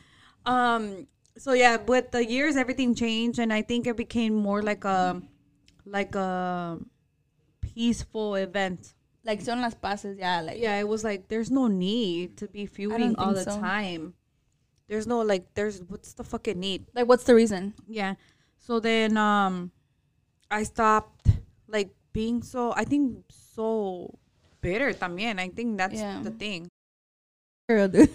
Um. 0.47 1.07
So 1.37 1.53
yeah, 1.53 1.77
with 1.77 2.11
the 2.13 2.25
years, 2.25 2.57
everything 2.57 2.95
changed, 2.95 3.39
and 3.39 3.53
I 3.53 3.61
think 3.61 3.87
it 3.87 3.99
became 3.99 4.35
more 4.35 4.63
like 4.63 4.87
a, 4.87 5.21
like 5.85 6.15
a 6.15 6.79
peaceful 7.61 8.37
event. 8.37 8.95
Like 9.27 9.41
son 9.43 9.61
las 9.61 9.75
paces, 9.75 10.17
yeah. 10.19 10.41
Like 10.41 10.59
Yeah, 10.63 10.79
it 10.79 10.87
was 10.87 11.03
like 11.03 11.27
there's 11.27 11.51
no 11.51 11.67
need 11.67 12.37
to 12.39 12.47
be 12.47 12.67
feuding 12.67 13.17
all 13.19 13.35
the 13.35 13.43
so. 13.43 13.59
time. 13.59 14.15
There's 14.87 15.07
no 15.07 15.21
like, 15.27 15.53
there's 15.59 15.83
what's 15.91 16.15
the 16.15 16.23
fucking 16.23 16.55
need? 16.61 16.87
like 16.95 17.09
what's 17.11 17.25
the 17.27 17.35
reason? 17.35 17.75
Yeah. 17.91 18.15
So 18.63 18.79
then, 18.79 19.17
um, 19.19 19.73
I 20.51 20.63
stopped 20.63 21.27
like 21.67 21.91
being 22.15 22.43
so. 22.43 22.73
I 22.75 22.85
think 22.87 23.19
so 23.31 24.15
bitter. 24.63 24.93
También. 24.95 25.41
I 25.43 25.49
think 25.51 25.77
that's 25.77 25.99
Yeah. 25.99 26.23
the 26.23 26.31
thing. 26.31 26.71
Girl, 27.69 27.89
dude. 27.91 28.15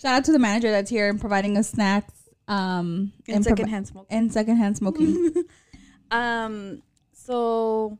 Shout 0.00 0.14
out 0.16 0.24
to 0.24 0.32
the 0.32 0.38
manager 0.38 0.70
that's 0.70 0.88
here 0.88 1.08
and 1.10 1.20
providing 1.20 1.58
us 1.58 1.68
snacks. 1.68 2.14
Um, 2.48 3.12
And 3.28 3.44
provi- 3.44 3.60
secondhand 3.60 3.86
smoke. 3.86 4.06
and 4.10 4.32
secondhand 4.32 4.76
smoking. 4.78 5.32
Um. 6.10 6.82
So, 7.12 7.96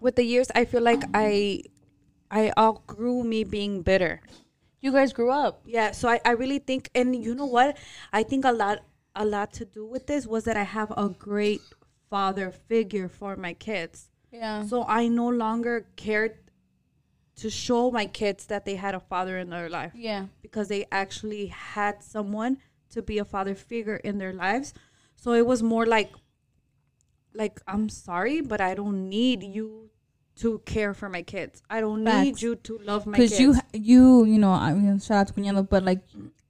with 0.00 0.16
the 0.16 0.24
years, 0.24 0.48
I 0.54 0.64
feel 0.64 0.82
like 0.82 1.02
I, 1.14 1.62
I 2.30 2.52
outgrew 2.58 3.24
me 3.24 3.44
being 3.44 3.82
bitter. 3.82 4.20
You 4.80 4.92
guys 4.92 5.12
grew 5.12 5.30
up. 5.30 5.62
Yeah, 5.66 5.90
so 5.92 6.08
I, 6.08 6.20
I 6.24 6.30
really 6.30 6.58
think 6.58 6.90
and 6.94 7.14
you 7.14 7.34
know 7.34 7.46
what? 7.46 7.76
I 8.12 8.22
think 8.22 8.44
a 8.44 8.52
lot 8.52 8.78
a 9.14 9.24
lot 9.24 9.52
to 9.54 9.64
do 9.64 9.84
with 9.84 10.06
this 10.06 10.26
was 10.26 10.44
that 10.44 10.56
I 10.56 10.62
have 10.62 10.90
a 10.96 11.08
great 11.08 11.60
father 12.08 12.50
figure 12.50 13.08
for 13.08 13.36
my 13.36 13.52
kids. 13.52 14.08
Yeah. 14.32 14.64
So 14.64 14.84
I 14.84 15.08
no 15.08 15.28
longer 15.28 15.86
cared 15.96 16.38
to 17.36 17.50
show 17.50 17.90
my 17.90 18.06
kids 18.06 18.46
that 18.46 18.64
they 18.64 18.76
had 18.76 18.94
a 18.94 19.00
father 19.00 19.38
in 19.38 19.50
their 19.50 19.68
life 19.68 19.92
yeah. 19.94 20.26
because 20.42 20.68
they 20.68 20.86
actually 20.92 21.46
had 21.46 22.02
someone 22.02 22.58
to 22.90 23.02
be 23.02 23.18
a 23.18 23.24
father 23.24 23.54
figure 23.54 23.96
in 23.96 24.18
their 24.18 24.32
lives. 24.32 24.74
So 25.16 25.32
it 25.32 25.46
was 25.46 25.62
more 25.62 25.86
like 25.86 26.12
like 27.34 27.60
I'm 27.66 27.88
sorry, 27.88 28.40
but 28.40 28.60
I 28.60 28.74
don't 28.74 29.08
need 29.08 29.42
you 29.42 29.89
to 30.40 30.58
care 30.64 30.94
for 30.94 31.08
my 31.08 31.22
kids. 31.22 31.62
I 31.70 31.80
don't 31.80 32.04
need 32.04 32.40
you 32.40 32.56
to 32.56 32.78
love 32.78 33.06
my 33.06 33.16
kids. 33.16 33.32
because 33.32 33.40
you 33.40 33.54
you 33.72 34.24
you 34.24 34.38
know 34.38 34.52
I 34.52 34.72
mean 34.74 34.98
shout 34.98 35.18
out 35.18 35.26
to 35.28 35.32
Cuñado, 35.34 35.68
but 35.68 35.84
like 35.84 36.00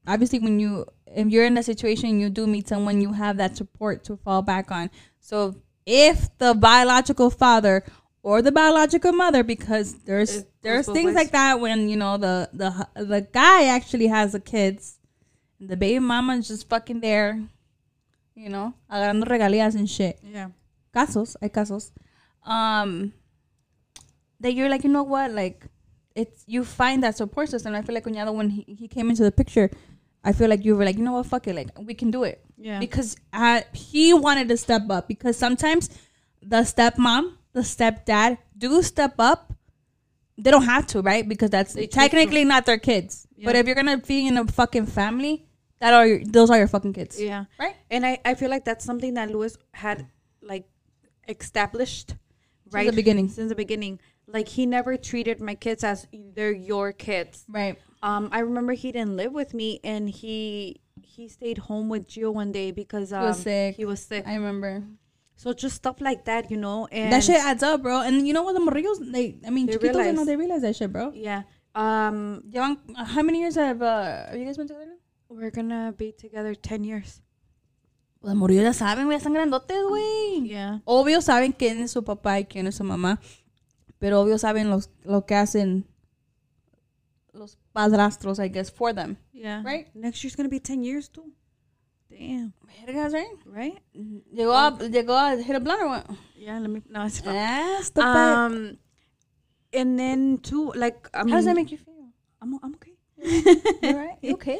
obviously 0.06 0.38
when 0.38 0.58
you 0.60 0.86
if 1.06 1.28
you're 1.28 1.44
in 1.44 1.54
that 1.54 1.64
situation 1.64 2.20
you 2.20 2.30
do 2.30 2.46
meet 2.46 2.68
someone 2.68 3.00
you 3.00 3.12
have 3.12 3.36
that 3.36 3.56
support 3.56 4.04
to 4.04 4.16
fall 4.16 4.42
back 4.42 4.70
on 4.70 4.90
so 5.18 5.54
if 5.86 6.36
the 6.38 6.54
biological 6.54 7.30
father 7.30 7.84
or 8.22 8.42
the 8.42 8.52
biological 8.52 9.12
mother 9.12 9.42
because 9.42 9.94
there's 10.04 10.36
It 10.36 10.36
goes 10.36 10.46
there's 10.62 10.86
things 10.86 11.14
like 11.14 11.32
that 11.32 11.60
when 11.60 11.88
you 11.88 11.96
know 11.96 12.16
the 12.16 12.48
the 12.52 12.70
the 12.94 13.26
guy 13.32 13.64
actually 13.66 14.06
has 14.06 14.32
the 14.32 14.40
kids 14.40 14.98
the 15.58 15.76
baby 15.76 15.98
mama 15.98 16.36
is 16.36 16.48
just 16.48 16.68
fucking 16.68 17.00
there 17.00 17.42
you 18.34 18.48
know 18.48 18.72
agarrando 18.90 19.24
regalías 19.24 19.74
and 19.74 19.88
shit 19.88 20.18
yeah. 20.22 20.48
casos, 20.92 21.36
hay 21.40 21.50
casos, 21.50 21.92
um, 22.44 23.12
that 24.40 24.52
you're 24.54 24.68
like, 24.68 24.84
you 24.84 24.90
know 24.90 25.02
what, 25.02 25.30
like, 25.32 25.66
it's 26.14 26.42
you 26.46 26.64
find 26.64 27.02
that 27.04 27.16
support 27.16 27.48
system. 27.48 27.74
I 27.74 27.82
feel 27.82 27.94
like 27.94 28.04
Cuñado, 28.04 28.34
when 28.34 28.50
he, 28.50 28.62
he 28.78 28.88
came 28.88 29.10
into 29.10 29.22
the 29.22 29.30
picture, 29.32 29.70
I 30.24 30.32
feel 30.32 30.48
like 30.48 30.64
you 30.64 30.76
were 30.76 30.84
like, 30.84 30.96
you 30.96 31.04
know 31.04 31.12
what, 31.12 31.26
fuck 31.26 31.46
it, 31.46 31.54
like 31.54 31.68
we 31.78 31.94
can 31.94 32.10
do 32.10 32.24
it 32.24 32.44
Yeah. 32.58 32.78
because 32.78 33.16
uh, 33.32 33.60
he 33.72 34.12
wanted 34.12 34.48
to 34.48 34.56
step 34.56 34.82
up. 34.90 35.08
Because 35.08 35.36
sometimes 35.36 35.88
the 36.42 36.58
stepmom, 36.58 37.34
the 37.52 37.60
stepdad 37.60 38.38
do 38.56 38.82
step 38.82 39.14
up. 39.18 39.52
They 40.36 40.50
don't 40.50 40.64
have 40.64 40.86
to, 40.88 41.02
right? 41.02 41.26
Because 41.28 41.50
that's 41.50 41.74
They 41.74 41.86
technically 41.86 42.44
not 42.44 42.64
their 42.66 42.78
kids. 42.78 43.26
But 43.42 43.56
if 43.56 43.66
you're 43.66 43.74
gonna 43.74 43.98
be 43.98 44.26
in 44.26 44.36
a 44.36 44.46
fucking 44.46 44.86
family, 44.86 45.46
that 45.80 45.94
are 45.94 46.06
your, 46.06 46.24
those 46.24 46.50
are 46.50 46.58
your 46.58 46.68
fucking 46.68 46.92
kids, 46.92 47.20
Yeah. 47.20 47.44
right? 47.58 47.74
And 47.90 48.04
I, 48.04 48.18
I 48.24 48.34
feel 48.34 48.50
like 48.50 48.64
that's 48.66 48.84
something 48.84 49.14
that 49.14 49.30
Louis 49.30 49.56
had 49.72 50.06
like 50.42 50.66
established 51.28 52.14
right 52.70 52.82
since 52.84 52.90
the 52.90 52.96
beginning. 52.96 53.28
Since 53.28 53.48
the 53.48 53.54
beginning. 53.54 54.00
Like 54.32 54.48
he 54.48 54.66
never 54.66 54.96
treated 54.96 55.40
my 55.40 55.54
kids 55.54 55.82
as 55.84 56.06
they're 56.12 56.52
your 56.52 56.92
kids. 56.92 57.44
Right. 57.48 57.76
Um 58.02 58.28
I 58.32 58.40
remember 58.40 58.72
he 58.74 58.92
didn't 58.92 59.16
live 59.16 59.32
with 59.32 59.54
me 59.54 59.80
and 59.84 60.08
he 60.08 60.80
he 61.02 61.28
stayed 61.28 61.58
home 61.58 61.88
with 61.88 62.06
Gio 62.06 62.32
one 62.32 62.52
day 62.52 62.70
because 62.70 63.12
um, 63.12 63.22
was 63.22 63.40
sick. 63.40 63.76
He 63.76 63.84
was 63.84 64.00
sick. 64.00 64.26
I 64.26 64.34
remember. 64.34 64.84
so 65.36 65.52
just 65.54 65.76
stuff 65.76 66.00
like 66.00 66.26
that, 66.26 66.50
you 66.50 66.56
know. 66.56 66.86
And 66.92 67.12
that 67.12 67.24
shit 67.24 67.40
adds 67.42 67.62
up, 67.62 67.82
bro. 67.82 68.00
And 68.02 68.26
you 68.26 68.32
know 68.34 68.42
what, 68.42 68.52
the 68.52 68.60
morrillos, 68.60 69.00
they, 69.12 69.38
I 69.46 69.50
mean, 69.50 69.66
They 69.66 69.76
chiquitos, 69.76 69.94
realize. 69.94 70.14
know 70.14 70.24
they 70.24 70.36
realize 70.36 70.62
that 70.62 70.76
shit, 70.76 70.92
bro. 70.92 71.12
Yeah. 71.14 71.42
Um 71.74 72.42
Llevan, 72.50 72.76
how 72.96 73.22
many 73.22 73.40
years 73.40 73.56
have, 73.56 73.80
uh, 73.82 74.26
have 74.28 74.36
you 74.36 74.44
guys 74.44 74.56
been 74.58 74.68
together 74.68 74.86
now? 74.86 74.98
we're 75.28 75.50
gonna 75.50 75.94
be 75.96 76.12
together 76.12 76.54
ten 76.54 76.84
years. 76.84 77.22
Los 78.22 78.34
morrillos 78.34 78.64
ya 78.64 78.72
saben, 78.74 79.06
güey, 79.06 79.16
están 79.16 79.32
grandotes, 79.32 79.78
güey. 79.88 80.46
Yeah. 80.46 80.80
Obvio 80.84 81.22
saben 81.22 81.52
quién 81.52 81.80
es 81.80 81.92
su 81.92 82.02
papá 82.02 82.38
y 82.40 82.44
quién 82.44 82.66
es 82.66 82.74
su 82.74 82.84
mamá. 82.84 83.18
Pero 84.00 84.20
obvio 84.20 84.38
saben 84.38 84.70
los, 84.70 84.90
lo 85.04 85.24
que 85.26 85.36
hacen 85.36 85.84
los 87.32 87.58
padrastros, 87.72 88.40
I 88.40 88.48
guess, 88.48 88.70
for 88.70 88.92
them. 88.92 89.16
Yeah. 89.32 89.62
Right? 89.62 89.86
Next 89.94 90.24
year's 90.24 90.34
gonna 90.34 90.48
be 90.48 90.58
ten 90.58 90.82
years 90.82 91.08
too. 91.08 91.30
Damn. 92.10 92.52
Vergas, 92.86 93.12
right? 93.12 93.28
Right? 93.46 93.78
Llegó 94.34 94.52
a, 94.54 94.88
llegó 94.88 95.14
a 95.14 95.36
hit 95.36 95.54
a 95.54 95.60
blunt 95.60 95.82
or 95.82 95.88
what? 95.88 96.06
Yeah, 96.36 96.58
let 96.58 96.68
me 96.70 96.82
no 96.88 97.04
it's 97.04 97.24
not. 97.24 97.36
Ah, 97.36 97.78
stupid. 97.82 98.06
Um, 98.06 98.78
and 99.72 99.98
then 99.98 100.38
too, 100.38 100.72
like 100.74 101.08
I 101.14 101.22
mean, 101.22 101.30
How 101.32 101.36
does 101.36 101.44
that 101.44 101.54
make 101.54 101.70
you 101.70 101.78
feel? 101.78 102.08
I'm 102.42 102.58
I'm 102.62 102.74
okay. 102.74 102.92
You 103.82 103.88
alright? 103.90 104.18
You 104.22 104.34
okay? 104.34 104.58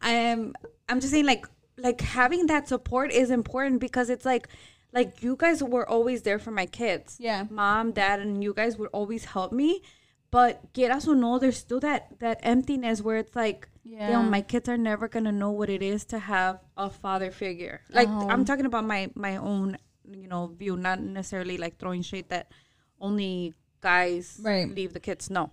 I'm 0.00 0.54
I'm 0.88 1.00
just 1.00 1.12
saying 1.12 1.26
like 1.26 1.46
like 1.76 2.00
having 2.00 2.46
that 2.46 2.66
support 2.66 3.12
is 3.12 3.30
important 3.30 3.80
because 3.80 4.10
it's 4.10 4.24
like 4.24 4.48
like 4.92 5.22
you 5.22 5.36
guys 5.36 5.62
were 5.62 5.88
always 5.88 6.22
there 6.22 6.38
for 6.38 6.50
my 6.50 6.66
kids. 6.66 7.16
Yeah. 7.20 7.46
Mom, 7.50 7.92
dad, 7.92 8.20
and 8.20 8.42
you 8.42 8.52
guys 8.54 8.76
would 8.78 8.90
always 8.92 9.24
help 9.26 9.52
me. 9.52 9.82
But 10.30 10.72
quieras 10.72 11.08
or 11.08 11.14
no, 11.16 11.38
there's 11.38 11.56
still 11.56 11.80
that 11.80 12.18
that 12.20 12.38
emptiness 12.42 13.00
where 13.02 13.18
it's 13.18 13.34
like, 13.34 13.68
Yeah. 13.82 14.22
my 14.22 14.42
kids 14.42 14.68
are 14.68 14.78
never 14.78 15.08
gonna 15.08 15.32
know 15.32 15.50
what 15.50 15.68
it 15.68 15.82
is 15.82 16.04
to 16.06 16.18
have 16.18 16.60
a 16.76 16.88
father 16.88 17.30
figure. 17.32 17.80
Like 17.90 18.08
Oh. 18.08 18.28
I'm 18.28 18.44
talking 18.44 18.66
about 18.66 18.84
my 18.84 19.10
my 19.14 19.36
own, 19.36 19.76
you 20.08 20.28
know, 20.28 20.46
view, 20.46 20.76
not 20.76 21.00
necessarily 21.00 21.56
like 21.58 21.78
throwing 21.78 22.02
shade 22.02 22.28
that 22.28 22.52
only 23.00 23.54
guys 23.80 24.38
Right. 24.42 24.68
leave 24.72 24.92
the 24.92 25.00
kids. 25.00 25.30
No, 25.30 25.50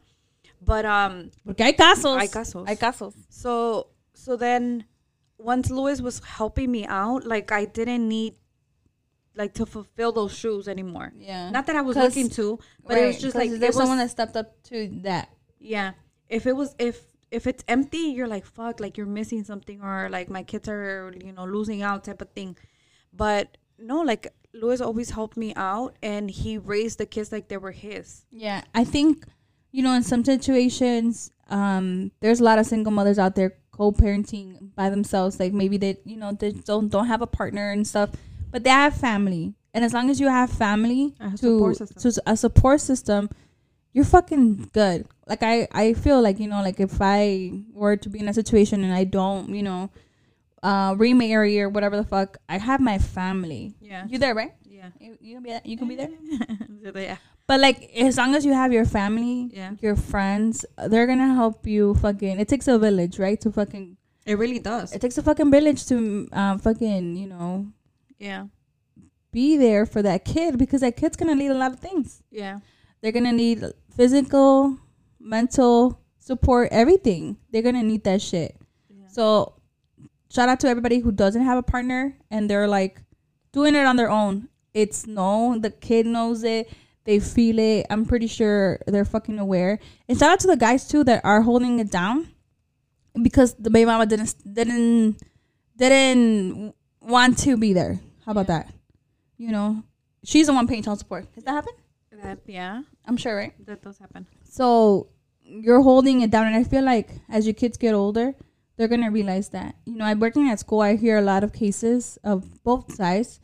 but 0.62 0.86
um, 0.86 1.32
Porque 1.45 1.62
hay 1.63 1.73
casos. 1.73 2.19
Hay 2.19 2.28
casos. 2.28 2.67
Hay 2.67 2.76
casos. 2.76 3.13
so 3.30 3.88
so 4.13 4.36
then 4.36 4.86
once 5.39 5.69
Louis 5.71 6.02
was 6.02 6.19
helping 6.19 6.71
me 6.71 6.86
out, 6.86 7.26
like 7.26 7.52
I 7.52 7.65
didn't 7.65 8.08
need 8.08 8.36
like 9.38 9.54
to 9.54 9.65
fulfill 9.65 10.12
those 10.12 10.36
shoes 10.36 10.67
anymore. 10.67 11.12
Yeah. 11.15 11.50
Not 11.50 11.67
that 11.67 11.76
I 11.76 11.82
was 11.82 11.95
looking 11.95 12.30
to, 12.32 12.60
but 12.86 12.97
it 12.97 13.08
was 13.08 13.19
just 13.19 13.36
like 13.36 13.52
there's 13.52 13.76
was, 13.76 13.78
someone 13.78 14.00
that 14.00 14.10
stepped 14.10 14.36
up 14.36 14.62
to 14.63 14.89
that. 15.04 15.30
yeah. 15.60 15.91
If 16.28 16.45
it 16.45 16.56
was 16.56 16.76
if 16.80 17.02
if 17.32 17.47
it's 17.47 17.63
empty, 17.67 18.13
you're 18.15 18.28
like 18.28 18.45
fuck, 18.45 18.80
like 18.80 18.97
you're 18.97 19.06
missing 19.06 19.43
something, 19.43 19.82
or 19.82 20.10
like 20.10 20.30
my 20.30 20.43
kids 20.43 20.67
are 20.67 21.13
you 21.23 21.32
know 21.32 21.45
losing 21.45 21.82
out 21.82 22.04
type 22.04 22.21
of 22.21 22.30
thing. 22.32 22.58
But 23.13 23.58
no, 23.78 24.02
like 24.02 24.34
Louis 24.54 24.82
always 24.82 25.12
helped 25.12 25.38
me 25.38 25.54
out, 25.56 25.95
and 26.02 26.30
he 26.30 26.58
raised 26.58 26.97
the 26.97 27.06
kids 27.06 27.32
like 27.32 27.47
they 27.47 27.58
were 27.58 27.71
his. 27.71 28.26
Yeah, 28.32 28.62
I 28.76 28.84
think 28.84 29.26
you 29.71 29.84
know 29.84 29.93
in 29.93 30.04
some 30.04 30.26
situations, 30.26 31.32
um, 31.50 32.12
there's 32.19 32.39
a 32.39 32.43
lot 32.43 32.60
of 32.60 32.65
single 32.65 32.91
mothers 32.91 33.19
out 33.19 33.36
there 33.36 33.54
co-parenting 33.71 34.73
by 34.76 34.89
themselves. 34.89 35.39
Like 35.39 35.54
maybe 35.54 35.78
they, 35.78 35.97
you 36.04 36.17
know, 36.17 36.34
they 36.34 36.52
don't 36.52 36.89
don't 36.89 37.08
have 37.08 37.21
a 37.21 37.28
partner 37.28 37.71
and 37.71 37.88
stuff, 37.88 38.10
but 38.52 38.64
they 38.64 38.70
have 38.70 38.96
family. 38.96 39.54
And 39.74 39.84
as 39.86 39.94
long 39.94 40.10
as 40.10 40.20
you 40.20 40.28
have 40.28 40.50
family 40.50 41.14
A 41.20 41.32
to 41.32 41.38
support 41.38 41.78
system. 41.78 42.12
to 42.12 42.22
a 42.26 42.36
support 42.38 42.82
system, 42.82 43.30
you're 43.94 44.06
fucking 44.06 44.70
good. 44.74 45.06
Like 45.28 45.44
I, 45.44 45.68
I 45.72 45.94
feel 45.94 46.22
like 46.22 46.40
you 46.40 46.48
know, 46.48 46.62
like 46.62 46.80
if 46.80 46.98
I 47.02 47.52
were 47.74 47.96
to 47.98 48.10
be 48.10 48.20
in 48.20 48.28
a 48.28 48.34
situation 48.34 48.84
and 48.84 48.94
I 48.94 49.04
don't, 49.04 49.50
you 49.54 49.62
know, 49.64 49.90
uh, 50.64 50.96
remarry 50.98 51.62
or 51.62 51.70
whatever 51.70 51.96
the 51.98 52.04
fuck, 52.04 52.38
I 52.50 52.58
have 52.58 52.80
my 52.82 52.98
family. 52.98 53.76
Yeah. 53.82 54.06
You 54.08 54.18
there, 54.18 54.34
right? 54.34 54.54
Yeah. 54.66 54.90
You, 55.00 55.18
you 55.22 55.34
can 55.36 55.44
be 55.44 55.54
you 55.70 55.78
can 55.78 55.88
be 55.88 55.96
there. 55.96 56.10
yeah. 56.96 57.18
But 57.46 57.60
like, 57.60 57.92
as 57.96 58.18
long 58.18 58.36
as 58.36 58.46
you 58.46 58.54
have 58.54 58.74
your 58.74 58.86
family, 58.86 59.50
Yeah. 59.54 59.72
your 59.80 59.96
friends, 59.96 60.66
they're 60.88 61.08
gonna 61.08 61.34
help 61.36 61.66
you. 61.68 61.96
Fucking, 61.96 62.40
it 62.40 62.48
takes 62.48 62.68
a 62.68 62.78
village, 62.80 63.20
right? 63.20 63.40
To 63.42 63.52
fucking, 63.52 63.96
It 64.26 64.38
really 64.38 64.60
does. 64.60 64.92
it 64.94 65.00
takes 65.02 65.18
a 65.18 65.24
fucking 65.24 65.50
village 65.52 65.86
to, 65.88 66.28
um, 66.34 66.60
fucking, 66.60 67.16
you 67.16 67.28
know, 67.28 67.68
Yeah. 68.20 68.48
be 69.32 69.58
there 69.58 69.86
for 69.86 70.02
that 70.02 70.26
kid 70.26 70.58
because 70.58 70.82
that 70.82 70.96
kid's 70.98 71.16
gonna 71.16 71.36
need 71.36 71.52
a 71.52 71.54
lot 71.54 71.72
of 71.72 71.80
things. 71.80 72.24
Yeah. 72.32 72.60
They're 73.02 73.12
gonna 73.12 73.32
need 73.34 73.64
physical, 73.96 74.78
mental 75.20 76.02
support, 76.18 76.70
everything. 76.72 77.38
They're 77.52 77.62
gonna 77.62 77.84
need 77.84 78.04
that 78.06 78.22
shit. 78.22 78.56
So, 79.10 79.54
shout 80.32 80.50
out 80.50 80.60
to 80.62 80.68
everybody 80.68 81.00
who 81.00 81.12
doesn't 81.12 81.44
have 81.44 81.58
a 81.58 81.64
partner 81.64 82.18
and 82.32 82.50
they're 82.50 82.68
like 82.68 83.02
doing 83.52 83.76
it 83.76 83.86
on 83.86 83.96
their 83.96 84.10
own. 84.10 84.50
It's 84.74 85.06
known 85.08 85.62
the 85.62 85.72
kid 85.72 86.06
knows 86.06 86.44
it. 86.44 86.70
They 87.04 87.20
feel 87.20 87.58
it. 87.60 87.86
I'm 87.90 88.06
pretty 88.06 88.28
sure 88.28 88.80
they're 88.88 89.06
fucking 89.06 89.40
aware. 89.40 89.80
And 90.10 90.18
shout 90.18 90.32
out 90.32 90.40
to 90.42 90.48
the 90.48 90.58
guys 90.58 90.88
too 90.88 91.04
that 91.06 91.22
are 91.24 91.42
holding 91.42 91.80
it 91.80 91.92
down 91.92 92.30
because 93.22 93.54
the 93.56 93.70
baby 93.70 93.86
mama 93.86 94.06
didn't 94.06 94.36
didn't 94.52 95.22
didn't 95.78 96.74
want 97.02 97.38
to 97.40 97.58
be 97.58 97.74
there. 97.74 98.00
How 98.28 98.32
about 98.32 98.48
that? 98.48 98.67
You 99.38 99.54
know, 99.54 99.84
she's 100.25 100.48
the 100.48 100.54
one 100.54 100.67
paying 100.67 100.84
child 100.84 101.00
support. 101.00 101.34
Does 101.34 101.46
that 101.46 101.54
happen? 101.54 101.73
That 102.12 102.38
uh, 102.40 102.42
yeah, 102.46 102.82
I'm 103.06 103.15
sure, 103.15 103.38
right? 103.38 103.54
that 103.65 103.82
does 103.82 103.98
happen. 104.00 104.28
So 104.44 105.08
you're 105.42 105.82
holding 105.82 106.19
it 106.19 106.30
down, 106.30 106.46
and 106.46 106.56
I 106.58 106.65
feel 106.65 106.84
like 106.84 107.10
as 107.30 107.48
your 107.48 107.54
kids 107.54 107.78
get 107.78 107.94
older, 107.94 108.36
they're 108.75 108.90
gonna 108.90 109.12
realize 109.12 109.48
that. 109.50 109.75
You 109.86 109.96
know, 109.96 110.04
I'm 110.04 110.19
working 110.19 110.50
at 110.50 110.60
school. 110.60 110.82
I 110.82 110.98
hear 110.98 111.17
a 111.17 111.21
lot 111.21 111.46
of 111.46 111.54
cases 111.54 112.19
of 112.21 112.62
both 112.65 112.94
sides, 112.94 113.40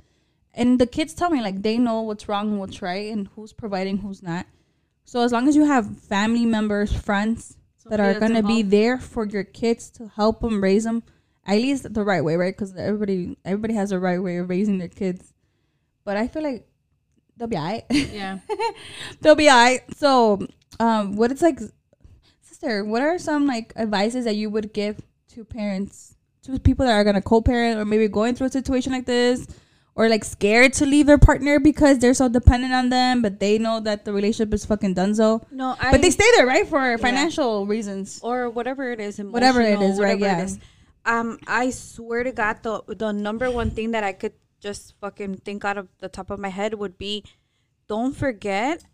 and 0.53 0.79
the 0.79 0.87
kids 0.87 1.13
tell 1.13 1.29
me 1.29 1.39
like 1.39 1.61
they 1.61 1.77
know 1.77 2.01
what's 2.01 2.27
wrong 2.27 2.49
and 2.49 2.59
what's 2.59 2.81
right, 2.81 3.09
and 3.09 3.29
who's 3.35 3.53
providing, 3.53 3.99
who's 3.99 4.21
not. 4.21 4.47
So 5.05 5.21
as 5.21 5.31
long 5.31 5.47
as 5.47 5.55
you 5.55 5.63
have 5.63 5.97
family 5.97 6.45
members, 6.45 6.91
friends 6.91 7.55
that 7.85 8.01
are 8.01 8.19
gonna 8.19 8.43
be 8.43 8.63
there 8.63 8.97
for 8.97 9.25
your 9.25 9.45
kids 9.45 9.89
to 9.91 10.09
help 10.09 10.41
them 10.41 10.61
raise 10.61 10.83
them, 10.83 11.03
at 11.45 11.55
least 11.57 11.93
the 11.93 12.03
right 12.03 12.23
way, 12.23 12.35
right? 12.35 12.53
Because 12.55 12.75
everybody 12.75 13.37
everybody 13.45 13.73
has 13.73 13.91
a 13.91 13.99
right 13.99 14.21
way 14.21 14.37
of 14.37 14.49
raising 14.49 14.77
their 14.77 14.87
kids. 14.87 15.33
But 16.05 16.17
I 16.17 16.27
feel 16.27 16.43
like 16.43 16.67
they'll 17.37 17.47
be 17.47 17.57
alright. 17.57 17.85
Yeah, 17.89 18.39
they'll 19.21 19.35
be 19.35 19.49
alright. 19.49 19.81
So, 19.97 20.45
um, 20.79 21.15
what 21.15 21.31
it's 21.31 21.41
like, 21.41 21.59
sister, 22.41 22.83
what 22.85 23.01
are 23.01 23.17
some 23.17 23.45
like 23.47 23.73
advices 23.75 24.25
that 24.25 24.35
you 24.35 24.49
would 24.49 24.73
give 24.73 25.01
to 25.29 25.43
parents, 25.43 26.15
to 26.43 26.59
people 26.59 26.85
that 26.85 26.93
are 26.93 27.03
gonna 27.03 27.21
co-parent 27.21 27.79
or 27.79 27.85
maybe 27.85 28.07
going 28.07 28.35
through 28.35 28.47
a 28.47 28.51
situation 28.51 28.91
like 28.91 29.05
this, 29.05 29.47
or 29.95 30.09
like 30.09 30.23
scared 30.23 30.73
to 30.73 30.85
leave 30.85 31.05
their 31.05 31.17
partner 31.17 31.59
because 31.59 31.99
they're 31.99 32.13
so 32.13 32.27
dependent 32.27 32.73
on 32.73 32.89
them, 32.89 33.21
but 33.21 33.39
they 33.39 33.57
know 33.57 33.79
that 33.79 34.05
the 34.05 34.13
relationship 34.13 34.53
is 34.53 34.65
fucking 34.65 34.95
donezo. 34.95 35.43
No, 35.51 35.75
I 35.79 35.91
But 35.91 36.01
they 36.01 36.09
stay 36.09 36.25
there, 36.35 36.45
right, 36.47 36.67
for 36.67 36.97
financial 36.97 37.65
reasons. 37.65 38.19
or 38.23 38.49
whatever 38.49 38.91
it 38.91 38.99
is, 38.99 39.19
Whatever 39.19 39.61
it 39.61 39.81
is, 39.81 39.99
right, 39.99 40.19
whatever 40.19 40.41
yeah. 40.41 40.55
Um, 41.05 41.37
I 41.47 41.69
swear 41.69 42.23
to 42.23 42.31
God, 42.31 42.63
the 42.63 42.81
the 42.87 43.11
number 43.11 43.51
one 43.51 43.71
thing 43.71 43.91
that 43.91 44.03
I 44.03 44.13
could 44.13 44.33
just 44.59 44.93
fucking 45.01 45.35
think 45.37 45.65
out 45.65 45.77
of 45.77 45.89
the 45.99 46.07
top 46.07 46.31
of 46.31 46.39
my 46.39 46.47
head 46.49 46.75
would 46.75 46.97
be, 46.97 47.23
don't 47.87 48.15
forget 48.15 48.85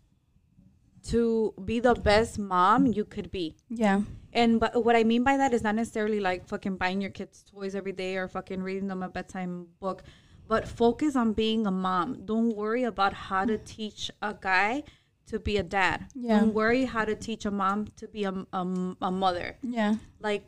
to 1.08 1.54
be 1.64 1.80
the 1.80 1.94
best 1.94 2.38
mom 2.38 2.86
you 2.86 3.04
could 3.04 3.30
be. 3.30 3.56
Yeah. 3.68 4.02
And 4.32 4.60
but 4.60 4.84
what 4.84 4.96
I 4.96 5.04
mean 5.04 5.24
by 5.24 5.36
that 5.36 5.54
is 5.54 5.62
not 5.62 5.74
necessarily 5.74 6.20
like 6.20 6.46
fucking 6.46 6.76
buying 6.76 7.00
your 7.00 7.10
kids 7.10 7.44
toys 7.44 7.74
every 7.74 7.92
day 7.92 8.16
or 8.16 8.28
fucking 8.28 8.62
reading 8.62 8.88
them 8.88 9.02
a 9.02 9.08
bedtime 9.08 9.68
book, 9.80 10.02
but 10.48 10.68
focus 10.68 11.16
on 11.16 11.32
being 11.32 11.66
a 11.66 11.70
mom. 11.70 12.24
Don't 12.24 12.54
worry 12.54 12.84
about 12.84 13.12
how 13.12 13.44
to 13.44 13.58
teach 13.58 14.10
a 14.20 14.34
guy 14.34 14.82
to 15.26 15.38
be 15.38 15.56
a 15.56 15.62
dad. 15.62 16.06
Yeah. 16.14 16.40
Don't 16.40 16.54
worry 16.54 16.84
how 16.84 17.04
to 17.04 17.14
teach 17.14 17.44
a 17.44 17.50
mom 17.50 17.86
to 17.96 18.08
be 18.08 18.24
a, 18.24 18.32
a, 18.52 18.94
a 19.00 19.10
mother. 19.10 19.56
Yeah. 19.62 19.96
Like 20.20 20.44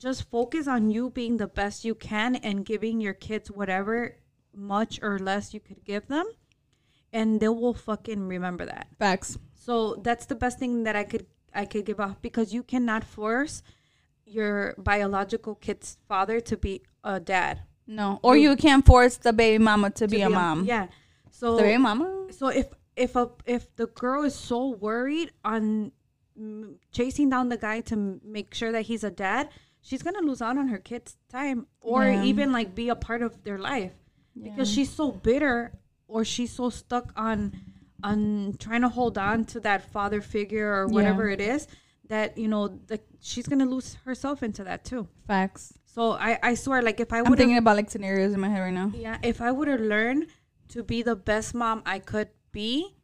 just 0.00 0.28
focus 0.30 0.66
on 0.66 0.90
you 0.90 1.10
being 1.10 1.36
the 1.36 1.46
best 1.46 1.84
you 1.84 1.94
can 1.94 2.34
and 2.36 2.64
giving 2.64 3.00
your 3.00 3.14
kids 3.14 3.50
whatever 3.50 4.16
much 4.54 4.98
or 5.02 5.18
less 5.18 5.54
you 5.54 5.60
could 5.60 5.84
give 5.84 6.08
them 6.08 6.26
and 7.12 7.40
they 7.40 7.48
will 7.48 7.74
fucking 7.74 8.26
remember 8.26 8.64
that. 8.66 8.88
Facts. 8.98 9.38
So 9.54 9.96
that's 10.02 10.26
the 10.26 10.34
best 10.34 10.58
thing 10.58 10.84
that 10.84 10.96
I 10.96 11.04
could 11.04 11.26
I 11.54 11.64
could 11.64 11.84
give 11.84 12.00
off 12.00 12.22
because 12.22 12.54
you 12.54 12.62
cannot 12.62 13.04
force 13.04 13.62
your 14.24 14.74
biological 14.78 15.56
kid's 15.56 15.98
father 16.08 16.40
to 16.40 16.56
be 16.56 16.82
a 17.02 17.18
dad. 17.18 17.62
No. 17.86 18.20
Or 18.22 18.36
you 18.36 18.54
can't 18.56 18.86
force 18.86 19.16
the 19.16 19.32
baby 19.32 19.62
mama 19.62 19.90
to, 19.90 20.06
to 20.06 20.08
be, 20.08 20.22
a 20.22 20.30
mom. 20.30 20.64
Yeah. 20.64 20.86
So 21.30 21.56
The 21.56 21.62
baby 21.62 21.78
mama. 21.78 22.26
so 22.30 22.48
if 22.48 22.68
if 22.96 23.16
a 23.16 23.30
if 23.44 23.74
the 23.76 23.86
girl 23.88 24.22
is 24.24 24.34
so 24.34 24.68
worried 24.68 25.32
on 25.44 25.92
chasing 26.92 27.28
down 27.28 27.48
the 27.48 27.56
guy 27.58 27.80
to 27.80 28.20
make 28.24 28.54
sure 28.54 28.72
that 28.72 28.82
he's 28.82 29.04
a 29.04 29.10
dad, 29.10 29.50
she's 29.82 30.02
gonna 30.02 30.20
lose 30.20 30.40
out 30.42 30.56
on 30.58 30.68
her 30.68 30.78
kid's 30.78 31.16
time 31.28 31.66
or 31.80 32.04
Yeah. 32.04 32.24
even 32.24 32.52
like 32.52 32.74
be 32.74 32.88
a 32.88 32.94
part 32.96 33.22
of 33.22 33.42
their 33.44 33.58
life 33.58 33.92
because 34.40 34.70
she's 34.70 34.90
so 34.90 35.10
bitter 35.10 35.72
or 36.08 36.24
she's 36.24 36.52
so 36.52 36.70
stuck 36.70 37.12
on 37.16 37.52
on 38.02 38.54
trying 38.58 38.80
to 38.80 38.88
hold 38.88 39.18
on 39.18 39.44
to 39.44 39.60
that 39.60 39.90
father 39.92 40.20
figure 40.20 40.72
or 40.72 40.86
whatever 40.88 41.28
it 41.28 41.40
is 41.40 41.66
that 42.08 42.36
you 42.38 42.48
know 42.48 42.68
the, 42.86 42.98
she's 43.20 43.46
gonna 43.46 43.66
lose 43.66 43.94
herself 44.06 44.42
into 44.42 44.64
that 44.64 44.84
too. 44.84 45.06
Facts. 45.26 45.74
So 45.86 46.12
I 46.12 46.38
I 46.42 46.54
swear 46.54 46.82
like 46.82 46.98
if 47.00 47.12
I 47.12 47.18
I'm 47.18 47.34
thinking 47.36 47.58
about 47.58 47.76
like 47.76 47.90
scenarios 47.90 48.32
in 48.32 48.40
my 48.40 48.48
head 48.48 48.60
right 48.60 48.72
now. 48.74 48.90
yeah, 48.94 49.18
if 49.22 49.40
I 49.40 49.50
would 49.52 49.68
have 49.68 49.80
learned 49.80 50.26
to 50.68 50.82
be 50.82 51.02
the 51.02 51.14
best 51.16 51.54
mom 51.54 51.82
I 51.84 51.98
could 51.98 52.28
be 52.52 52.94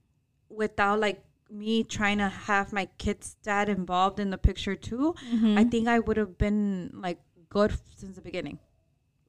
without 0.49 0.99
like 1.01 1.23
me 1.51 1.85
trying 1.85 2.19
to 2.19 2.29
have 2.29 2.73
my 2.73 2.87
kid's 2.99 3.37
dad 3.43 3.69
involved 3.69 4.19
in 4.21 4.31
the 4.31 4.39
picture 4.39 4.75
too, 4.75 5.15
I 5.57 5.65
think 5.65 5.89
I 5.89 5.99
would 6.01 6.17
have 6.17 6.37
been 6.39 6.91
like 6.95 7.19
good 7.49 7.73
since 7.97 8.17
the 8.17 8.23
beginning. 8.23 8.59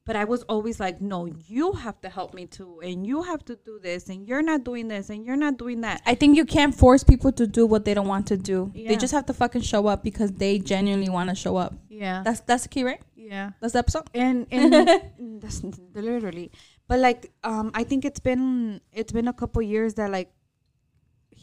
But 0.04 0.16
I 0.16 0.24
was 0.24 0.42
always 0.44 0.80
like, 0.80 1.02
no, 1.02 1.26
you 1.46 1.72
have 1.74 2.00
to 2.00 2.08
help 2.08 2.32
me 2.32 2.46
too, 2.46 2.80
and 2.82 3.06
you 3.06 3.22
have 3.24 3.44
to 3.44 3.56
do 3.56 3.78
this, 3.78 4.08
and 4.08 4.26
you're 4.26 4.40
not 4.40 4.64
doing 4.64 4.88
this, 4.88 5.10
and 5.10 5.22
you're 5.22 5.36
not 5.36 5.58
doing 5.58 5.82
that. 5.82 6.00
I 6.06 6.14
think 6.14 6.34
you 6.34 6.46
can't 6.46 6.74
force 6.74 7.04
people 7.04 7.30
to 7.32 7.46
do 7.46 7.66
what 7.66 7.84
they 7.84 7.92
don't 7.92 8.08
want 8.08 8.26
to 8.28 8.38
do. 8.38 8.72
Yeah. 8.74 8.88
They 8.88 8.96
just 8.96 9.12
have 9.12 9.26
to 9.26 9.34
fucking 9.34 9.60
show 9.60 9.86
up 9.86 10.02
because 10.02 10.32
they 10.32 10.60
genuinely 10.60 11.10
want 11.10 11.28
to 11.28 11.34
show 11.36 11.56
up. 11.58 11.74
Yeah, 11.90 12.22
That's 12.24 12.40
that's 12.40 12.62
the 12.62 12.70
key, 12.70 12.84
right? 12.84 13.02
yeah. 13.16 13.50
That's 13.60 13.74
the 13.74 13.80
episode. 13.80 14.08
and 14.14 14.46
and 14.50 15.42
that's 15.42 15.62
literally 15.94 16.50
but 16.88 16.98
like 17.00 17.30
um 17.44 17.70
i 17.74 17.84
think 17.84 18.04
it's 18.06 18.18
been 18.20 18.80
it's 18.92 19.12
been 19.12 19.28
a 19.28 19.32
couple 19.32 19.60
years 19.60 19.94
that 19.94 20.10
like 20.10 20.32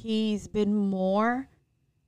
he's 0.05 0.47
been 0.47 0.73
more 0.75 1.47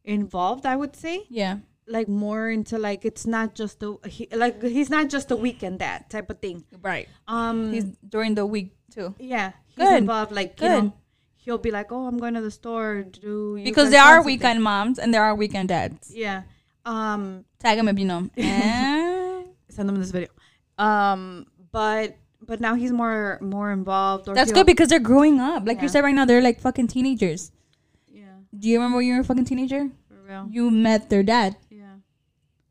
involved 0.03 0.65
i 0.73 0.75
would 0.81 0.95
say 0.95 1.15
Yeah. 1.29 1.57
like 1.97 2.07
more 2.07 2.43
into 2.57 2.77
like 2.77 3.01
it's 3.09 3.25
not 3.25 3.55
just 3.61 3.81
a 3.83 3.89
he, 4.15 4.27
like 4.43 4.61
he's 4.61 4.89
not 4.89 5.09
just 5.15 5.31
a 5.31 5.37
weekend 5.45 5.79
dad 5.79 5.99
type 6.13 6.29
of 6.33 6.37
thing 6.45 6.63
Right. 6.89 7.07
um 7.27 7.71
He's 7.73 7.85
during 8.15 8.35
the 8.39 8.45
week 8.45 8.69
too. 8.95 9.15
yeah 9.19 9.51
he's 9.75 9.83
Good. 9.89 9.97
involved 10.05 10.31
like 10.31 10.61
you 10.61 10.69
know 10.69 10.93
he'll 11.43 11.57
be 11.69 11.71
like 11.71 11.91
oh 11.91 12.05
i'm 12.09 12.17
going 12.23 12.35
to 12.39 12.41
the 12.49 12.51
store 12.61 13.03
do 13.03 13.59
Because 13.69 13.89
there 13.95 14.01
are 14.03 14.17
something?" 14.21 14.33
weekend 14.33 14.59
moms 14.63 14.97
and 14.99 15.09
there 15.13 15.23
are 15.27 15.33
weekend 15.35 15.69
dads. 15.69 16.13
yeah 16.13 16.43
um 16.85 17.43
Tag 17.59 17.77
them 17.79 17.87
if 17.89 17.97
you 17.99 18.05
know. 18.05 18.29
Eh. 18.37 19.43
send 19.75 19.89
them 19.89 19.97
this 20.03 20.11
video 20.11 20.29
um 20.77 21.45
but 21.71 22.15
but 22.49 22.61
now 22.61 22.75
he's 22.75 22.93
more 22.93 23.39
more 23.41 23.71
involved 23.71 24.29
or 24.29 24.35
That's 24.35 24.51
good 24.57 24.67
because 24.67 24.87
they're 24.89 25.07
growing 25.11 25.39
up. 25.41 25.65
Like 25.67 25.77
Yeah. 25.77 25.83
you 25.83 25.89
said 25.89 26.03
right 26.07 26.13
now, 26.19 26.23
they're 26.29 26.45
like 26.49 26.61
fucking 26.61 26.87
teenagers. 26.87 27.51
Do 28.59 28.67
you 28.69 28.77
remember 28.77 28.97
when 28.97 29.05
you 29.07 29.13
were 29.15 29.21
a 29.21 29.23
fucking 29.23 29.45
teenager? 29.45 29.89
for 30.07 30.15
real 30.27 30.47
You 30.51 30.69
met 30.71 31.09
their 31.09 31.23
dad. 31.23 31.55
yeah 31.69 31.95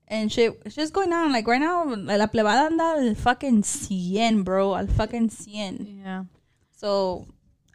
And 0.08 0.30
shit, 0.32 0.60
it's 0.64 0.74
just 0.74 0.92
going 0.92 1.12
on. 1.12 1.32
Like 1.32 1.46
right 1.46 1.60
now, 1.60 1.84
like, 1.84 2.18
la 2.18 2.26
plebada 2.26 2.66
anda 2.70 2.84
al 3.08 3.14
fucking 3.14 3.62
100, 3.62 4.44
bro. 4.44 4.74
Al 4.76 4.86
fucking 4.86 5.28
100. 5.30 5.86
yeah 6.04 6.24
So 6.72 7.26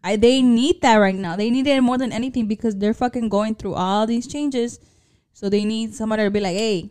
I 0.03 0.15
they 0.15 0.41
need 0.41 0.81
that 0.81 0.97
right 0.97 1.15
now. 1.15 1.35
They 1.35 1.49
need 1.49 1.67
it 1.67 1.81
more 1.81 1.97
than 1.97 2.11
anything 2.11 2.47
because 2.47 2.75
they're 2.77 2.93
fucking 3.03 3.29
going 3.29 3.55
through 3.55 3.75
all 3.75 4.07
these 4.07 4.27
changes. 4.27 4.79
So 5.33 5.49
they 5.49 5.63
need 5.65 5.93
somebody 5.95 6.23
to 6.23 6.31
be 6.31 6.39
like, 6.39 6.57
hey, 6.57 6.89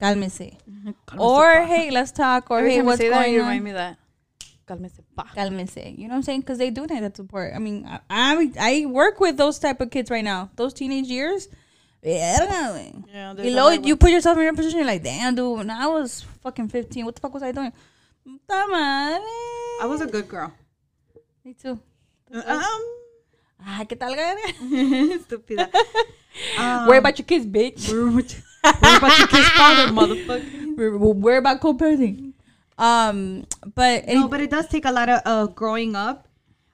cálmese. 0.00 0.56
Or 1.18 1.62
hey, 1.64 1.90
let's 1.90 2.12
talk. 2.12 2.50
Or 2.50 2.58
Every 2.58 2.74
hey, 2.74 2.82
what's 2.82 2.98
that, 3.00 3.10
going 3.10 3.32
you 3.34 3.40
on? 3.40 3.46
remind 3.48 3.64
me 3.64 3.72
that. 3.72 3.96
Cálmese, 4.66 5.00
pa. 5.16 5.24
Cálmese. 5.36 5.96
You 5.98 6.08
know 6.08 6.14
what 6.14 6.16
I'm 6.18 6.22
saying? 6.22 6.40
Because 6.40 6.58
they 6.58 6.70
do 6.70 6.86
need 6.86 7.02
that 7.02 7.16
support. 7.16 7.52
I 7.54 7.58
mean, 7.58 7.84
I, 7.86 8.00
I 8.08 8.52
I 8.58 8.86
work 8.86 9.20
with 9.20 9.36
those 9.36 9.58
type 9.58 9.80
of 9.80 9.90
kids 9.90 10.10
right 10.10 10.24
now. 10.24 10.50
Those 10.56 10.72
teenage 10.72 11.06
years. 11.06 11.48
Yeah, 12.02 12.76
Yeah, 13.12 13.32
you 13.40 13.54
know, 13.54 13.70
you 13.70 13.96
put 13.96 14.10
yourself 14.10 14.36
in 14.36 14.46
a 14.46 14.52
position 14.52 14.78
you're 14.80 14.86
like, 14.86 15.02
damn, 15.02 15.34
dude, 15.34 15.56
when 15.56 15.70
I 15.70 15.86
was 15.86 16.20
fucking 16.42 16.68
15, 16.68 17.04
what 17.06 17.14
the 17.14 17.20
fuck 17.22 17.32
was 17.32 17.42
I 17.42 17.50
doing? 17.52 17.72
I 18.50 19.86
was 19.86 20.02
a 20.02 20.06
good 20.06 20.28
girl. 20.28 20.52
Me 21.44 21.54
too. 21.54 21.80
Um, 22.32 22.82
Ah, 23.66 23.82
¿qué 23.88 23.96
tal, 23.98 24.14
gana? 24.14 24.40
estúpida. 25.16 25.70
Um, 26.58 26.86
Worry 26.88 26.98
about 26.98 27.18
your 27.18 27.24
kids, 27.24 27.46
bitch. 27.46 27.88
Worry 27.90 28.26
about 28.62 29.18
your 29.18 29.28
kid's 29.28 29.48
father, 29.56 29.92
motherfucker. 29.92 30.76
We're, 30.76 30.98
we're 30.98 31.36
about 31.38 31.60
co-parenting. 31.60 32.33
Um, 32.78 33.44
but 33.74 34.06
No, 34.08 34.28
but 34.28 34.40
it 34.40 34.50
does 34.50 34.68
take 34.68 34.84
a 34.84 34.92
lot 34.92 35.08
of 35.08 35.20
uh, 35.24 35.46
growing 35.46 35.94
up. 35.94 36.28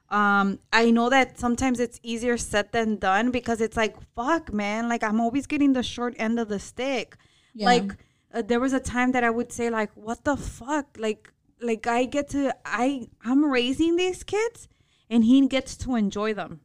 Um, 0.09 0.59
I 0.73 0.91
know 0.91 1.09
that 1.09 1.39
sometimes 1.39 1.79
it's 1.79 2.01
easier 2.03 2.37
said 2.37 2.73
than 2.73 2.97
done 2.97 3.31
because 3.31 3.61
it's 3.61 3.77
like, 3.77 3.97
fuck, 4.17 4.53
man. 4.53 4.89
Like, 4.89 5.05
I'm 5.05 5.21
always 5.21 5.47
getting 5.47 5.73
the 5.73 5.85
short 5.85 6.15
end 6.19 6.41
of 6.41 6.49
the 6.49 6.59
stick. 6.59 7.17
Yeah. 7.55 7.67
Like, 7.67 7.97
uh, 8.35 8.43
there 8.43 8.59
was 8.59 8.73
a 8.73 8.81
time 8.81 9.13
that 9.13 9.23
I 9.23 9.31
would 9.31 9.53
say, 9.53 9.71
like, 9.71 9.91
what 9.95 10.25
the 10.25 10.37
fuck? 10.37 10.87
Like, 10.99 11.33
like 11.61 11.87
I 11.87 12.07
get 12.07 12.29
to, 12.31 12.57
I, 12.65 13.09
I'm 13.25 13.45
raising 13.45 13.97
these 13.97 14.25
kids 14.25 14.69
and 15.09 15.25
he 15.25 15.47
gets 15.47 15.77
to 15.79 15.95
enjoy 15.95 16.35
them. 16.35 16.61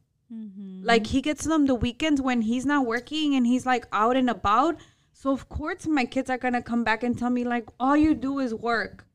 Like, 0.84 1.06
he 1.08 1.20
gets 1.20 1.44
them 1.44 1.66
the 1.66 1.74
weekends 1.74 2.20
when 2.20 2.42
he's 2.42 2.66
not 2.66 2.84
working 2.84 3.34
and 3.36 3.46
he's 3.46 3.64
like 3.64 3.86
out 3.92 4.16
and 4.16 4.28
about. 4.28 4.76
So, 5.12 5.30
of 5.30 5.48
course, 5.48 5.86
my 5.86 6.04
kids 6.04 6.28
are 6.30 6.38
to 6.38 6.62
come 6.62 6.84
back 6.84 7.02
and 7.02 7.16
tell 7.16 7.30
me, 7.30 7.44
like, 7.44 7.68
all 7.78 7.96
you 7.96 8.14
do 8.14 8.38
is 8.40 8.52
work. 8.52 9.06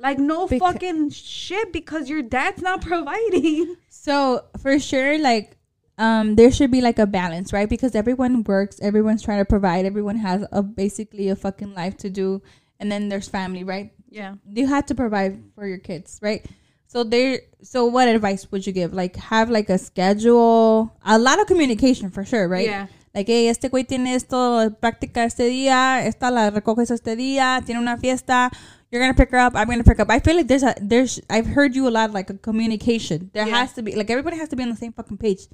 Like 0.00 0.18
no 0.18 0.46
Beca- 0.48 0.58
fucking 0.58 1.10
shit 1.10 1.72
because 1.72 2.08
your 2.08 2.22
dad's 2.22 2.62
not 2.62 2.80
providing. 2.92 3.76
so 3.88 4.44
for 4.62 4.78
sure, 4.78 5.18
like, 5.18 5.56
um, 5.98 6.36
there 6.36 6.50
should 6.50 6.70
be 6.70 6.80
like 6.80 6.98
a 6.98 7.06
balance, 7.06 7.52
right? 7.52 7.68
Because 7.68 7.94
everyone 7.94 8.42
works, 8.44 8.80
everyone's 8.80 9.22
trying 9.22 9.38
to 9.38 9.44
provide, 9.44 9.84
everyone 9.84 10.16
has 10.16 10.46
a 10.50 10.62
basically 10.62 11.28
a 11.28 11.36
fucking 11.36 11.74
life 11.74 11.98
to 11.98 12.08
do, 12.08 12.40
and 12.78 12.90
then 12.90 13.10
there's 13.10 13.28
family, 13.28 13.62
right? 13.64 13.92
Yeah. 14.08 14.34
you 14.48 14.66
have 14.66 14.86
to 14.86 14.94
provide 14.94 15.40
for 15.54 15.66
your 15.66 15.78
kids, 15.78 16.18
right? 16.22 16.44
So 16.86 17.04
there. 17.04 17.42
So 17.62 17.84
what 17.84 18.08
advice 18.08 18.50
would 18.50 18.66
you 18.66 18.72
give? 18.72 18.92
Like 18.92 19.14
have 19.16 19.48
like 19.50 19.70
a 19.70 19.78
schedule, 19.78 20.92
a 21.04 21.18
lot 21.18 21.38
of 21.38 21.46
communication 21.46 22.10
for 22.10 22.24
sure, 22.24 22.48
right? 22.48 22.66
Yeah. 22.66 22.86
Like, 23.14 23.26
hey, 23.26 23.48
este 23.48 23.68
güey 23.68 23.84
tiene 23.84 24.14
esto 24.14 24.70
práctica 24.80 25.24
este 25.24 25.44
día, 25.48 26.04
esta 26.06 26.30
la 26.30 26.50
recoges 26.50 26.90
este 26.92 27.16
día, 27.16 27.60
tiene 27.66 27.80
una 27.80 27.96
fiesta. 27.98 28.50
You're 28.90 29.00
gonna 29.04 29.14
pick 29.14 29.30
her 29.32 29.38
up. 29.38 29.54
I'm 29.56 29.68
gonna 29.68 29.82
pick 29.84 29.98
up. 30.00 30.10
I 30.10 30.20
feel 30.20 30.36
like 30.36 30.46
there's 30.48 30.62
a 30.62 30.74
there's. 30.80 31.20
I've 31.28 31.46
heard 31.46 31.74
you 31.74 31.88
a 31.88 31.90
lot 31.90 32.12
like 32.12 32.30
a 32.30 32.34
communication. 32.38 33.30
There 33.32 33.46
Yeah. 33.46 33.56
has 33.60 33.72
to 33.74 33.82
be 33.82 33.94
like 33.96 34.10
everybody 34.10 34.36
has 34.36 34.48
to 34.50 34.56
be 34.56 34.62
on 34.62 34.68
the 34.70 34.76
same 34.76 34.92
fucking 34.92 35.16
page, 35.18 35.48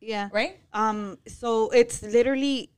Yeah. 0.00 0.28
right? 0.32 0.56
Um 0.72 1.18
so 1.26 1.70
it's 1.70 2.02
literally 2.02 2.70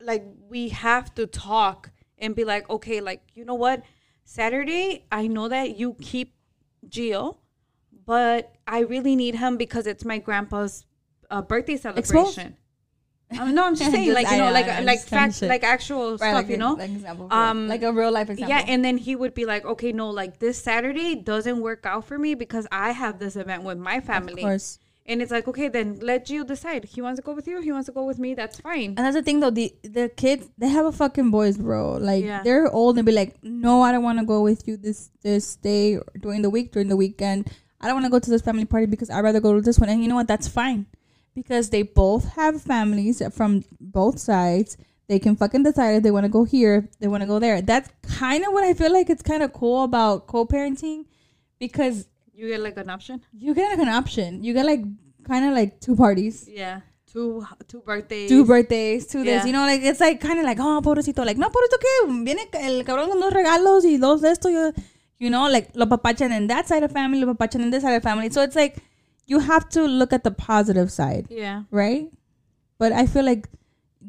like 0.00 0.24
we 0.48 0.68
have 0.70 1.12
to 1.16 1.26
talk 1.26 1.90
and 2.18 2.34
be 2.34 2.44
like, 2.44 2.68
okay, 2.70 3.00
like 3.00 3.22
you 3.34 3.44
know 3.44 3.54
what? 3.56 3.82
Saturday, 4.24 5.04
I 5.10 5.26
know 5.26 5.48
that 5.48 5.76
you 5.78 5.94
keep 6.00 6.34
Gio, 6.88 7.36
but 8.06 8.52
I 8.66 8.80
really 8.80 9.16
need 9.16 9.34
him 9.36 9.56
because 9.56 9.86
it's 9.86 10.04
my 10.04 10.18
grandpa's 10.18 10.84
uh, 11.30 11.42
birthday 11.42 11.76
celebration. 11.76 12.56
Um, 13.38 13.54
no, 13.54 13.64
I'm 13.66 13.76
just 13.76 13.90
saying, 13.94 14.06
Just- 14.06 14.14
like 14.14 14.26
you 14.28 14.34
I 14.34 14.38
know, 14.38 14.52
like 14.52 14.66
I 14.66 14.80
like 14.80 15.00
fact, 15.00 15.34
shit. 15.36 15.48
like 15.48 15.62
actual 15.62 16.12
Right, 16.12 16.18
stuff, 16.18 16.34
like 16.34 16.48
you 16.48 16.56
know. 16.56 16.72
like 16.74 16.90
example, 16.90 17.28
Um, 17.30 17.68
like 17.68 17.82
a 17.82 17.92
real 17.92 18.10
life 18.10 18.28
example. 18.30 18.50
Yeah, 18.56 18.64
and 18.66 18.84
then 18.84 18.96
he 18.98 19.14
would 19.16 19.34
be 19.34 19.44
like, 19.46 19.64
okay, 19.64 19.92
no, 19.92 20.10
like 20.10 20.38
this 20.38 20.60
Saturday 20.62 21.14
doesn't 21.14 21.60
work 21.60 21.86
out 21.86 22.04
for 22.04 22.18
me 22.18 22.34
because 22.34 22.66
I 22.72 22.90
have 22.92 23.18
this 23.18 23.36
event 23.36 23.62
with 23.62 23.78
my 23.78 24.00
family. 24.00 24.42
of 24.42 24.48
course. 24.48 24.78
And 25.06 25.20
it's 25.22 25.32
like, 25.32 25.48
okay, 25.48 25.66
then 25.68 25.98
let 26.02 26.30
you 26.30 26.44
decide. 26.44 26.84
He 26.84 27.00
wants 27.02 27.18
to 27.18 27.24
go 27.24 27.32
with 27.32 27.48
you. 27.48 27.60
He 27.60 27.72
wants 27.72 27.86
to 27.86 27.92
go 27.92 28.04
with 28.04 28.18
me. 28.20 28.34
That's 28.34 28.60
fine. 28.60 28.90
And 28.96 28.98
that's 28.98 29.16
the 29.16 29.22
thing 29.22 29.40
though, 29.40 29.50
the 29.50 29.74
the 29.82 30.08
kids 30.08 30.48
they 30.58 30.68
have 30.68 30.86
a 30.86 30.92
fucking 30.92 31.30
voice, 31.32 31.56
bro. 31.56 31.94
Like 31.94 32.24
Yeah. 32.24 32.42
they're 32.44 32.70
old 32.70 32.96
and 32.96 33.04
be 33.06 33.10
like, 33.10 33.34
no, 33.42 33.82
I 33.82 33.90
don't 33.92 34.04
want 34.04 34.18
to 34.20 34.24
go 34.24 34.42
with 34.42 34.68
you 34.68 34.76
this 34.76 35.10
this 35.22 35.56
day 35.56 35.98
during 36.20 36.42
the 36.42 36.50
week 36.50 36.70
during 36.72 36.88
the 36.88 36.96
weekend. 36.96 37.50
I 37.80 37.86
don't 37.86 37.94
want 37.96 38.06
to 38.06 38.10
go 38.10 38.18
to 38.20 38.30
this 38.30 38.42
family 38.42 38.66
party 38.66 38.86
because 38.86 39.08
I'd 39.10 39.24
rather 39.24 39.40
go 39.40 39.54
to 39.54 39.60
this 39.62 39.80
one. 39.80 39.88
And 39.88 40.00
you 40.02 40.08
know 40.08 40.14
what? 40.16 40.28
That's 40.28 40.46
fine 40.46 40.86
because 41.34 41.70
they 41.70 41.82
both 41.82 42.34
have 42.34 42.60
families 42.62 43.22
from 43.32 43.64
both 43.80 44.18
sides. 44.18 44.76
They 45.08 45.18
can 45.18 45.34
fucking 45.36 45.64
decide 45.64 45.96
if 45.96 46.02
they 46.02 46.10
want 46.12 46.24
to 46.24 46.28
go 46.28 46.44
here, 46.44 46.88
they 47.00 47.08
want 47.08 47.22
to 47.22 47.26
go 47.26 47.38
there. 47.40 47.60
That's 47.62 47.90
kind 48.18 48.44
of 48.44 48.52
what 48.52 48.62
I 48.64 48.74
feel 48.74 48.92
like 48.92 49.10
it's 49.10 49.22
kind 49.22 49.42
of 49.42 49.52
cool 49.52 49.82
about 49.84 50.26
co-parenting 50.28 51.06
because 51.58 52.06
You 52.32 52.48
get 52.48 52.60
like 52.60 52.76
an 52.76 52.90
option. 52.90 53.20
you 53.32 53.54
get 53.54 53.70
like 53.70 53.80
an 53.80 53.88
option. 53.88 54.42
You 54.44 54.54
get 54.54 54.66
like 54.66 54.82
kind 55.24 55.44
of 55.46 55.52
like 55.54 55.80
two 55.80 55.96
parties. 55.96 56.48
Yeah. 56.48 56.80
Two 57.12 57.44
two 57.66 57.80
birthdays. 57.80 58.28
two 58.30 58.44
birthdays, 58.44 59.06
two 59.08 59.24
Yeah. 59.24 59.38
this, 59.38 59.46
you 59.46 59.52
know, 59.52 59.62
like 59.66 59.82
it's 59.82 59.98
like 59.98 60.20
kind 60.20 60.38
of 60.38 60.44
like, 60.44 60.58
oh, 60.60 60.80
pobrecito, 60.80 61.26
like, 61.26 61.36
no, 61.38 61.48
pobrecito 61.50 61.78
que 61.80 62.24
viene 62.24 62.48
el 62.52 62.84
cabrón 62.84 63.08
con 63.08 63.18
dos 63.18 63.32
regalos 63.32 63.84
y 63.84 63.96
dos 63.98 64.20
de 64.20 64.30
esto, 64.30 64.48
yo, 64.48 64.70
you 65.18 65.28
know, 65.28 65.48
like 65.50 65.70
lo 65.74 65.86
papachan 65.86 66.30
in 66.30 66.46
that 66.46 66.68
side 66.68 66.84
of 66.84 66.92
family, 66.92 67.20
lo 67.24 67.34
papachan 67.34 67.62
in 67.62 67.70
this 67.70 67.82
side 67.82 67.96
of 67.96 68.02
family. 68.04 68.30
So 68.30 68.42
it's 68.42 68.54
like 68.54 68.76
you 69.30 69.38
have 69.38 69.68
to 69.76 69.82
look 70.00 70.12
at 70.12 70.24
the 70.24 70.30
positive 70.32 70.90
side, 70.90 71.26
Yeah. 71.30 71.62
right? 71.70 72.10
But 72.78 72.92
I 72.92 73.06
feel 73.06 73.24
like 73.24 73.48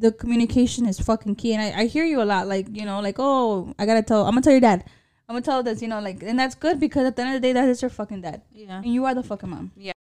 the 0.05 0.11
communication 0.11 0.85
is 0.87 0.99
fucking 0.99 1.35
key, 1.35 1.53
and 1.53 1.61
I, 1.61 1.81
I 1.81 1.85
hear 1.85 2.05
you 2.05 2.21
a 2.21 2.27
lot, 2.33 2.47
like 2.47 2.67
you 2.79 2.85
know, 2.89 2.99
like 3.07 3.17
oh, 3.19 3.73
I 3.77 3.85
gotta 3.85 4.01
tell, 4.01 4.25
I'm 4.25 4.31
gonna 4.33 4.41
tell 4.41 4.53
your 4.57 4.65
dad, 4.69 4.83
I'm 5.27 5.35
gonna 5.35 5.45
tell 5.51 5.61
this, 5.63 5.81
you 5.81 5.87
know, 5.87 5.99
like, 6.01 6.23
and 6.23 6.39
that's 6.39 6.55
good 6.55 6.79
because 6.79 7.05
at 7.05 7.15
the 7.15 7.21
end 7.23 7.35
of 7.35 7.41
the 7.41 7.47
day, 7.47 7.53
that 7.53 7.69
is 7.69 7.81
your 7.81 7.89
fucking 7.99 8.21
dad, 8.21 8.41
Yeah. 8.51 8.77
and 8.83 8.93
you 8.93 9.05
are 9.05 9.13
the 9.13 9.23
fucking 9.23 9.49
mom. 9.49 9.71
Yeah. 9.75 9.93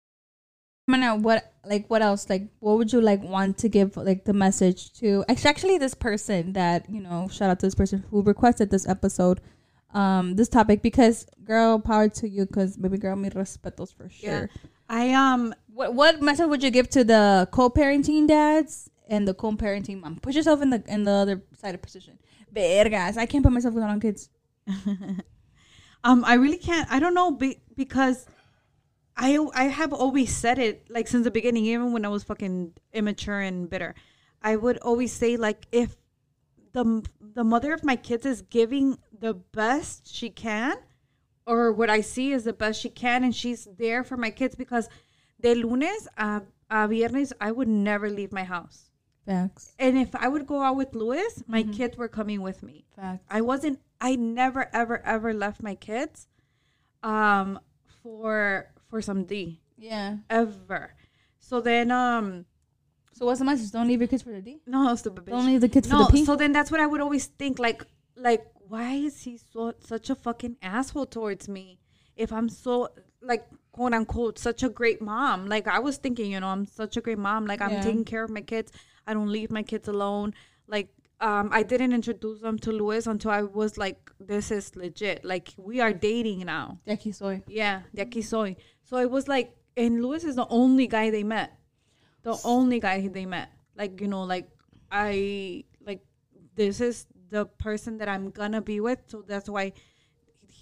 Mana, 0.88 1.14
what 1.16 1.52
like 1.64 1.84
what 1.88 2.02
else 2.02 2.28
like 2.30 2.48
what 2.58 2.76
would 2.78 2.92
you 2.92 3.00
like 3.00 3.22
want 3.22 3.58
to 3.58 3.68
give 3.68 3.96
like 3.96 4.24
the 4.24 4.32
message 4.32 4.92
to 5.00 5.24
actually, 5.28 5.50
actually 5.50 5.78
this 5.78 5.94
person 5.94 6.52
that 6.54 6.88
you 6.90 7.00
know 7.00 7.28
shout 7.30 7.50
out 7.50 7.60
to 7.60 7.66
this 7.66 7.76
person 7.76 8.02
who 8.10 8.22
requested 8.22 8.70
this 8.70 8.88
episode 8.88 9.40
um 9.94 10.36
this 10.36 10.48
topic 10.48 10.82
because 10.82 11.26
girl 11.44 11.78
power 11.78 12.08
to 12.08 12.28
you 12.28 12.46
because 12.46 12.76
baby 12.76 12.98
girl 12.98 13.16
me 13.16 13.28
respetos 13.30 13.94
for 13.94 14.08
sure. 14.08 14.48
Yeah. 14.52 14.68
I 14.88 15.12
um 15.12 15.54
what 15.72 15.94
what 15.94 16.22
message 16.22 16.48
would 16.48 16.62
you 16.62 16.70
give 16.70 16.88
to 16.90 17.04
the 17.04 17.48
co-parenting 17.50 18.28
dads 18.28 18.90
and 19.08 19.26
the 19.26 19.34
co-parenting 19.34 20.00
mom 20.00 20.16
put 20.20 20.34
yourself 20.34 20.62
in 20.62 20.70
the 20.70 20.82
in 20.86 21.04
the 21.04 21.10
other 21.10 21.42
side 21.56 21.74
of 21.74 21.82
position 21.82 22.18
vergas 22.54 23.16
I 23.16 23.26
can't 23.26 23.44
put 23.44 23.52
myself 23.52 23.74
with 23.74 23.84
on 23.84 24.00
kids 24.00 24.28
um 26.04 26.24
I 26.24 26.34
really 26.34 26.58
can't. 26.58 26.90
I 26.90 26.98
don't 26.98 27.14
know 27.14 27.30
be, 27.32 27.60
because 27.76 28.26
I 29.16 29.38
I 29.54 29.64
have 29.64 29.92
always 29.92 30.34
said 30.34 30.58
it 30.58 30.86
like 30.88 31.08
since 31.08 31.24
the 31.24 31.30
beginning, 31.30 31.66
even 31.66 31.92
when 31.92 32.04
I 32.04 32.08
was 32.08 32.24
fucking 32.24 32.74
immature 32.92 33.40
and 33.40 33.68
bitter. 33.68 33.94
I 34.42 34.56
would 34.56 34.78
always 34.78 35.12
say 35.12 35.36
like 35.36 35.66
if 35.72 35.96
the 36.72 37.04
the 37.20 37.44
mother 37.44 37.72
of 37.72 37.84
my 37.84 37.96
kids 37.96 38.24
is 38.24 38.42
giving 38.42 38.98
the 39.20 39.34
best 39.34 40.12
she 40.12 40.30
can, 40.30 40.76
or 41.46 41.72
what 41.72 41.90
I 41.90 42.00
see 42.00 42.32
is 42.32 42.44
the 42.44 42.52
best 42.52 42.80
she 42.80 42.88
can, 42.88 43.22
and 43.22 43.34
she's 43.34 43.68
there 43.78 44.02
for 44.02 44.16
my 44.16 44.30
kids 44.30 44.54
because 44.54 44.88
de 45.40 45.54
lunes 45.54 46.08
a, 46.16 46.42
a 46.70 46.88
viernes 46.88 47.32
I 47.40 47.52
would 47.52 47.68
never 47.68 48.10
leave 48.10 48.32
my 48.32 48.44
house. 48.44 48.90
facts 49.26 49.72
And 49.78 49.96
if 49.98 50.14
I 50.14 50.28
would 50.28 50.46
go 50.46 50.62
out 50.62 50.76
with 50.76 50.94
Louis, 50.94 51.42
my 51.46 51.62
kids 51.62 51.96
were 51.96 52.08
coming 52.08 52.40
with 52.42 52.62
me. 52.62 52.86
facts 52.96 53.24
I 53.30 53.40
wasn't 53.40 53.80
I 54.00 54.16
never 54.16 54.68
ever 54.72 55.04
ever 55.04 55.32
left 55.34 55.62
my 55.62 55.74
kids 55.74 56.26
um 57.02 57.60
for 58.02 58.72
for 58.88 59.00
some 59.02 59.24
D 59.24 59.60
yeah 59.76 60.16
ever. 60.28 60.94
So 61.38 61.60
then 61.60 61.90
um 61.90 62.46
so 63.12 63.26
what's 63.26 63.40
the 63.40 63.44
message 63.44 63.70
don't 63.70 63.88
leave 63.88 64.00
your 64.00 64.08
kids 64.08 64.22
for 64.22 64.32
the 64.32 64.40
D 64.40 64.60
no 64.66 64.94
stupid 64.94 65.24
bitch. 65.24 65.30
don't 65.30 65.46
leave 65.46 65.60
the 65.60 65.68
kids 65.68 65.88
no, 65.88 66.06
for 66.06 66.12
the 66.12 66.18
P 66.18 66.24
so 66.24 66.36
then 66.36 66.52
that's 66.52 66.70
what 66.70 66.80
I 66.80 66.86
would 66.86 67.00
always 67.00 67.26
think 67.26 67.58
like 67.58 67.84
like 68.16 68.44
why 68.70 68.90
is 69.08 69.16
he 69.26 69.34
so 69.52 69.72
such 69.92 70.10
a 70.10 70.14
fucking 70.14 70.56
asshole 70.62 71.06
towards 71.06 71.48
me 71.48 71.66
if 72.16 72.32
I'm 72.32 72.48
so 72.48 72.74
like 73.30 73.44
quote 73.72 73.94
unquote 73.98 74.38
such 74.38 74.62
a 74.62 74.68
great 74.80 75.00
mom? 75.02 75.46
Like 75.54 75.66
I 75.76 75.80
was 75.80 75.96
thinking 76.04 76.30
you 76.32 76.40
know 76.40 76.48
I'm 76.54 76.66
such 76.66 76.96
a 76.96 77.00
great 77.06 77.18
mom. 77.18 77.46
Like 77.46 77.60
I'm 77.60 77.72
Yeah. 77.76 77.82
taking 77.88 78.04
care 78.04 78.24
of 78.24 78.30
my 78.30 78.42
kids. 78.52 78.70
I 79.06 79.14
don't 79.14 79.32
leave 79.36 79.50
my 79.50 79.62
kids 79.72 79.88
alone. 79.88 80.34
Like 80.76 80.88
um 81.20 81.50
I 81.52 81.62
didn't 81.72 81.92
introduce 82.00 82.40
them 82.46 82.58
to 82.66 82.70
Luis 82.80 83.06
until 83.14 83.32
I 83.38 83.42
was 83.42 83.76
like 83.84 84.00
this 84.32 84.50
is 84.58 84.74
legit. 84.76 85.24
Like 85.24 85.48
we 85.70 85.80
are 85.80 85.92
dating 85.92 86.40
now. 86.46 86.66
De 86.86 86.96
aquí 86.96 87.14
soy. 87.14 87.42
Yeah 87.48 87.82
de 87.94 88.04
aquí 88.04 88.22
soy. 88.24 88.56
So 88.88 88.98
it 88.98 89.10
was 89.10 89.26
like 89.28 89.48
and 89.76 90.02
Luis 90.04 90.24
is 90.24 90.36
the 90.36 90.46
only 90.62 90.86
guy 90.86 91.10
they 91.10 91.24
met. 91.24 91.50
The 92.22 92.36
only 92.44 92.78
guy 92.80 93.08
they 93.08 93.26
met. 93.26 93.48
Like 93.76 94.00
you 94.00 94.08
know 94.08 94.22
like 94.34 94.48
I 94.92 95.64
like 95.88 96.02
this 96.54 96.80
is 96.80 97.06
the 97.30 97.46
person 97.46 97.98
that 97.98 98.08
I'm 98.08 98.30
gonna 98.30 98.60
be 98.60 98.80
with 98.80 98.98
so 99.06 99.22
that's 99.26 99.48
why 99.48 99.72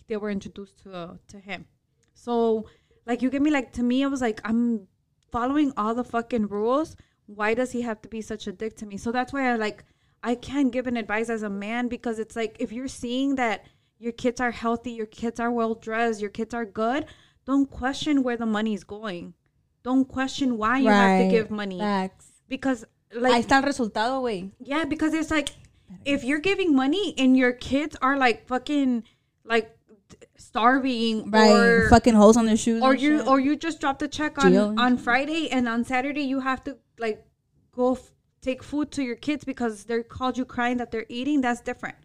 they 0.07 0.17
were 0.17 0.31
introduced 0.31 0.83
to 0.83 0.95
uh, 0.95 1.15
to 1.29 1.39
him. 1.39 1.67
So 2.15 2.67
like 3.07 3.23
you 3.23 3.31
get 3.31 3.43
me 3.43 3.51
like 3.51 3.73
to 3.75 3.83
me 3.83 4.03
it 4.03 4.09
was 4.09 4.21
like 4.21 4.41
I'm 4.45 4.87
following 5.33 5.73
all 5.77 5.95
the 5.95 6.05
fucking 6.05 6.49
rules. 6.49 6.97
Why 7.27 7.55
does 7.55 7.73
he 7.73 7.83
have 7.83 8.01
to 8.03 8.09
be 8.09 8.23
such 8.23 8.47
a 8.47 8.53
dick 8.53 8.77
to 8.77 8.87
me? 8.87 8.97
So 8.97 9.13
that's 9.13 9.33
why 9.33 9.51
I 9.51 9.57
like 9.57 9.85
I 10.23 10.35
can't 10.35 10.73
give 10.73 10.87
an 10.87 10.97
advice 10.97 11.29
as 11.29 11.43
a 11.43 11.51
man 11.51 11.89
because 11.89 12.19
it's 12.19 12.37
like 12.37 12.57
if 12.59 12.73
you're 12.73 12.89
seeing 12.89 13.37
that 13.37 13.67
your 13.99 14.13
kids 14.13 14.41
are 14.41 14.51
healthy 14.51 14.93
your 14.93 15.07
kids 15.07 15.41
are 15.41 15.51
well 15.51 15.75
dressed 15.75 16.21
your 16.21 16.31
kids 16.31 16.55
are 16.55 16.65
good 16.65 17.07
don't 17.49 17.71
question 17.71 18.23
where 18.23 18.37
the 18.37 18.45
money's 18.45 18.85
going. 18.85 19.33
Don't 19.83 20.07
question 20.07 20.59
why 20.59 20.81
you 20.81 20.91
have 20.91 21.23
to 21.23 21.31
give 21.31 21.51
money. 21.51 21.79
Facts. 21.79 22.27
Because 22.47 22.85
ahí 23.11 23.23
like 23.23 23.47
está 23.47 23.57
el 23.57 23.63
resultado 23.63 24.21
güey. 24.21 24.53
Yeah, 24.61 24.85
because 24.85 25.15
it's 25.15 25.31
like 25.31 25.49
if 26.05 26.25
you're 26.25 26.39
giving 26.39 26.75
money 26.75 27.15
and 27.19 27.37
your 27.37 27.53
kids 27.53 27.97
are 28.03 28.17
like 28.17 28.47
fucking 28.47 29.05
like 29.45 29.77
starving 30.37 31.31
right 31.31 31.51
or 31.51 31.89
fucking 31.91 32.15
holes 32.15 32.37
on 32.37 32.47
their 32.47 32.57
shoes 32.57 32.83
or 32.83 32.95
you 32.95 33.19
shit. 33.19 33.27
or 33.27 33.41
you 33.41 33.57
just 33.57 33.81
drop 33.81 33.99
the 33.99 34.09
check 34.09 34.43
on 34.43 34.53
Jail. 34.53 34.75
on 34.79 34.97
Friday 34.97 35.51
and 35.51 35.69
on 35.69 35.85
Saturday 35.85 36.23
you 36.23 36.41
have 36.41 36.63
to 36.65 36.77
like 36.99 37.25
go 37.73 37.95
f- 37.95 38.13
take 38.41 38.63
food 38.63 38.91
to 38.93 39.03
your 39.03 39.17
kids 39.17 39.45
because 39.45 39.85
they're 39.85 40.03
called 40.03 40.39
you 40.39 40.45
crying 40.45 40.77
that 40.77 40.91
they're 40.91 41.07
eating 41.09 41.41
that's 41.41 41.61
different 41.61 41.97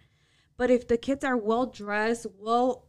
but 0.58 0.70
if 0.70 0.88
the 0.88 0.98
kids 0.98 1.24
are 1.24 1.38
well 1.38 1.66
dressed 1.66 2.26
well 2.40 2.88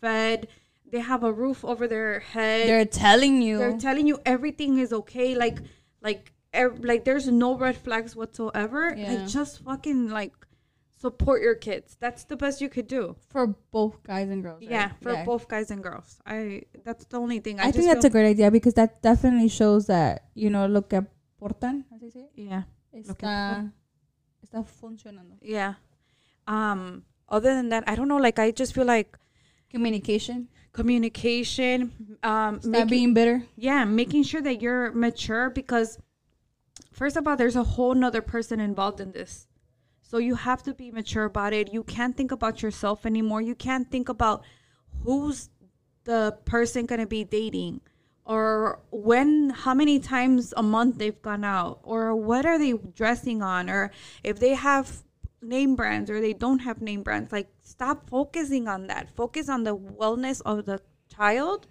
fed 0.00 0.48
they 0.90 1.00
have 1.00 1.22
a 1.22 1.32
roof 1.32 1.64
over 1.64 1.86
their 1.86 2.20
head 2.20 2.68
they're 2.68 2.84
telling 2.84 3.42
you 3.42 3.58
they're 3.58 3.78
telling 3.78 4.06
you 4.06 4.18
everything 4.24 4.78
is 4.78 4.92
okay 4.92 5.34
like 5.34 5.58
like 6.02 6.32
ev- 6.52 6.84
like 6.84 7.04
there's 7.04 7.28
no 7.28 7.56
red 7.56 7.76
flags 7.76 8.14
whatsoever. 8.16 8.94
Yeah. 8.96 9.12
like 9.12 9.28
just 9.28 9.62
fucking 9.64 10.10
like 10.10 10.32
support 10.96 11.42
your 11.42 11.54
kids. 11.54 11.96
That's 12.00 12.24
the 12.24 12.36
best 12.36 12.60
you 12.60 12.68
could 12.68 12.86
do. 12.88 13.16
For 13.28 13.46
both 13.70 14.02
guys 14.02 14.28
and 14.28 14.42
girls 14.42 14.62
right? 14.62 14.70
yeah 14.70 14.90
for 15.00 15.24
both 15.24 15.48
guys 15.48 15.70
and 15.70 15.82
girls. 15.82 16.18
I 16.26 16.62
that's 16.84 17.04
the 17.06 17.18
only 17.18 17.40
thing. 17.40 17.60
I, 17.60 17.68
I, 17.68 17.70
think 17.72 17.86
that's 17.86 18.04
a 18.04 18.10
great 18.10 18.28
idea 18.30 18.50
because 18.50 18.74
that 18.74 19.02
definitely 19.02 19.48
shows 19.48 19.86
that 19.86 20.24
you 20.34 20.50
know 20.50 20.66
lo 20.66 20.82
que 20.82 21.00
aportan 21.00 21.84
as 21.94 22.00
they 22.00 22.10
say 22.10 22.28
yeah. 22.34 22.62
Está 22.94 23.70
está 24.44 24.64
funcionando. 24.66 25.36
Yeah. 25.40 25.74
Um 26.46 27.04
other 27.28 27.54
than 27.54 27.68
that 27.68 27.84
i 27.86 27.94
don't 27.94 28.08
know 28.08 28.16
like 28.16 28.38
i 28.38 28.50
just 28.50 28.74
feel 28.74 28.86
like 28.86 29.18
communication. 29.70 30.48
Communication 30.72 32.16
um 32.22 32.60
stop 32.60 32.70
making- 32.70 32.88
being 32.88 33.14
bitter 33.14 33.42
yeah 33.56 33.84
making 33.84 34.22
sure 34.22 34.40
that 34.40 34.62
you're 34.62 34.92
mature 34.92 35.50
because 35.50 35.98
first 36.98 37.16
of 37.16 37.26
all 37.26 37.36
there's 37.36 37.56
a 37.56 37.62
whole 37.62 37.94
nother 37.94 38.20
person 38.20 38.60
involved 38.60 39.00
in 39.00 39.12
this. 39.12 39.46
So 40.02 40.18
you 40.18 40.34
have 40.34 40.62
to 40.64 40.74
be 40.74 40.90
mature 40.90 41.24
about 41.24 41.52
it. 41.52 41.72
You 41.72 41.84
can't 41.84 42.16
think 42.16 42.32
about 42.32 42.62
yourself 42.62 43.06
anymore. 43.06 43.42
You 43.42 43.54
can't 43.54 43.90
think 43.90 44.08
about 44.08 44.42
who's 45.04 45.50
the 46.04 46.36
person 46.44 46.86
gonna 46.86 47.06
be 47.06 47.24
dating 47.24 47.82
or 48.24 48.80
when 48.90 49.50
how 49.50 49.74
many 49.74 49.98
times 50.00 50.52
a 50.56 50.62
month 50.62 50.98
they've 50.98 51.22
gone 51.22 51.44
out 51.44 51.80
or 51.82 52.16
what 52.16 52.44
are 52.44 52.58
they 52.58 52.72
dressing 52.72 53.42
on 53.42 53.70
or 53.70 53.90
if 54.24 54.40
they 54.40 54.54
have 54.54 55.02
name 55.40 55.76
brands 55.76 56.10
or 56.10 56.20
they 56.20 56.32
don't 56.32 56.60
have 56.60 56.80
name 56.80 57.02
brands. 57.02 57.32
Like 57.32 57.48
stop 57.62 58.08
focusing 58.08 58.68
on 58.68 58.86
that. 58.88 59.08
Focus 59.14 59.48
on 59.48 59.64
the 59.64 59.76
wellness 59.76 60.42
of 60.44 60.64
the 60.66 60.80
child 61.14 61.66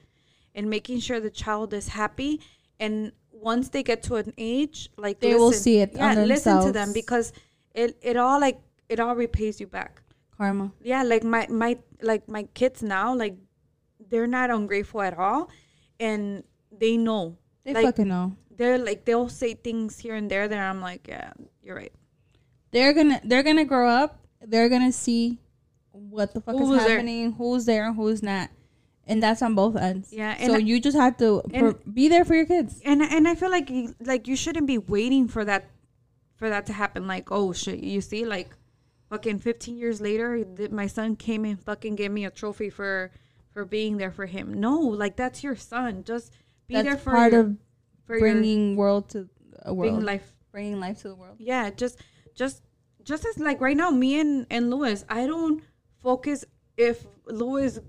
and 0.55 0.69
making 0.69 0.99
sure 0.99 1.19
the 1.19 1.29
child 1.29 1.73
is 1.73 1.89
happy 1.89 2.41
and 2.79 3.11
once 3.41 3.69
they 3.69 3.83
get 3.83 4.03
to 4.03 4.15
an 4.15 4.33
age 4.37 4.89
like 4.97 5.19
They 5.19 5.35
will 5.35 5.51
see 5.51 5.79
it 5.79 5.91
yeah 5.93 6.13
listen 6.13 6.61
to 6.65 6.71
them 6.71 6.93
because 6.93 7.33
it, 7.73 7.97
it 8.01 8.17
all 8.17 8.39
like 8.39 8.59
it 8.89 8.99
all 8.99 9.15
repays 9.15 9.59
you 9.59 9.67
back 9.67 10.01
karma 10.35 10.71
yeah 10.81 11.03
like 11.03 11.23
my 11.23 11.47
my 11.49 11.77
like 12.01 12.27
my 12.27 12.43
kids 12.53 12.81
now 12.81 13.13
like 13.15 13.35
they're 14.09 14.27
not 14.27 14.49
ungrateful 14.49 15.01
at 15.01 15.17
all 15.17 15.49
and 15.99 16.43
they 16.71 16.97
know 16.97 17.37
they 17.63 17.73
like 17.73 17.85
fucking 17.85 18.07
know 18.07 18.35
they're 18.57 18.77
like 18.77 19.05
they'll 19.05 19.29
say 19.29 19.53
things 19.53 19.99
here 19.99 20.15
and 20.15 20.29
there 20.29 20.47
that 20.47 20.57
I'm 20.59 20.81
like, 20.81 21.07
yeah, 21.07 21.31
you're 21.61 21.75
right. 21.75 21.93
they're 22.71 22.93
gonna 22.93 23.21
they're 23.23 23.43
gonna 23.43 23.65
grow 23.65 23.89
up. 23.89 24.19
They're 24.41 24.69
gonna 24.69 24.91
see 24.91 25.39
what 25.91 26.33
the 26.33 26.41
fuck 26.41 26.55
Who's 26.55 26.79
is 26.79 26.85
there. 26.85 26.97
happening, 26.97 27.33
who's 27.33 27.65
there, 27.65 27.87
and 27.87 27.95
who's 27.95 28.21
not, 28.21 28.49
and 29.07 29.23
that's 29.23 29.41
on 29.41 29.55
both 29.55 29.75
ends. 29.75 30.11
Yeah, 30.13 30.37
So 30.45 30.55
I- 30.55 30.57
you 30.57 30.79
just 30.79 30.97
have 30.97 31.17
to 31.17 31.41
be 31.91 32.07
there 32.09 32.25
for 32.25 32.35
your 32.35 32.45
kids. 32.45 32.81
And 32.85 33.01
and 33.01 33.27
I 33.27 33.35
feel 33.35 33.49
like 33.49 33.69
you, 33.69 33.95
like 33.99 34.27
you 34.27 34.35
shouldn't 34.35 34.67
be 34.67 34.77
waiting 34.77 35.27
for 35.27 35.43
that 35.45 35.65
for 36.35 36.49
that 36.49 36.65
to 36.67 36.73
happen. 36.73 37.07
Like, 37.07 37.31
oh 37.31 37.53
shit, 37.53 37.79
you 37.79 38.01
see, 38.01 38.25
like 38.25 38.49
fucking 39.09 39.39
15 39.39 39.77
years 39.77 40.01
later, 40.01 40.43
my 40.71 40.87
son 40.87 41.15
came 41.15 41.45
and 41.45 41.59
fucking 41.63 41.95
gave 41.95 42.11
me 42.11 42.25
a 42.25 42.29
trophy 42.31 42.69
for 42.69 43.11
for 43.53 43.65
being 43.65 43.97
there 43.97 44.11
for 44.11 44.25
him. 44.27 44.53
No, 44.59 44.77
like 44.79 45.15
that's 45.15 45.43
your 45.43 45.55
son. 45.55 46.03
Just 46.03 46.31
be 46.67 46.75
That's 46.75 46.85
there 46.85 46.97
for 46.97 47.11
part 47.11 47.31
your, 47.31 47.41
of 47.41 47.57
for 48.05 48.19
bringing 48.19 48.75
world 48.75 49.09
to 49.09 49.29
a 49.63 49.73
world, 49.73 49.93
being 49.93 50.05
life. 50.05 50.35
bringing 50.51 50.79
life 50.79 51.01
to 51.01 51.07
the 51.07 51.15
world. 51.15 51.37
Yeah, 51.39 51.69
just 51.71 51.97
just 52.35 52.61
just 53.03 53.25
as 53.25 53.39
like 53.39 53.61
right 53.61 53.75
now, 53.77 53.89
me 53.89 54.19
and 54.19 54.45
and 54.51 54.69
Louis, 54.69 55.03
I 55.09 55.25
don't 55.25 55.63
focus 56.03 56.45
if 56.75 57.07
Louis 57.25 57.79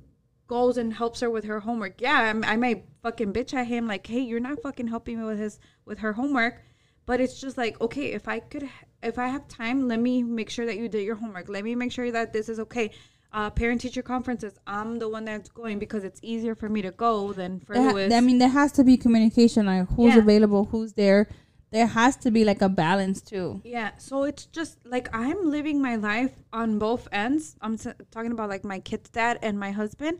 goes 0.48 0.76
and 0.76 0.92
helps 0.94 1.20
her 1.20 1.30
with 1.30 1.44
her 1.44 1.60
homework. 1.60 2.00
Yeah, 2.00 2.18
I'm- 2.20 2.42
I, 2.44 2.56
might 2.56 2.84
fucking 3.02 3.32
bitch 3.32 3.54
at 3.54 3.66
him 3.68 3.86
like, 3.86 4.06
hey, 4.06 4.20
you're 4.20 4.40
not 4.40 4.60
fucking 4.62 4.88
helping 4.88 5.18
me 5.20 5.24
with 5.24 5.38
his 5.38 5.60
with 5.84 5.98
her 6.00 6.14
homework. 6.14 6.62
But 7.06 7.20
it's 7.20 7.40
just 7.40 7.56
like, 7.56 7.80
okay, 7.80 8.06
if 8.12 8.26
I 8.28 8.40
could, 8.40 8.68
if 9.02 9.18
I 9.18 9.28
have 9.28 9.46
time, 9.48 9.88
let 9.88 10.00
me 10.00 10.22
make 10.22 10.50
sure 10.50 10.66
that 10.66 10.76
you 10.76 10.88
did 10.88 11.04
your 11.04 11.14
homework. 11.16 11.48
Let 11.48 11.64
me 11.64 11.74
make 11.74 11.92
sure 11.92 12.10
that 12.10 12.32
this 12.32 12.48
is 12.48 12.58
okay. 12.60 12.90
Uh, 13.32 13.50
parent 13.50 13.80
teacher 13.82 14.02
conferences, 14.02 14.54
I'm 14.66 14.98
the 14.98 15.08
one 15.08 15.24
that's 15.26 15.50
going 15.50 15.78
because 15.78 16.02
it's 16.02 16.18
easier 16.22 16.54
for 16.54 16.68
me 16.70 16.80
to 16.82 16.90
go 16.90 17.32
than 17.34 17.60
for 17.60 17.74
ha- 17.76 17.92
Louis. 17.92 18.12
I 18.12 18.20
mean, 18.20 18.38
there 18.38 18.48
has 18.48 18.72
to 18.72 18.84
be 18.84 18.96
communication. 18.96 19.66
Like 19.66 19.86
who's 19.90 20.14
Yeah. 20.14 20.20
available, 20.20 20.64
who's 20.66 20.94
there. 20.94 21.28
There 21.70 21.86
has 21.86 22.16
to 22.24 22.30
be 22.30 22.44
like 22.46 22.62
a 22.62 22.70
balance 22.70 23.20
too. 23.20 23.60
Yeah, 23.64 23.90
so 23.98 24.24
it's 24.24 24.46
just 24.46 24.78
like 24.86 25.08
I'm 25.14 25.50
living 25.50 25.82
my 25.82 25.96
life 25.96 26.32
on 26.52 26.78
both 26.78 27.06
ends. 27.12 27.56
I'm 27.60 27.74
s- 27.74 27.86
talking 28.10 28.32
about 28.32 28.48
like 28.48 28.64
my 28.64 28.80
kid's 28.80 29.10
dad 29.10 29.38
and 29.42 29.58
my 29.60 29.72
husband, 29.72 30.18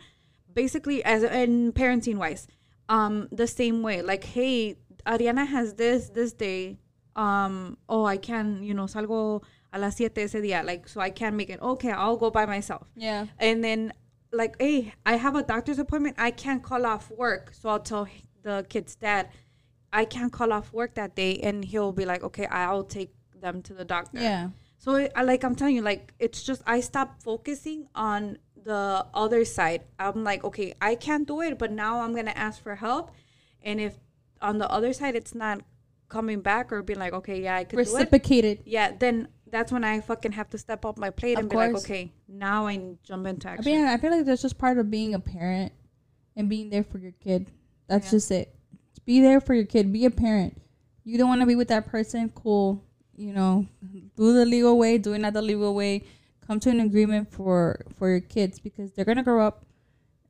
basically 0.62 1.04
as 1.04 1.22
in 1.22 1.72
parenting 1.72 2.16
wise, 2.16 2.48
um, 2.88 3.28
the 3.30 3.46
same 3.46 3.78
way. 3.86 4.02
Like, 4.02 4.24
hey, 4.24 4.76
Ariana 5.06 5.46
has 5.46 5.74
this 5.74 6.10
this 6.18 6.32
day. 6.32 6.78
Um, 7.14 7.78
oh, 7.88 8.04
I 8.04 8.16
can, 8.16 8.46
you 8.68 8.74
know, 8.74 8.86
salgo 8.94 9.44
a 9.72 9.78
las 9.78 9.96
siete 9.96 10.18
ese 10.18 10.40
día. 10.46 10.64
Like, 10.64 10.88
so 10.88 11.00
I 11.00 11.10
can 11.10 11.36
make 11.36 11.50
it. 11.50 11.60
Okay, 11.62 11.92
I'll 11.92 12.16
go 12.16 12.30
by 12.30 12.44
myself. 12.54 12.84
Yeah. 12.96 13.26
And 13.38 13.62
then, 13.62 13.92
like, 14.32 14.56
hey, 14.58 14.92
I 15.06 15.14
have 15.24 15.36
a 15.36 15.44
doctor's 15.44 15.78
appointment. 15.78 16.16
I 16.18 16.32
can't 16.32 16.62
call 16.62 16.84
off 16.84 17.04
work. 17.12 17.44
So 17.58 17.68
I'll 17.68 17.86
tell 17.92 18.08
the 18.42 18.66
kid's 18.68 18.96
dad, 18.96 19.28
I 19.92 20.04
can't 20.04 20.32
call 20.32 20.52
off 20.52 20.72
work 20.72 20.94
that 20.94 21.14
day. 21.14 21.38
And 21.38 21.64
he'll 21.64 21.92
be 21.92 22.04
like, 22.04 22.22
okay, 22.24 22.46
I'll 22.46 22.88
take 22.98 23.12
them 23.40 23.62
to 23.62 23.74
the 23.74 23.84
doctor. 23.84 24.20
Yeah. 24.20 24.50
So, 24.78 24.94
it, 24.94 25.12
like, 25.30 25.44
I'm 25.44 25.54
telling 25.54 25.76
you, 25.76 25.82
like, 25.82 26.14
it's 26.18 26.42
just, 26.42 26.62
I 26.66 26.80
stopped 26.80 27.22
focusing 27.22 27.88
on 27.94 28.38
the 28.68 29.06
other 29.14 29.44
side. 29.46 29.80
I'm 29.98 30.22
like, 30.24 30.44
okay, 30.44 30.74
I 30.80 30.94
can't 30.94 31.26
do 31.26 31.40
it, 31.40 31.58
but 31.58 31.72
now 31.72 32.00
I'm 32.00 32.14
to 32.14 32.36
ask 32.36 32.62
for 32.62 32.76
help. 32.76 33.10
And 33.62 33.80
if 33.80 33.94
on 34.42 34.58
the 34.58 34.70
other 34.70 34.92
side, 34.92 35.16
it's 35.16 35.34
not 35.34 35.62
coming 36.10 36.40
back 36.40 36.70
or 36.70 36.82
being 36.82 36.98
like, 36.98 37.14
okay, 37.14 37.40
yeah, 37.42 37.56
I 37.56 37.64
could 37.64 37.78
Reciprocated. 37.78 38.60
yeah, 38.66 38.92
then 38.96 39.28
that's 39.50 39.72
when 39.72 39.84
I 39.84 40.00
fucking 40.00 40.32
have 40.32 40.50
to 40.50 40.58
step 40.58 40.84
up 40.84 40.98
my 40.98 41.08
plate 41.08 41.34
Of 41.38 41.40
and 41.40 41.50
be 41.50 41.56
like, 41.56 41.74
okay, 41.76 42.12
now 42.28 42.66
I 42.66 42.96
jump 43.02 43.26
into 43.26 43.48
action. 43.48 43.72
I 43.72 43.76
mean, 43.76 43.86
I 43.86 43.96
feel 43.96 44.10
like 44.10 44.26
that's 44.26 44.42
just 44.42 44.58
part 44.58 44.76
of 44.76 44.90
being 44.90 45.14
a 45.14 45.18
parent 45.20 45.72
and 46.36 46.48
being 46.50 46.68
there 46.68 46.84
for 46.84 46.98
your 46.98 47.12
kid. 47.12 47.50
That's 47.88 48.06
Yeah. 48.06 48.10
just 48.10 48.30
it. 48.30 48.54
Just 48.90 49.06
be 49.06 49.22
there 49.22 49.40
for 49.40 49.54
your 49.54 49.64
kid. 49.64 49.90
Be 49.92 50.04
a 50.04 50.10
parent. 50.10 50.60
You 51.04 51.16
don't 51.16 51.28
want 51.28 51.40
to 51.40 51.46
be 51.46 51.56
with 51.56 51.68
that 51.68 51.86
person. 51.86 52.30
Cool. 52.34 52.84
You 53.16 53.32
know, 53.32 53.66
do 54.16 54.32
the 54.34 54.44
legal 54.44 54.76
way. 54.78 54.98
Do 54.98 55.14
it 55.14 55.18
not 55.18 55.32
the 55.32 55.42
legal 55.42 55.74
way. 55.74 56.04
Come 56.48 56.58
to 56.60 56.70
an 56.70 56.80
agreement 56.80 57.30
for 57.30 57.84
for 57.96 58.08
your 58.08 58.20
kids 58.20 58.58
because 58.58 58.90
they're 58.92 59.04
gonna 59.04 59.22
grow 59.22 59.46
up. 59.46 59.64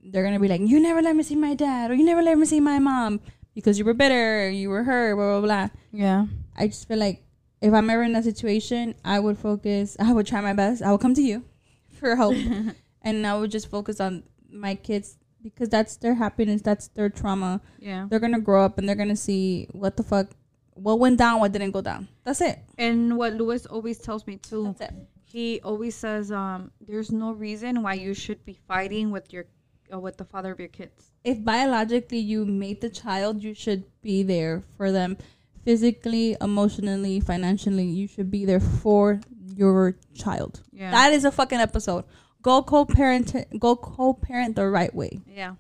They're 0.02 0.24
gonna 0.24 0.40
be 0.40 0.48
like, 0.48 0.60
you 0.60 0.80
never 0.80 1.00
let 1.00 1.14
me 1.16 1.22
see 1.22 1.36
my 1.36 1.54
dad, 1.54 1.90
or 1.90 1.94
you 1.94 2.04
never 2.04 2.22
let 2.22 2.36
me 2.36 2.44
see 2.44 2.58
my 2.60 2.78
mom 2.80 3.20
because 3.54 3.78
you 3.78 3.84
were 3.84 3.94
bitter, 3.94 4.50
you 4.50 4.68
were 4.68 4.82
hurt, 4.82 5.14
blah 5.16 5.38
blah 5.38 5.46
blah. 5.46 5.68
yeah. 5.92 6.26
I 6.56 6.66
just 6.66 6.88
feel 6.88 6.98
like 6.98 7.22
if 7.62 7.72
I'm 7.72 7.88
ever 7.88 8.02
in 8.02 8.12
that 8.14 8.24
situation, 8.24 8.94
I 9.04 9.20
would 9.20 9.38
focus. 9.38 9.96
I 10.00 10.12
would 10.12 10.26
try 10.26 10.40
my 10.40 10.54
best. 10.54 10.82
I 10.82 10.90
would 10.90 11.00
come 11.00 11.14
to 11.14 11.22
you 11.22 11.44
for 11.98 12.16
help, 12.16 12.34
and 13.02 13.24
I 13.26 13.38
would 13.38 13.50
just 13.52 13.70
focus 13.70 14.00
on 14.00 14.24
my 14.50 14.74
kids 14.74 15.18
because 15.42 15.68
that's 15.68 15.96
their 15.98 16.14
happiness. 16.14 16.62
That's 16.62 16.88
their 16.88 17.08
trauma. 17.10 17.60
Yeah. 17.78 18.06
They're 18.10 18.18
gonna 18.18 18.40
grow 18.40 18.64
up 18.64 18.78
and 18.78 18.88
they're 18.88 18.96
gonna 18.96 19.14
see 19.16 19.68
what 19.70 19.96
the 19.96 20.02
fuck, 20.02 20.30
what 20.74 20.98
went 20.98 21.18
down, 21.18 21.38
what 21.38 21.52
didn't 21.52 21.70
go 21.70 21.80
down. 21.80 22.08
That's 22.24 22.40
it. 22.40 22.58
And 22.76 23.16
what 23.16 23.34
Louis 23.34 23.66
always 23.66 23.98
tells 23.98 24.26
me 24.26 24.36
too, 24.38 24.74
That's 24.76 24.90
it. 24.92 24.94
He 25.30 25.60
always 25.62 25.94
says, 25.94 26.32
um, 26.32 26.70
there's 26.80 27.12
no 27.12 27.32
reason 27.32 27.82
why 27.82 27.94
you 27.94 28.14
should 28.14 28.44
be 28.44 28.58
fighting 28.66 29.10
with 29.10 29.32
your 29.32 29.44
uh, 29.92 29.98
with 29.98 30.16
the 30.16 30.24
father 30.24 30.52
of 30.52 30.58
your 30.58 30.68
kids. 30.68 31.10
If 31.24 31.44
biologically 31.44 32.18
you 32.18 32.46
made 32.46 32.80
the 32.80 32.88
child, 32.88 33.42
you 33.42 33.52
should 33.54 33.84
be 34.00 34.22
there 34.22 34.62
for 34.76 34.90
them, 34.90 35.18
physically, 35.64 36.36
emotionally, 36.40 37.20
financially. 37.20 37.84
You 37.84 38.06
should 38.08 38.30
be 38.30 38.44
there 38.46 38.60
for 38.60 39.20
your 39.54 39.96
child. 40.14 40.62
Yeah. 40.72 40.90
That 40.90 41.12
is 41.12 41.24
a 41.24 41.32
fucking 41.32 41.58
episode. 41.58 42.04
Go 42.40 42.62
co-parent. 42.62 43.34
Go 43.58 43.76
co-parent 43.76 44.56
the 44.56 44.68
right 44.68 44.94
way. 44.94 45.20
yeah. 45.26 45.54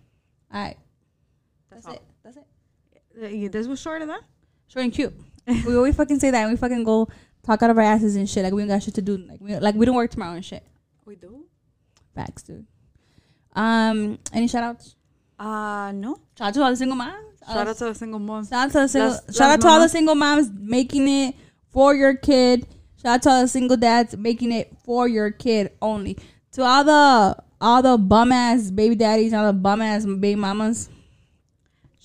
All 0.52 0.62
right. 0.62 0.76
That's, 1.70 1.84
That's 1.84 1.96
it. 1.96 2.02
That's 2.24 2.36
it. 2.38 3.46
Uh, 3.46 3.48
this 3.52 3.66
was 3.66 3.80
short 3.80 4.00
of 4.00 4.08
that. 4.08 4.22
Short 4.68 4.84
and 4.84 4.92
cute. 4.92 5.12
we 5.66 5.76
always 5.76 5.96
fucking 5.96 6.20
say 6.20 6.30
that, 6.30 6.42
and 6.42 6.50
we 6.50 6.56
fucking 6.56 6.84
go 6.84 7.08
talk 7.48 7.62
out 7.62 7.70
of 7.70 7.78
our 7.78 7.84
asses 7.84 8.14
and 8.16 8.28
shit. 8.28 8.44
Like 8.44 8.52
we 8.52 8.62
ain't 8.62 8.70
got 8.70 8.82
shit 8.82 8.94
to 8.94 9.02
do. 9.02 9.16
Like 9.16 9.40
we 9.40 9.56
like 9.56 9.74
we 9.74 9.86
don't 9.86 9.96
work 9.96 10.10
tomorrow 10.10 10.34
and 10.34 10.44
shit. 10.44 10.64
We 11.04 11.16
do. 11.16 11.44
Facts, 12.14 12.42
dude. 12.42 12.66
Um, 13.54 14.18
any 14.32 14.48
shout 14.48 14.62
outs? 14.62 14.94
Uh 15.38 15.92
no. 15.92 16.20
Shout 16.36 16.48
out 16.48 16.54
to 16.54 16.62
all 16.62 16.70
the 16.70 16.76
single 16.76 16.96
moms. 16.96 17.14
Shout 17.46 17.66
out 17.66 17.76
to 17.78 17.84
the 17.86 17.94
single 17.94 18.18
moms. 18.18 18.48
Shout 18.50 18.66
out 18.66 18.72
to 18.72 18.78
the 18.80 18.88
single. 18.88 19.10
Las- 19.10 19.36
shout 19.36 19.48
las 19.48 19.54
out 19.54 19.60
to 19.62 19.68
all 19.68 19.80
the 19.80 19.88
single 19.88 20.14
moms 20.14 20.50
making 20.52 21.08
it 21.08 21.34
for 21.70 21.94
your 21.94 22.14
kid. 22.14 22.66
Shout 23.02 23.14
out 23.14 23.22
to 23.22 23.30
all 23.30 23.42
the 23.42 23.48
single 23.48 23.76
dads 23.76 24.16
making 24.16 24.52
it 24.52 24.76
for 24.84 25.08
your 25.08 25.30
kid 25.30 25.72
only. 25.80 26.18
To 26.52 26.62
all 26.62 26.84
the 26.84 27.36
all 27.60 27.82
the 27.82 27.96
bum 27.96 28.32
ass 28.32 28.70
baby 28.70 28.94
daddies, 28.94 29.32
all 29.32 29.46
the 29.46 29.52
bum 29.52 29.80
ass 29.80 30.04
baby 30.04 30.34
mamas. 30.34 30.90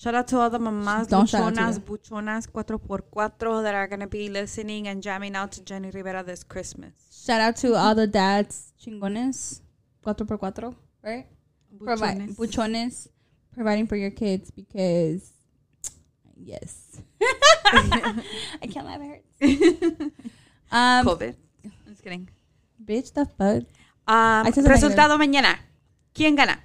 Shout 0.04 0.16
out 0.16 0.28
to 0.28 0.38
all 0.38 0.50
the 0.50 0.60
mamás, 0.60 1.08
Don't 1.08 1.32
them. 1.32 1.82
buchonas, 1.86 2.46
4x4 2.52 3.64
that 3.64 3.74
are 3.74 3.88
going 3.88 4.02
to 4.02 4.08
be 4.08 4.28
listening 4.28 4.90
and 4.90 5.02
jamming 5.02 5.34
out 5.34 5.54
to 5.54 5.64
Jenny 5.64 5.92
Rivera 5.92 6.22
this 6.24 6.44
Christmas. 6.44 6.92
Shout 7.26 7.40
out 7.40 7.56
to 7.58 7.76
all 7.76 7.96
the 7.96 8.06
dads 8.06 8.74
chingones. 8.78 9.62
Cuatro 10.04 10.28
por 10.28 10.38
cuatro, 10.38 10.76
right? 11.02 11.26
Provide 11.82 12.18
Buchones. 12.18 12.36
buchones, 12.36 13.08
providing 13.54 13.88
for 13.88 13.96
your 13.96 14.12
kids 14.12 14.52
because 14.52 15.32
yes. 16.36 17.02
I 17.72 18.68
can't 18.70 18.86
laugh. 18.86 19.00
It 19.40 19.72
hurts. 19.80 20.02
um, 20.70 21.06
COVID. 21.06 21.36
Just 21.88 22.04
kidding. 22.04 22.28
bitch, 22.84 23.14
the 23.14 23.26
fuck. 23.26 23.64
Um, 24.06 24.52
resultado 24.66 25.18
mañana. 25.18 25.60
¿Quién 26.14 26.36
gana? 26.36 26.60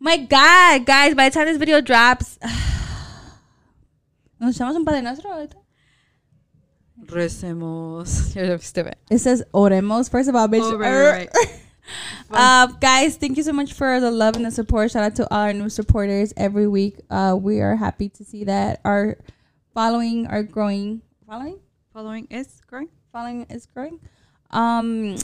My 0.00 0.16
God, 0.16 0.86
guys! 0.86 1.14
By 1.14 1.28
the 1.28 1.34
time 1.34 1.46
this 1.46 1.58
video 1.58 1.80
drops, 1.80 2.38
nos 4.40 4.56
echamos 4.56 4.76
un 4.76 4.84
padre 4.84 5.02
nuestro 5.02 5.30
ahorita. 5.30 5.56
Recemos. 7.06 8.34
Ya 8.34 8.56
viste, 8.56 8.84
ve. 8.84 8.92
It 9.10 9.18
says 9.18 9.42
oremos. 9.52 10.10
First 10.10 10.28
of 10.28 10.36
all, 10.36 10.48
bitch. 10.48 10.62
Oh, 10.62 10.76
right, 10.76 11.28
right, 11.34 11.48
Uh, 12.30 12.66
guys, 12.66 13.16
thank 13.16 13.38
you 13.38 13.42
so 13.42 13.52
much 13.52 13.72
for 13.72 13.98
the 13.98 14.10
love 14.10 14.36
and 14.36 14.44
the 14.44 14.50
support. 14.50 14.90
Shout 14.90 15.02
out 15.02 15.14
to 15.16 15.26
all 15.32 15.40
our 15.40 15.52
new 15.54 15.70
supporters 15.70 16.34
every 16.36 16.68
week. 16.68 17.00
Uh, 17.08 17.34
we 17.40 17.60
are 17.60 17.76
happy 17.76 18.10
to 18.10 18.24
see 18.24 18.44
that 18.44 18.82
our 18.84 19.16
following 19.72 20.26
are 20.26 20.42
growing. 20.42 21.00
Following, 21.26 21.58
Following 21.94 22.26
is 22.30 22.60
growing. 22.66 22.88
following 23.10 23.46
is 23.48 23.64
growing. 23.64 24.00
Um, 24.50 25.16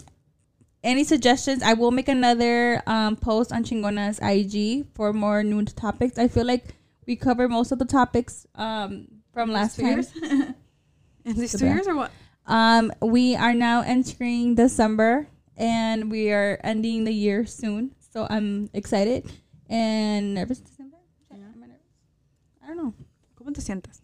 any 0.84 1.02
suggestions? 1.02 1.62
I 1.62 1.72
will 1.74 1.90
make 1.90 2.08
another 2.08 2.82
um 2.86 3.16
post 3.16 3.52
on 3.52 3.64
Chingona's 3.64 4.20
IG 4.22 4.86
for 4.94 5.12
more 5.12 5.42
new 5.42 5.64
topics. 5.64 6.18
I 6.18 6.28
feel 6.28 6.44
like 6.46 6.76
we 7.06 7.16
covered 7.16 7.50
most 7.50 7.72
of 7.72 7.78
the 7.78 7.84
topics 7.84 8.46
um 8.54 9.08
from 9.32 9.50
last 9.50 9.76
two 9.76 9.82
time. 9.82 9.92
years? 9.92 10.12
In 11.24 11.36
these 11.36 11.58
two 11.58 11.66
years 11.66 11.88
or 11.88 11.96
what? 11.96 12.12
Um, 12.46 12.92
we 13.00 13.34
are 13.34 13.54
now 13.54 13.80
entering 13.80 14.54
December 14.54 15.26
and 15.56 16.10
we 16.10 16.30
are 16.30 16.60
ending 16.62 17.04
the 17.04 17.12
year 17.12 17.46
soon. 17.46 17.94
So 18.12 18.26
I'm 18.28 18.68
excited 18.74 19.32
and 19.68 20.34
nervous. 20.34 20.60
December? 20.60 20.98
Am 21.32 21.64
I? 21.64 22.64
I 22.64 22.68
don't 22.68 22.76
know. 22.76 22.94
¿Cómo 23.36 23.54
te 23.54 23.62
sientes? 23.62 24.02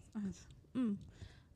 Mm. 0.75 0.95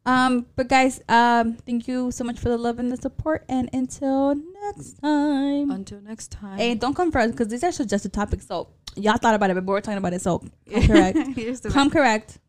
Um, 0.06 0.46
but 0.56 0.68
guys, 0.68 1.02
um, 1.10 1.56
thank 1.56 1.88
you 1.88 2.12
so 2.12 2.24
much 2.24 2.40
for 2.40 2.50
the 2.50 2.58
love 2.58 2.78
and 2.80 2.92
the 2.92 2.98
support. 2.98 3.44
And 3.50 3.70
until 3.74 4.36
next 4.36 5.02
time. 5.02 5.72
Until 5.72 6.02
next 6.02 6.32
time. 6.32 6.58
hey, 6.58 6.76
don't 6.76 6.96
come 6.96 7.12
for 7.12 7.20
us 7.20 7.32
because 7.32 7.48
these 7.48 7.64
are 7.64 7.72
suggested 7.72 8.14
topics. 8.14 8.48
So 8.48 8.70
y'all 8.96 9.18
thought 9.18 9.36
about 9.36 9.50
it, 9.50 9.56
but 9.56 9.66
we're 9.66 9.82
talking 9.82 9.98
about 9.98 10.14
it. 10.14 10.22
So 10.22 10.44
come 10.72 10.82
correct. 10.88 11.18
Come 11.72 11.90
correct. 11.90 12.40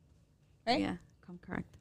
right? 0.66 0.80
Yeah, 0.80 0.96
come 1.26 1.38
correct. 1.40 1.76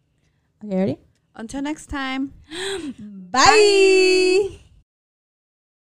Okay, 0.64 0.76
ready? 0.76 0.98
Until 1.36 1.62
next 1.62 1.88
time. 1.88 2.34
Bye. 3.00 4.60